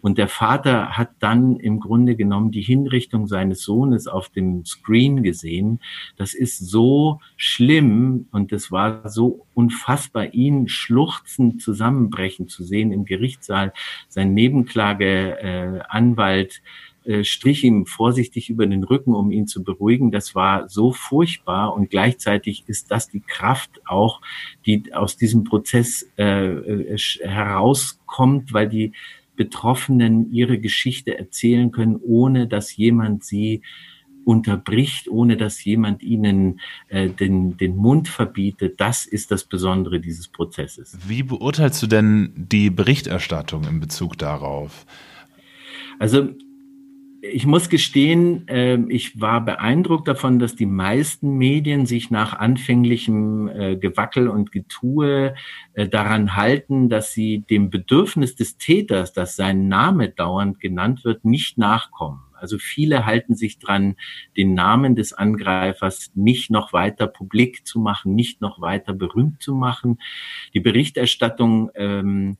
und 0.00 0.18
der 0.18 0.28
Vater 0.28 0.98
hat 0.98 1.10
dann 1.20 1.56
im 1.56 1.80
Grunde 1.80 2.16
genommen 2.16 2.50
die 2.50 2.62
Hinrichtung 2.62 3.26
seines 3.26 3.62
Sohnes 3.62 4.06
auf 4.06 4.28
dem 4.28 4.64
Screen 4.64 5.22
gesehen. 5.22 5.80
Das 6.16 6.34
ist 6.34 6.58
so 6.58 7.20
schlimm 7.36 8.26
und 8.32 8.52
es 8.52 8.72
war 8.72 9.08
so 9.08 9.46
unfassbar, 9.54 10.34
ihn 10.34 10.68
schluchzend 10.68 11.62
zusammenbrechen 11.62 12.48
zu 12.48 12.64
sehen 12.64 12.92
im 12.92 13.04
Gerichtssaal. 13.04 13.72
Sein 14.08 14.34
Nebenklageanwalt 14.34 16.56
äh, 16.56 16.60
strich 17.22 17.64
ihm 17.64 17.86
vorsichtig 17.86 18.50
über 18.50 18.66
den 18.66 18.84
Rücken, 18.84 19.14
um 19.14 19.30
ihn 19.30 19.46
zu 19.46 19.62
beruhigen. 19.62 20.10
Das 20.10 20.34
war 20.34 20.68
so 20.68 20.92
furchtbar 20.92 21.74
und 21.74 21.90
gleichzeitig 21.90 22.64
ist 22.66 22.90
das 22.90 23.08
die 23.08 23.20
Kraft 23.20 23.82
auch, 23.86 24.20
die 24.66 24.94
aus 24.94 25.16
diesem 25.16 25.44
Prozess 25.44 26.08
äh, 26.18 26.24
äh 26.24 26.98
herauskommt, 27.22 28.52
weil 28.52 28.68
die 28.68 28.92
Betroffenen 29.36 30.32
ihre 30.32 30.58
Geschichte 30.58 31.18
erzählen 31.18 31.72
können, 31.72 31.96
ohne 32.02 32.46
dass 32.46 32.76
jemand 32.76 33.24
sie 33.24 33.62
unterbricht, 34.24 35.08
ohne 35.08 35.36
dass 35.36 35.62
jemand 35.64 36.02
ihnen 36.02 36.60
äh, 36.88 37.08
den, 37.08 37.56
den 37.56 37.76
Mund 37.76 38.08
verbietet. 38.08 38.80
Das 38.80 39.06
ist 39.06 39.30
das 39.30 39.44
Besondere 39.44 40.00
dieses 40.00 40.28
Prozesses. 40.28 40.96
Wie 41.06 41.22
beurteilst 41.22 41.82
du 41.82 41.86
denn 41.86 42.32
die 42.34 42.70
Berichterstattung 42.70 43.64
in 43.64 43.80
Bezug 43.80 44.16
darauf? 44.16 44.86
Also 45.98 46.30
ich 47.32 47.46
muss 47.46 47.68
gestehen, 47.70 48.46
äh, 48.48 48.78
ich 48.88 49.20
war 49.20 49.44
beeindruckt 49.44 50.08
davon, 50.08 50.38
dass 50.38 50.56
die 50.56 50.66
meisten 50.66 51.38
Medien 51.38 51.86
sich 51.86 52.10
nach 52.10 52.34
anfänglichem 52.34 53.48
äh, 53.48 53.76
Gewackel 53.76 54.28
und 54.28 54.52
Getue 54.52 55.34
äh, 55.72 55.88
daran 55.88 56.36
halten, 56.36 56.88
dass 56.88 57.12
sie 57.12 57.40
dem 57.40 57.70
Bedürfnis 57.70 58.36
des 58.36 58.58
Täters, 58.58 59.12
dass 59.12 59.36
sein 59.36 59.68
Name 59.68 60.10
dauernd 60.10 60.60
genannt 60.60 61.04
wird, 61.04 61.24
nicht 61.24 61.56
nachkommen. 61.56 62.20
Also 62.34 62.58
viele 62.58 63.06
halten 63.06 63.34
sich 63.34 63.58
dran, 63.58 63.96
den 64.36 64.52
Namen 64.52 64.96
des 64.96 65.14
Angreifers 65.14 66.10
nicht 66.14 66.50
noch 66.50 66.74
weiter 66.74 67.06
publik 67.06 67.66
zu 67.66 67.80
machen, 67.80 68.14
nicht 68.14 68.42
noch 68.42 68.60
weiter 68.60 68.92
berühmt 68.92 69.42
zu 69.42 69.54
machen. 69.54 69.98
Die 70.52 70.60
Berichterstattung 70.60 71.70
ähm, 71.74 72.36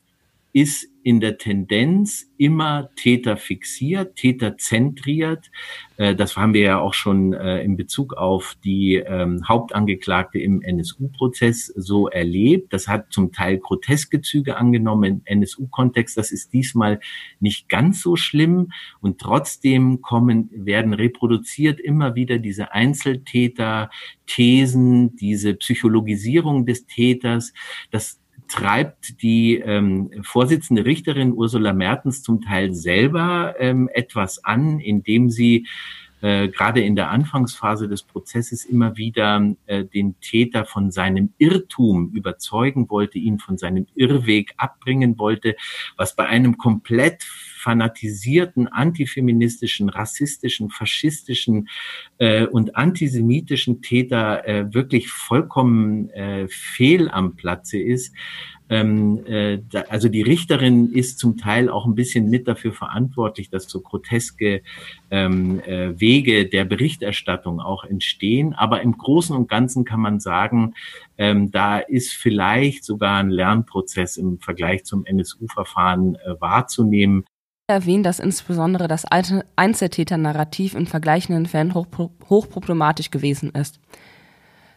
ist 0.55 0.87
in 1.03 1.19
der 1.19 1.37
Tendenz 1.37 2.31
immer 2.37 2.89
Täter 2.95 3.35
fixiert, 3.35 4.15
Täter 4.15 4.57
zentriert. 4.57 5.51
Äh, 5.97 6.15
das 6.15 6.37
haben 6.37 6.53
wir 6.53 6.61
ja 6.61 6.79
auch 6.79 6.93
schon 6.93 7.33
äh, 7.33 7.61
in 7.61 7.75
Bezug 7.75 8.13
auf 8.13 8.55
die 8.63 8.95
ähm, 8.95 9.45
Hauptangeklagte 9.45 10.39
im 10.39 10.61
NSU-Prozess 10.61 11.65
so 11.75 12.07
erlebt. 12.07 12.71
Das 12.71 12.87
hat 12.87 13.11
zum 13.11 13.33
Teil 13.33 13.57
groteske 13.57 14.21
Züge 14.21 14.55
angenommen 14.55 15.21
im 15.27 15.41
NSU-Kontext. 15.41 16.17
Das 16.17 16.31
ist 16.31 16.53
diesmal 16.53 17.01
nicht 17.41 17.67
ganz 17.67 18.01
so 18.01 18.15
schlimm. 18.15 18.71
Und 19.01 19.19
trotzdem 19.19 20.01
kommen, 20.01 20.49
werden 20.53 20.93
reproduziert 20.93 21.81
immer 21.81 22.15
wieder 22.15 22.39
diese 22.39 22.71
Einzeltäter, 22.71 23.89
Thesen, 24.25 25.17
diese 25.17 25.53
Psychologisierung 25.53 26.65
des 26.65 26.87
Täters. 26.87 27.53
Das 27.91 28.21
treibt 28.47 29.21
die 29.21 29.55
ähm, 29.55 30.11
Vorsitzende 30.23 30.85
Richterin 30.85 31.33
Ursula 31.33 31.73
Mertens 31.73 32.23
zum 32.23 32.41
Teil 32.41 32.73
selber 32.73 33.55
ähm, 33.59 33.89
etwas 33.93 34.43
an, 34.43 34.79
indem 34.79 35.29
sie 35.29 35.65
äh, 36.21 36.47
gerade 36.47 36.81
in 36.81 36.95
der 36.95 37.11
Anfangsphase 37.11 37.87
des 37.87 38.03
Prozesses 38.03 38.65
immer 38.65 38.97
wieder 38.97 39.53
äh, 39.67 39.83
den 39.83 40.19
Täter 40.21 40.65
von 40.65 40.89
seinem 40.89 41.33
Irrtum 41.37 42.11
überzeugen 42.13 42.89
wollte, 42.89 43.19
ihn 43.19 43.37
von 43.37 43.57
seinem 43.57 43.85
Irrweg 43.95 44.53
abbringen 44.57 45.19
wollte, 45.19 45.55
was 45.97 46.15
bei 46.15 46.25
einem 46.25 46.57
komplett 46.57 47.25
fanatisierten, 47.65 48.67
antifeministischen, 48.67 49.89
rassistischen, 49.89 50.69
faschistischen 50.69 51.67
äh, 52.19 52.45
und 52.45 52.75
antisemitischen 52.75 53.81
Täter 53.81 54.47
äh, 54.47 54.71
wirklich 54.71 55.09
vollkommen 55.09 56.11
äh, 56.11 56.47
fehl 56.47 57.09
am 57.09 57.35
Platze 57.35 57.79
ist. 57.79 58.13
Ähm, 58.67 59.23
äh, 59.25 59.59
da, 59.69 59.81
also 59.89 60.09
die 60.09 60.23
Richterin 60.23 60.91
ist 60.91 61.19
zum 61.19 61.37
Teil 61.37 61.69
auch 61.69 61.85
ein 61.85 61.95
bisschen 61.95 62.29
mit 62.29 62.47
dafür 62.47 62.73
verantwortlich, 62.73 63.49
dass 63.49 63.69
so 63.69 63.81
groteske 63.81 64.61
ähm, 65.11 65.59
äh, 65.61 65.99
Wege 65.99 66.47
der 66.47 66.65
Berichterstattung 66.65 67.59
auch 67.59 67.83
entstehen. 67.83 68.53
Aber 68.53 68.81
im 68.81 68.97
Großen 68.97 69.35
und 69.35 69.49
Ganzen 69.49 69.85
kann 69.85 69.99
man 69.99 70.19
sagen, 70.19 70.73
ähm, 71.17 71.51
da 71.51 71.77
ist 71.77 72.13
vielleicht 72.13 72.83
sogar 72.83 73.17
ein 73.17 73.29
Lernprozess 73.29 74.17
im 74.17 74.39
Vergleich 74.39 74.83
zum 74.83 75.05
NSU-Verfahren 75.05 76.15
äh, 76.15 76.39
wahrzunehmen. 76.39 77.25
Erwähnt, 77.67 78.05
dass 78.05 78.19
insbesondere 78.19 78.87
das 78.87 79.05
Einzeltäter-Narrativ 79.55 80.75
in 80.75 80.85
vergleichenden 80.85 81.47
Fällen 81.47 81.73
hochproblematisch 81.73 83.09
gewesen 83.09 83.49
ist. 83.49 83.79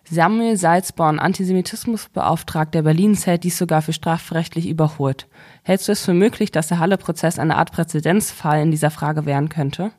Samuel 0.05 0.57
Salzborn, 0.57 1.19
Antisemitismusbeauftragter 1.19 2.81
Berlins, 2.81 3.27
hält 3.27 3.45
dies 3.45 3.59
sogar 3.59 3.83
für 3.83 3.93
strafrechtlich 3.93 4.67
überholt. 4.67 5.27
Hältst 5.65 5.89
du 5.89 5.93
es 5.93 6.03
für 6.03 6.15
möglich, 6.15 6.51
dass 6.51 6.69
der 6.69 6.79
Halle-Prozess 6.79 7.39
eine 7.39 7.59
Art 7.59 7.73
Präzedenzfall 7.73 8.63
in 8.63 8.71
dieser 8.71 8.91
Frage 8.91 9.27
werden 9.27 9.51
könnte? 9.51 9.91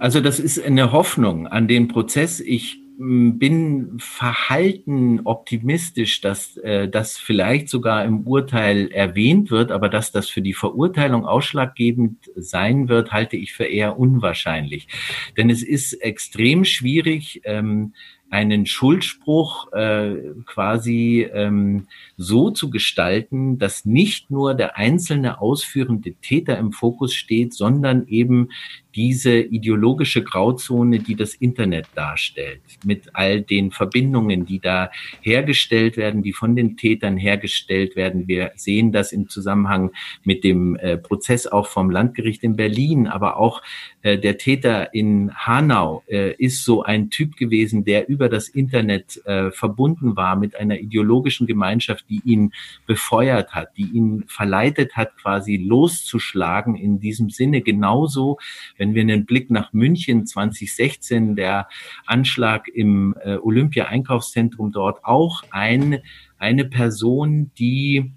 Also 0.00 0.20
das 0.20 0.40
ist 0.40 0.60
eine 0.60 0.90
Hoffnung 0.90 1.46
an 1.46 1.68
den 1.68 1.86
Prozess. 1.86 2.40
Ich 2.40 2.80
bin 3.00 3.94
verhalten 4.00 5.20
optimistisch, 5.24 6.20
dass 6.20 6.56
äh, 6.56 6.88
das 6.88 7.16
vielleicht 7.16 7.68
sogar 7.68 8.04
im 8.04 8.26
Urteil 8.26 8.90
erwähnt 8.90 9.52
wird, 9.52 9.70
aber 9.70 9.88
dass 9.88 10.10
das 10.10 10.28
für 10.28 10.42
die 10.42 10.52
Verurteilung 10.52 11.24
ausschlaggebend 11.24 12.28
sein 12.34 12.88
wird, 12.88 13.12
halte 13.12 13.36
ich 13.36 13.52
für 13.52 13.66
eher 13.66 14.00
unwahrscheinlich. 14.00 14.88
Denn 15.36 15.48
es 15.48 15.62
ist 15.62 15.92
extrem 15.92 16.64
schwierig, 16.64 17.40
ähm, 17.44 17.94
einen 18.30 18.66
Schuldspruch 18.66 19.72
äh, 19.72 20.16
quasi 20.44 21.28
ähm, 21.32 21.86
so 22.16 22.50
zu 22.50 22.70
gestalten, 22.70 23.58
dass 23.58 23.84
nicht 23.84 24.30
nur 24.30 24.54
der 24.54 24.76
einzelne 24.76 25.40
ausführende 25.40 26.12
Täter 26.14 26.58
im 26.58 26.72
Fokus 26.72 27.14
steht, 27.14 27.54
sondern 27.54 28.06
eben 28.06 28.50
diese 28.98 29.38
ideologische 29.38 30.24
Grauzone, 30.24 30.98
die 30.98 31.14
das 31.14 31.34
Internet 31.34 31.86
darstellt, 31.94 32.62
mit 32.84 33.10
all 33.12 33.42
den 33.42 33.70
Verbindungen, 33.70 34.44
die 34.44 34.58
da 34.58 34.90
hergestellt 35.20 35.96
werden, 35.96 36.24
die 36.24 36.32
von 36.32 36.56
den 36.56 36.76
Tätern 36.76 37.16
hergestellt 37.16 37.94
werden. 37.94 38.26
Wir 38.26 38.50
sehen 38.56 38.90
das 38.90 39.12
im 39.12 39.28
Zusammenhang 39.28 39.92
mit 40.24 40.42
dem 40.42 40.74
äh, 40.74 40.98
Prozess 40.98 41.46
auch 41.46 41.68
vom 41.68 41.90
Landgericht 41.90 42.42
in 42.42 42.56
Berlin, 42.56 43.06
aber 43.06 43.36
auch 43.36 43.62
äh, 44.02 44.18
der 44.18 44.36
Täter 44.36 44.92
in 44.92 45.32
Hanau 45.32 46.02
äh, 46.08 46.34
ist 46.34 46.64
so 46.64 46.82
ein 46.82 47.08
Typ 47.08 47.36
gewesen, 47.36 47.84
der 47.84 48.08
über 48.18 48.28
das 48.28 48.48
Internet 48.48 49.24
äh, 49.26 49.52
verbunden 49.52 50.16
war 50.16 50.34
mit 50.34 50.56
einer 50.56 50.80
ideologischen 50.80 51.46
Gemeinschaft, 51.46 52.04
die 52.08 52.20
ihn 52.24 52.52
befeuert 52.84 53.54
hat, 53.54 53.76
die 53.76 53.88
ihn 53.92 54.24
verleitet 54.26 54.96
hat, 54.96 55.16
quasi 55.16 55.56
loszuschlagen 55.56 56.74
in 56.74 56.98
diesem 56.98 57.30
Sinne. 57.30 57.60
Genauso, 57.60 58.38
wenn 58.76 58.96
wir 58.96 59.02
einen 59.02 59.24
Blick 59.24 59.52
nach 59.52 59.72
München 59.72 60.26
2016, 60.26 61.36
der 61.36 61.68
Anschlag 62.06 62.66
im 62.66 63.14
äh, 63.22 63.36
Olympia-Einkaufszentrum 63.36 64.72
dort 64.72 65.04
auch 65.04 65.44
ein, 65.52 66.00
eine 66.38 66.64
Person, 66.64 67.52
die 67.56 68.10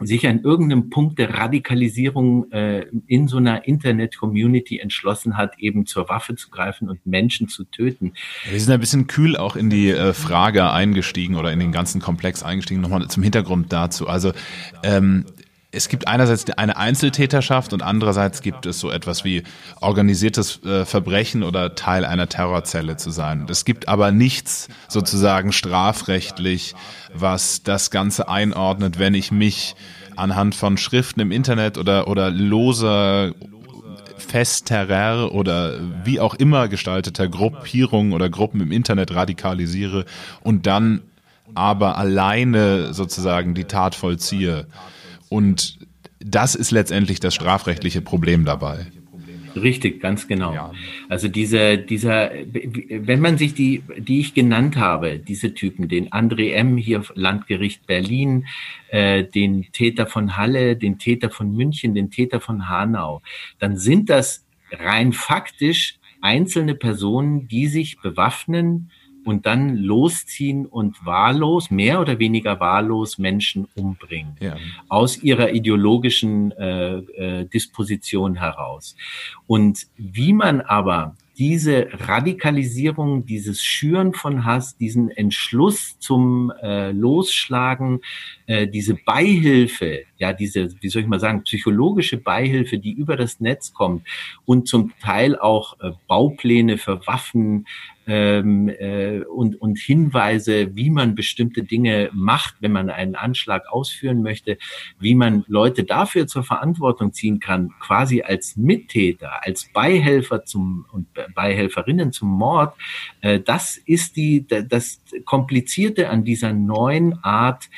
sich 0.00 0.26
an 0.26 0.40
irgendeinem 0.40 0.90
Punkt 0.90 1.18
der 1.18 1.34
Radikalisierung 1.34 2.50
äh, 2.52 2.86
in 3.06 3.28
so 3.28 3.38
einer 3.38 3.66
Internet-Community 3.66 4.78
entschlossen 4.78 5.36
hat, 5.36 5.58
eben 5.58 5.86
zur 5.86 6.08
Waffe 6.08 6.36
zu 6.36 6.50
greifen 6.50 6.88
und 6.88 7.04
Menschen 7.06 7.48
zu 7.48 7.64
töten. 7.64 8.12
Wir 8.50 8.60
sind 8.60 8.72
ein 8.72 8.80
bisschen 8.80 9.06
kühl 9.06 9.36
auch 9.36 9.56
in 9.56 9.70
die 9.70 9.90
äh, 9.90 10.12
Frage 10.12 10.70
eingestiegen 10.70 11.34
oder 11.34 11.52
in 11.52 11.58
den 11.58 11.72
ganzen 11.72 12.00
Komplex 12.00 12.42
eingestiegen. 12.42 12.80
Nochmal 12.80 13.06
zum 13.08 13.22
Hintergrund 13.22 13.72
dazu. 13.72 14.08
Also 14.08 14.32
ähm, 14.82 15.24
es 15.70 15.88
gibt 15.88 16.08
einerseits 16.08 16.48
eine 16.50 16.78
Einzeltäterschaft 16.78 17.74
und 17.74 17.82
andererseits 17.82 18.40
gibt 18.40 18.64
es 18.64 18.80
so 18.80 18.90
etwas 18.90 19.24
wie 19.24 19.42
organisiertes 19.80 20.64
äh, 20.64 20.86
Verbrechen 20.86 21.42
oder 21.42 21.74
Teil 21.74 22.06
einer 22.06 22.28
Terrorzelle 22.28 22.96
zu 22.96 23.10
sein. 23.10 23.46
Es 23.50 23.66
gibt 23.66 23.86
aber 23.86 24.10
nichts 24.10 24.68
sozusagen 24.88 25.52
strafrechtlich, 25.52 26.74
was 27.12 27.62
das 27.62 27.90
Ganze 27.90 28.28
einordnet, 28.28 28.98
wenn 28.98 29.12
ich 29.12 29.30
mich 29.30 29.76
anhand 30.16 30.54
von 30.54 30.78
Schriften 30.78 31.20
im 31.20 31.30
Internet 31.30 31.76
oder, 31.76 32.08
oder 32.08 32.30
loser 32.30 33.34
festerer 34.16 35.32
oder 35.32 35.78
wie 36.04 36.18
auch 36.18 36.34
immer 36.34 36.68
gestalteter 36.68 37.28
Gruppierungen 37.28 38.14
oder 38.14 38.30
Gruppen 38.30 38.60
im 38.62 38.72
Internet 38.72 39.14
radikalisiere 39.14 40.06
und 40.40 40.66
dann 40.66 41.02
aber 41.54 41.98
alleine 41.98 42.92
sozusagen 42.94 43.54
die 43.54 43.64
Tat 43.64 43.94
vollziehe. 43.94 44.66
Und 45.28 45.78
das 46.20 46.54
ist 46.54 46.70
letztendlich 46.70 47.20
das 47.20 47.34
strafrechtliche 47.34 48.00
Problem 48.00 48.44
dabei. 48.44 48.86
Richtig, 49.56 50.00
ganz 50.00 50.28
genau. 50.28 50.54
Ja. 50.54 50.72
Also 51.08 51.28
dieser, 51.28 51.76
dieser, 51.76 52.30
wenn 52.30 53.20
man 53.20 53.38
sich 53.38 53.54
die, 53.54 53.82
die 53.96 54.20
ich 54.20 54.34
genannt 54.34 54.76
habe, 54.76 55.18
diese 55.18 55.54
Typen, 55.54 55.88
den 55.88 56.10
André 56.10 56.52
M. 56.52 56.76
hier 56.76 57.02
Landgericht 57.14 57.86
Berlin, 57.86 58.46
äh, 58.90 59.24
den 59.24 59.66
Täter 59.72 60.06
von 60.06 60.36
Halle, 60.36 60.76
den 60.76 60.98
Täter 60.98 61.30
von 61.30 61.54
München, 61.54 61.94
den 61.94 62.10
Täter 62.10 62.40
von 62.40 62.68
Hanau, 62.68 63.22
dann 63.58 63.76
sind 63.76 64.10
das 64.10 64.44
rein 64.70 65.12
faktisch 65.12 65.98
einzelne 66.20 66.74
Personen, 66.74 67.48
die 67.48 67.68
sich 67.68 68.00
bewaffnen, 68.00 68.90
und 69.28 69.46
dann 69.46 69.76
losziehen 69.76 70.66
und 70.66 71.04
wahllos, 71.04 71.70
mehr 71.70 72.00
oder 72.00 72.18
weniger 72.18 72.60
wahllos 72.60 73.18
Menschen 73.18 73.68
umbringen. 73.74 74.36
Ja. 74.40 74.56
Aus 74.88 75.22
ihrer 75.22 75.52
ideologischen 75.52 76.52
äh, 76.52 76.96
äh, 76.96 77.44
Disposition 77.46 78.36
heraus. 78.36 78.96
Und 79.46 79.86
wie 79.96 80.32
man 80.32 80.60
aber 80.60 81.14
diese 81.38 81.88
Radikalisierung, 81.92 83.24
dieses 83.24 83.62
Schüren 83.62 84.12
von 84.12 84.44
Hass, 84.44 84.76
diesen 84.76 85.08
Entschluss 85.10 85.96
zum 86.00 86.52
äh, 86.60 86.90
Losschlagen, 86.90 88.00
äh, 88.46 88.66
diese 88.66 88.94
Beihilfe, 88.94 90.00
ja, 90.18 90.32
diese, 90.32 90.68
wie 90.80 90.88
soll 90.88 91.02
ich 91.02 91.08
mal 91.08 91.20
sagen, 91.20 91.44
psychologische 91.44 92.16
Beihilfe, 92.16 92.78
die 92.78 92.90
über 92.90 93.16
das 93.16 93.38
Netz 93.38 93.72
kommt 93.72 94.04
und 94.46 94.66
zum 94.66 94.92
Teil 95.00 95.38
auch 95.38 95.78
äh, 95.78 95.92
Baupläne 96.08 96.76
für 96.76 97.06
Waffen, 97.06 97.66
ähm, 98.08 98.68
äh, 98.70 99.20
und, 99.20 99.60
und 99.60 99.78
Hinweise, 99.78 100.74
wie 100.74 100.90
man 100.90 101.14
bestimmte 101.14 101.62
Dinge 101.62 102.08
macht, 102.12 102.56
wenn 102.60 102.72
man 102.72 102.88
einen 102.88 103.14
Anschlag 103.14 103.68
ausführen 103.68 104.22
möchte, 104.22 104.56
wie 104.98 105.14
man 105.14 105.44
Leute 105.46 105.84
dafür 105.84 106.26
zur 106.26 106.42
Verantwortung 106.42 107.12
ziehen 107.12 107.38
kann, 107.38 107.70
quasi 107.80 108.22
als 108.22 108.56
Mittäter, 108.56 109.44
als 109.44 109.68
Beihelfer 109.72 110.44
zum 110.44 110.86
und 110.90 111.06
Beihelferinnen 111.34 112.10
zum 112.10 112.30
Mord. 112.30 112.74
Äh, 113.20 113.40
das 113.40 113.76
ist 113.76 114.16
die, 114.16 114.46
das 114.46 115.02
Komplizierte 115.26 116.08
an 116.08 116.24
dieser 116.24 116.54
neuen 116.54 117.22
Art, 117.22 117.68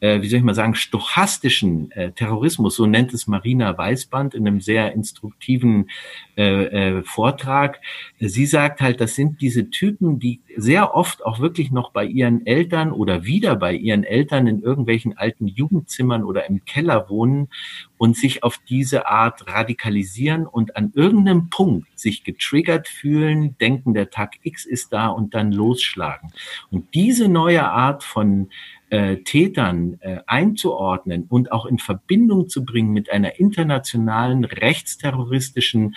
äh, 0.00 0.22
wie 0.22 0.28
soll 0.28 0.38
ich 0.38 0.44
mal 0.44 0.54
sagen, 0.54 0.74
stochastischen 0.74 1.90
äh, 1.92 2.12
Terrorismus, 2.12 2.76
so 2.76 2.86
nennt 2.86 3.12
es 3.12 3.26
Marina 3.26 3.76
Weißband 3.76 4.34
in 4.34 4.46
einem 4.46 4.60
sehr 4.60 4.92
instruktiven 4.92 5.90
äh, 6.36 6.98
äh, 6.98 7.02
Vortrag. 7.02 7.80
Sie 8.20 8.46
sagt 8.46 8.80
halt, 8.80 9.00
das 9.00 9.14
sind 9.14 9.40
diese 9.40 9.70
Typen, 9.70 10.18
die 10.18 10.40
sehr 10.56 10.94
oft 10.94 11.24
auch 11.24 11.40
wirklich 11.40 11.70
noch 11.70 11.90
bei 11.90 12.04
ihren 12.04 12.46
Eltern 12.46 12.92
oder 12.92 13.24
wieder 13.24 13.56
bei 13.56 13.74
ihren 13.74 14.04
Eltern 14.04 14.46
in 14.46 14.62
irgendwelchen 14.62 15.16
alten 15.16 15.46
Jugendzimmern 15.46 16.24
oder 16.24 16.48
im 16.48 16.64
Keller 16.64 17.08
wohnen 17.08 17.48
und 17.96 18.16
sich 18.16 18.44
auf 18.44 18.58
diese 18.68 19.06
Art 19.06 19.46
radikalisieren 19.48 20.46
und 20.46 20.76
an 20.76 20.92
irgendeinem 20.94 21.50
Punkt 21.50 21.86
sich 21.98 22.24
getriggert 22.24 22.88
fühlen, 22.88 23.56
denken, 23.58 23.94
der 23.94 24.10
Tag 24.10 24.36
X 24.42 24.64
ist 24.64 24.92
da 24.92 25.08
und 25.08 25.34
dann 25.34 25.52
losschlagen. 25.52 26.32
Und 26.70 26.94
diese 26.94 27.28
neue 27.28 27.68
Art 27.68 28.04
von 28.04 28.50
äh, 28.90 29.18
Tätern 29.18 29.98
äh, 30.00 30.18
einzuordnen 30.26 31.24
und 31.28 31.52
auch 31.52 31.66
in 31.66 31.78
Verbindung 31.78 32.48
zu 32.48 32.64
bringen 32.64 32.92
mit 32.92 33.10
einer 33.10 33.38
internationalen 33.38 34.44
rechtsterroristischen, 34.44 35.94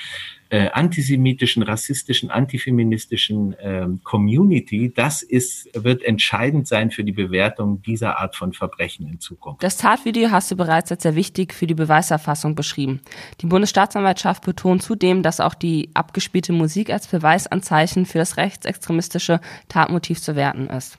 äh, 0.52 0.70
antisemitischen, 0.72 1.64
rassistischen, 1.64 2.30
antifeministischen 2.30 3.54
äh, 3.54 3.88
Community, 4.04 4.92
das 4.94 5.24
ist, 5.24 5.70
wird 5.74 6.04
entscheidend 6.04 6.68
sein 6.68 6.92
für 6.92 7.06
die 7.06 7.14
Bewertung 7.14 7.82
dieser 7.82 8.20
Art 8.20 8.36
von 8.36 8.52
Verbrechen 8.52 9.08
in 9.08 9.22
Zukunft. 9.22 9.64
Das 9.64 9.78
Tatvideo 9.78 10.30
hast 10.30 10.52
du 10.52 10.58
bereits 10.58 10.92
als 10.92 11.04
sehr 11.04 11.16
wichtig 11.16 11.54
für 11.54 11.68
die 11.68 11.74
Beweiserfassung 11.74 12.54
beschrieben. 12.56 13.00
Die 13.40 13.46
Bundesstaatsanwaltschaft 13.46 14.44
betont 14.44 14.84
zudem, 14.84 15.24
dass 15.24 15.40
auch 15.40 15.54
die 15.54 15.90
abgespielte 15.94 16.52
Musik 16.52 16.90
als 16.90 17.08
Beweisanzeichen 17.08 18.06
für 18.06 18.18
das 18.18 18.36
rechtsextremistische 18.36 19.40
Tatmotiv 19.70 20.22
zu 20.22 20.36
werten 20.36 20.68
ist. 20.68 20.98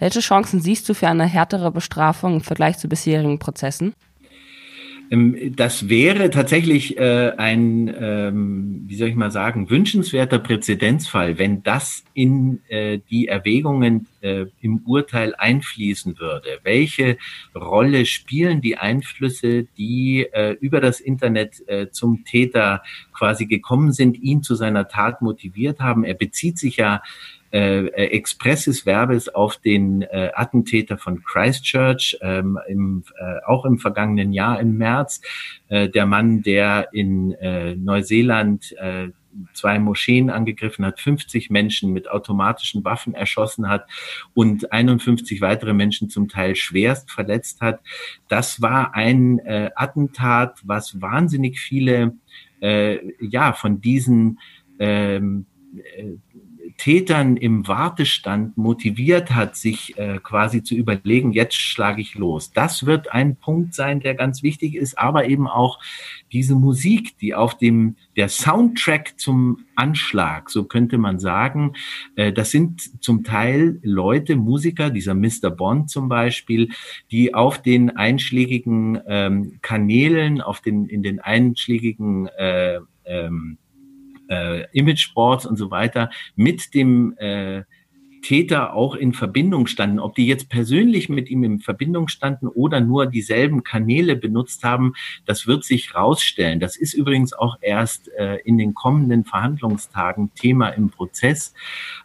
Welche 0.00 0.20
Chancen 0.20 0.60
siehst 0.60 0.88
du 0.88 0.94
für 0.94 1.06
eine 1.06 1.24
härtere 1.24 1.70
Bestrafung 1.70 2.34
im 2.34 2.40
Vergleich 2.40 2.78
zu 2.78 2.88
bisherigen 2.88 3.38
Prozessen? 3.38 3.94
Ähm, 5.10 5.54
das 5.56 5.88
wäre 5.88 6.30
tatsächlich 6.30 6.98
äh, 6.98 7.32
ein, 7.36 7.94
ähm, 7.98 8.84
wie 8.86 8.96
soll 8.96 9.08
ich 9.08 9.14
mal 9.14 9.30
sagen, 9.30 9.70
wünschenswerter 9.70 10.38
Präzedenzfall, 10.38 11.38
wenn 11.38 11.62
das 11.62 12.04
in 12.14 12.60
äh, 12.68 12.98
die 13.10 13.28
Erwägungen 13.28 14.08
äh, 14.20 14.46
im 14.60 14.82
Urteil 14.84 15.34
einfließen 15.36 16.18
würde. 16.18 16.58
Welche 16.62 17.18
Rolle 17.54 18.06
spielen 18.06 18.60
die 18.60 18.76
Einflüsse, 18.76 19.66
die 19.76 20.26
über 20.60 20.80
das 20.80 21.00
Internet 21.00 21.62
zum 21.92 22.24
Täter 22.24 22.82
quasi 23.12 23.46
gekommen 23.46 23.92
sind, 23.92 24.18
ihn 24.20 24.42
zu 24.42 24.54
seiner 24.54 24.88
Tat 24.88 25.22
motiviert 25.22 25.80
haben? 25.80 26.04
Er 26.04 26.14
bezieht 26.14 26.58
sich 26.58 26.76
ja 26.76 27.02
äh, 27.52 27.86
expresses 27.86 28.84
Verbes 28.84 29.28
auf 29.28 29.56
den 29.56 30.02
äh, 30.02 30.30
Attentäter 30.34 30.98
von 30.98 31.22
Christchurch, 31.22 32.18
ähm, 32.20 32.58
im, 32.68 33.04
äh, 33.18 33.44
auch 33.46 33.64
im 33.64 33.78
vergangenen 33.78 34.32
Jahr 34.32 34.60
im 34.60 34.76
März. 34.76 35.20
Äh, 35.68 35.88
der 35.88 36.06
Mann, 36.06 36.42
der 36.42 36.88
in 36.92 37.32
äh, 37.32 37.74
Neuseeland 37.74 38.72
äh, 38.78 39.08
zwei 39.52 39.78
Moscheen 39.78 40.30
angegriffen 40.30 40.84
hat, 40.84 41.00
50 41.00 41.50
Menschen 41.50 41.92
mit 41.92 42.10
automatischen 42.10 42.84
Waffen 42.84 43.14
erschossen 43.14 43.68
hat 43.68 43.86
und 44.34 44.72
51 44.72 45.40
weitere 45.40 45.74
Menschen 45.74 46.08
zum 46.10 46.28
Teil 46.28 46.56
schwerst 46.56 47.10
verletzt 47.10 47.60
hat. 47.60 47.80
Das 48.28 48.62
war 48.62 48.94
ein 48.94 49.38
äh, 49.40 49.70
Attentat, 49.74 50.60
was 50.64 51.00
wahnsinnig 51.00 51.60
viele 51.60 52.14
äh, 52.60 52.98
ja 53.20 53.52
von 53.52 53.80
diesen 53.80 54.40
ähm, 54.78 55.46
äh, 55.96 56.16
Tätern 56.78 57.36
im 57.36 57.66
Wartestand 57.66 58.56
motiviert 58.56 59.32
hat, 59.32 59.56
sich 59.56 59.98
äh, 59.98 60.20
quasi 60.22 60.62
zu 60.62 60.76
überlegen, 60.76 61.32
jetzt 61.32 61.56
schlage 61.56 62.00
ich 62.00 62.14
los. 62.14 62.52
Das 62.52 62.86
wird 62.86 63.12
ein 63.12 63.34
Punkt 63.34 63.74
sein, 63.74 63.98
der 63.98 64.14
ganz 64.14 64.44
wichtig 64.44 64.76
ist, 64.76 64.96
aber 64.96 65.26
eben 65.26 65.48
auch 65.48 65.80
diese 66.30 66.54
Musik, 66.54 67.18
die 67.18 67.34
auf 67.34 67.58
dem, 67.58 67.96
der 68.16 68.28
Soundtrack 68.28 69.18
zum 69.18 69.64
Anschlag, 69.74 70.50
so 70.50 70.64
könnte 70.64 70.98
man 70.98 71.18
sagen, 71.18 71.74
äh, 72.14 72.32
das 72.32 72.52
sind 72.52 73.02
zum 73.02 73.24
Teil 73.24 73.80
Leute, 73.82 74.36
Musiker, 74.36 74.90
dieser 74.90 75.14
Mr. 75.14 75.50
Bond 75.50 75.90
zum 75.90 76.08
Beispiel, 76.08 76.68
die 77.10 77.34
auf 77.34 77.60
den 77.60 77.96
einschlägigen 77.96 79.00
ähm, 79.08 79.58
Kanälen, 79.62 80.40
auf 80.40 80.60
den, 80.60 80.86
in 80.86 81.02
den 81.02 81.18
einschlägigen 81.18 82.28
äh, 82.28 82.78
ähm, 83.04 83.58
äh, 84.28 84.64
Imageboards 84.72 85.46
und 85.46 85.56
so 85.56 85.70
weiter 85.70 86.10
mit 86.36 86.74
dem 86.74 87.16
äh, 87.18 87.64
Täter 88.22 88.74
auch 88.74 88.94
in 88.94 89.12
Verbindung 89.12 89.66
standen. 89.66 89.98
Ob 89.98 90.14
die 90.14 90.26
jetzt 90.26 90.48
persönlich 90.48 91.08
mit 91.08 91.30
ihm 91.30 91.44
in 91.44 91.60
Verbindung 91.60 92.08
standen 92.08 92.48
oder 92.48 92.80
nur 92.80 93.06
dieselben 93.06 93.62
Kanäle 93.62 94.16
benutzt 94.16 94.64
haben, 94.64 94.94
das 95.26 95.46
wird 95.46 95.64
sich 95.64 95.94
rausstellen. 95.94 96.60
Das 96.60 96.76
ist 96.76 96.94
übrigens 96.94 97.32
auch 97.32 97.56
erst 97.60 98.08
äh, 98.18 98.36
in 98.44 98.58
den 98.58 98.74
kommenden 98.74 99.24
Verhandlungstagen 99.24 100.32
Thema 100.34 100.68
im 100.68 100.90
Prozess. 100.90 101.54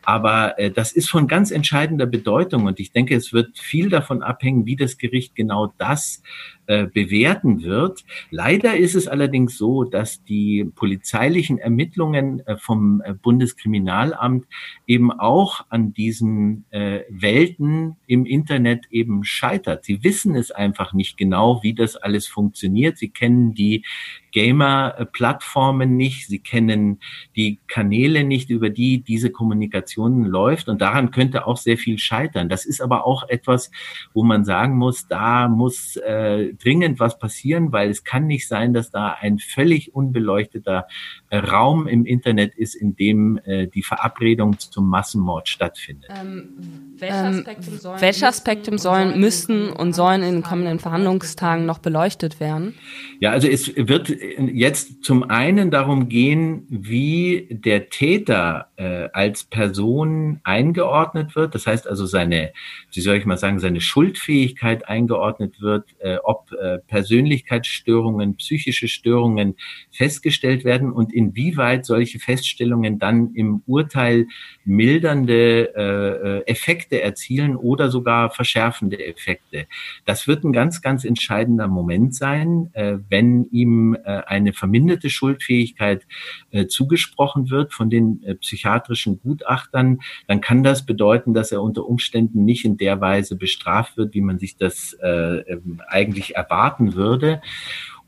Aber 0.04 0.60
äh, 0.60 0.72
das 0.72 0.92
ist 0.92 1.10
von 1.10 1.28
ganz 1.28 1.52
entscheidender 1.52 2.06
Bedeutung 2.06 2.66
und 2.66 2.80
ich 2.80 2.92
denke, 2.92 3.16
es 3.16 3.34
wird 3.34 3.58
viel 3.58 3.90
davon 3.90 4.24
abhängen, 4.24 4.66
wie 4.66 4.76
das 4.76 4.98
Gericht 4.98 5.36
genau 5.36 5.74
das 5.78 6.22
äh, 6.66 6.88
bewerten 6.88 7.64
wird. 7.64 8.06
Leider 8.30 8.78
ist 8.78 8.96
es 8.96 9.10
allerdings 9.10 9.58
so, 9.58 9.84
dass 9.84 10.24
die 10.24 10.64
polizeilichen 10.64 11.58
Ermittlungen 11.58 12.40
äh, 12.48 12.56
vom 12.56 13.02
äh, 13.02 13.14
Bundeskriminalamt 13.14 14.46
eben 14.88 15.12
auch 15.12 15.66
an 15.68 15.94
diesen 16.04 16.66
äh, 16.72 17.04
Welten 17.10 17.96
im 18.08 18.26
Internet 18.26 18.88
eben 18.92 19.24
scheitert. 19.24 19.86
Sie 19.86 20.04
wissen 20.04 20.36
es 20.36 20.52
einfach 20.52 20.92
nicht 20.92 21.16
genau, 21.16 21.64
wie 21.64 21.74
das 21.74 21.96
alles 21.96 22.28
funktioniert. 22.28 22.98
Sie 22.98 23.10
kennen 23.10 23.54
die 23.54 23.86
Gamer-Plattformen 24.34 25.96
nicht, 25.96 26.28
sie 26.28 26.40
kennen 26.40 27.00
die 27.36 27.60
Kanäle 27.68 28.24
nicht, 28.24 28.50
über 28.50 28.70
die 28.70 29.02
diese 29.02 29.30
Kommunikation 29.30 30.26
läuft 30.26 30.68
und 30.68 30.82
daran 30.82 31.12
könnte 31.12 31.48
auch 31.48 31.58
sehr 31.58 31.78
viel 31.78 31.98
scheitern. 31.98 32.50
Das 32.50 32.66
ist 32.66 32.82
aber 32.82 33.08
auch 33.08 33.30
etwas, 33.30 33.72
wo 34.14 34.24
man 34.24 34.44
sagen 34.44 34.78
muss, 34.78 35.08
da 35.08 35.48
muss 35.48 35.96
äh, 35.96 36.54
dringend 36.56 37.00
was 37.00 37.18
passieren, 37.18 37.72
weil 37.72 37.90
es 37.90 38.04
kann 38.04 38.28
nicht 38.28 38.48
sein, 38.48 38.74
dass 38.74 38.92
da 38.92 39.16
ein 39.20 39.40
völlig 39.40 39.96
unbeleuchteter 39.96 40.88
äh, 41.30 41.38
Raum 41.38 41.88
im 41.88 42.06
Internet 42.06 42.56
ist, 42.56 42.76
in 42.76 42.96
dem 42.96 43.40
äh, 43.46 43.68
die 43.68 43.84
Verabredung 43.84 44.58
zum 44.60 44.90
Massenmord 44.90 45.48
stattfindet. 45.48 46.10
Ähm, 46.10 46.50
welche 47.00 48.28
Aspekte 48.28 48.72
im 48.72 48.78
sollen, 48.78 49.20
müssten 49.20 49.70
und 49.70 49.94
sollen 49.94 50.24
in 50.24 50.34
den 50.34 50.44
kommenden 50.44 50.80
Verhandlungstagen 50.80 51.66
noch 51.66 51.80
beleuchtet 51.80 52.40
werden? 52.40 52.74
Ja, 53.20 53.32
also 53.32 53.48
es 53.48 53.76
wird 53.76 54.10
jetzt 54.38 55.04
zum 55.04 55.30
einen 55.30 55.72
darum 55.72 56.10
gehen, 56.10 56.66
wie 56.70 57.48
der 57.50 57.90
Täter 57.90 58.68
äh, 58.78 59.10
als 59.14 59.44
Person 59.44 60.40
eingeordnet 60.44 61.36
wird. 61.36 61.56
Das 61.56 61.68
heißt 61.68 61.88
also 61.88 62.06
seine, 62.06 62.54
wie 62.94 63.02
soll 63.02 63.18
ich 63.18 63.26
mal 63.26 63.38
sagen, 63.38 63.60
seine 63.60 63.82
Schuldfähigkeit 63.82 64.88
eingeordnet 64.88 65.62
wird, 65.62 65.90
äh, 66.00 66.18
ob 66.24 66.52
äh, 66.54 66.80
Persönlichkeitsstörungen, 66.88 68.36
psychische 68.38 68.88
Störungen 68.88 69.56
festgestellt 69.92 70.64
werden 70.64 70.92
und 70.92 71.14
inwieweit 71.14 71.86
solche 71.86 72.20
Feststellungen 72.20 73.00
dann 73.00 73.34
im 73.36 73.64
Urteil 73.66 74.28
mildernde 74.66 75.74
äh, 75.76 76.40
äh 76.40 76.44
Effekte 76.46 77.02
erzielen 77.02 77.56
oder 77.56 77.90
sogar 77.90 78.30
verschärfende 78.30 79.04
Effekte. 79.04 79.68
Das 80.06 80.28
wird 80.28 80.44
ein 80.44 80.54
ganz, 80.54 80.82
ganz 80.82 81.04
entscheidender 81.04 81.68
Moment 81.68 82.16
sein, 82.16 82.70
äh, 82.74 82.98
wenn 83.10 83.46
ihm 83.52 83.96
äh, 83.96 84.13
eine 84.22 84.54
verminderte 84.54 85.10
Schuldfähigkeit 85.10 86.06
äh, 86.52 86.68
zugesprochen 86.68 87.50
wird 87.50 87.74
von 87.74 87.90
den 87.90 88.24
äh, 88.24 88.36
psychiatrischen 88.36 89.20
Gutachtern, 89.20 90.00
dann 90.28 90.42
kann 90.42 90.64
das 90.64 90.86
bedeuten, 90.86 91.34
dass 91.34 91.52
er 91.52 91.62
unter 91.62 91.86
Umständen 91.86 92.46
nicht 92.46 92.66
in 92.66 92.78
der 92.78 93.02
Weise 93.02 93.36
bestraft 93.36 93.98
wird, 93.98 94.14
wie 94.14 94.22
man 94.22 94.40
sich 94.40 94.58
das 94.58 94.94
äh, 95.02 95.08
ähm, 95.08 95.82
eigentlich 95.88 96.36
erwarten 96.36 96.96
würde. 96.96 97.42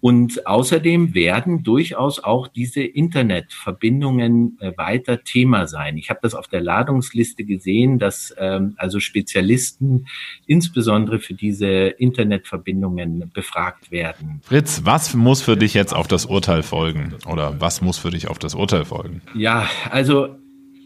Und 0.01 0.45
außerdem 0.45 1.15
werden 1.15 1.63
durchaus 1.63 2.23
auch 2.23 2.47
diese 2.47 2.83
Internetverbindungen 2.83 4.57
äh, 4.59 4.71
weiter 4.77 5.23
Thema 5.23 5.67
sein. 5.67 5.97
Ich 5.97 6.09
habe 6.09 6.19
das 6.21 6.35
auf 6.35 6.47
der 6.47 6.61
Ladungsliste 6.61 7.43
gesehen, 7.43 7.97
dass 7.97 8.33
ähm, 8.37 8.75
also 8.77 8.99
Spezialisten 8.99 10.07
insbesondere 10.45 11.19
für 11.19 11.33
diese 11.33 11.67
Internetverbindungen 11.67 13.31
befragt 13.33 13.91
werden. 13.91 14.41
Fritz, 14.43 14.81
was 14.83 15.15
muss 15.15 15.41
für 15.41 15.57
dich 15.57 15.73
jetzt 15.73 15.93
auf 15.93 16.07
das 16.07 16.25
Urteil 16.25 16.61
folgen? 16.61 17.15
Oder 17.25 17.59
was 17.59 17.81
muss 17.81 17.97
für 17.97 18.11
dich 18.11 18.27
auf 18.27 18.37
das 18.37 18.53
Urteil 18.53 18.85
folgen? 18.85 19.21
Ja, 19.33 19.67
also 19.89 20.35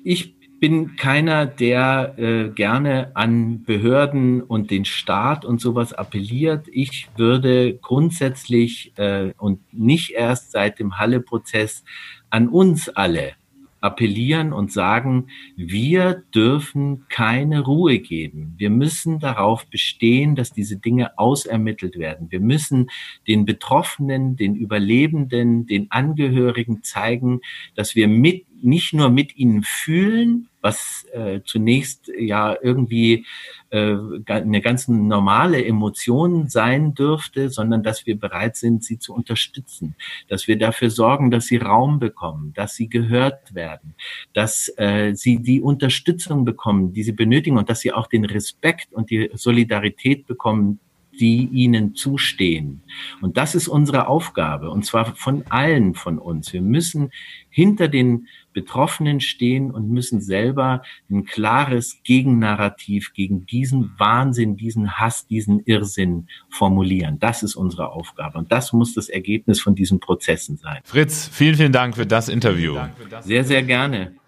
ich 0.04 0.39
bin 0.60 0.96
keiner, 0.96 1.46
der 1.46 2.16
äh, 2.18 2.50
gerne 2.50 3.12
an 3.16 3.64
Behörden 3.64 4.42
und 4.42 4.72
den 4.72 4.86
Staat 4.86 5.46
und 5.46 5.62
sowas 5.62 5.94
appelliert. 5.94 6.68
Ich 6.72 7.08
würde 7.16 7.76
grundsätzlich 7.76 8.94
äh, 8.98 9.34
und 9.38 9.62
nicht 9.74 10.12
erst 10.12 10.52
seit 10.52 10.80
dem 10.80 10.98
Halle-Prozess 10.98 11.84
an 12.30 12.50
uns 12.50 12.90
alle 12.90 13.34
appellieren 13.82 14.52
und 14.52 14.72
sagen, 14.72 15.28
wir 15.56 16.24
dürfen 16.36 17.06
keine 17.10 17.62
Ruhe 17.62 18.00
geben. 18.00 18.56
Wir 18.58 18.70
müssen 18.70 19.20
darauf 19.20 19.66
bestehen, 19.68 20.36
dass 20.36 20.52
diese 20.52 20.78
Dinge 20.78 21.18
ausermittelt 21.18 21.98
werden. 21.98 22.28
Wir 22.30 22.42
müssen 22.42 22.90
den 23.28 23.46
Betroffenen, 23.46 24.36
den 24.36 24.56
Überlebenden, 24.56 25.66
den 25.66 25.90
Angehörigen 25.92 26.84
zeigen, 26.84 27.40
dass 27.76 27.96
wir 27.96 28.08
mit, 28.08 28.46
nicht 28.62 28.94
nur 28.94 29.10
mit 29.10 29.38
ihnen 29.38 29.64
fühlen, 29.64 30.49
was 30.62 31.06
äh, 31.14 31.42
zunächst 31.46 32.12
ja 32.18 32.56
irgendwie 32.62 33.26
äh, 33.70 33.96
eine 34.26 34.62
ganz 34.62 34.88
normale 34.88 35.64
Emotion 35.64 36.50
sein 36.50 36.94
dürfte, 36.94 37.50
sondern 37.50 37.84
dass 37.84 38.06
wir 38.06 38.20
bereit 38.20 38.56
sind, 38.56 38.84
sie 38.84 39.00
zu 39.00 39.14
unterstützen, 39.14 39.96
dass 40.28 40.48
wir 40.48 40.58
dafür 40.58 40.90
sorgen, 40.90 41.32
dass 41.32 41.46
sie 41.46 41.58
Raum 41.58 42.00
bekommen, 42.00 42.54
dass 42.56 42.76
sie 42.76 42.90
gehört 42.90 43.54
werden, 43.54 43.96
dass 44.34 44.74
äh, 44.78 45.14
sie 45.16 45.40
die 45.40 45.62
Unterstützung 45.62 46.46
bekommen, 46.46 46.94
die 46.94 47.04
sie 47.04 47.14
benötigen 47.14 47.58
und 47.58 47.70
dass 47.70 47.80
sie 47.80 47.94
auch 47.94 48.08
den 48.08 48.26
Respekt 48.26 48.94
und 48.94 49.10
die 49.10 49.30
Solidarität 49.34 50.28
bekommen, 50.28 50.80
die 51.20 51.46
ihnen 51.52 51.96
zustehen. 51.96 52.82
Und 53.22 53.38
das 53.38 53.56
ist 53.56 53.68
unsere 53.68 54.08
Aufgabe, 54.08 54.70
und 54.70 54.86
zwar 54.86 55.16
von 55.16 55.44
allen 55.50 55.94
von 55.94 56.18
uns. 56.18 56.54
Wir 56.54 56.62
müssen 56.62 57.12
hinter 57.50 57.88
den 57.88 58.28
Betroffenen 58.54 59.20
stehen 59.20 59.72
und 59.72 59.90
müssen 59.90 60.22
selber 60.22 60.82
ein 61.10 61.26
klares 61.26 62.02
Gegennarrativ 62.04 63.14
gegen 63.14 63.46
diesen 63.46 63.92
Wahnsinn, 63.98 64.56
diesen 64.56 64.98
Hass, 64.98 65.28
diesen 65.28 65.62
Irrsinn 65.66 66.28
formulieren. 66.50 67.20
Das 67.20 67.44
ist 67.44 67.56
unsere 67.56 67.92
Aufgabe 67.92 68.38
und 68.38 68.52
das 68.52 68.74
muss 68.74 68.94
das 68.94 69.10
Ergebnis 69.10 69.62
von 69.62 69.76
diesen 69.76 70.00
Prozessen 70.00 70.58
sein. 70.58 70.80
Fritz, 70.84 71.30
vielen, 71.32 71.56
vielen 71.56 71.72
Dank 71.72 71.96
für 71.96 72.06
das 72.06 72.30
Interview. 72.30 72.78
Sehr, 73.22 73.44
sehr 73.44 73.64
gerne. 73.64 74.19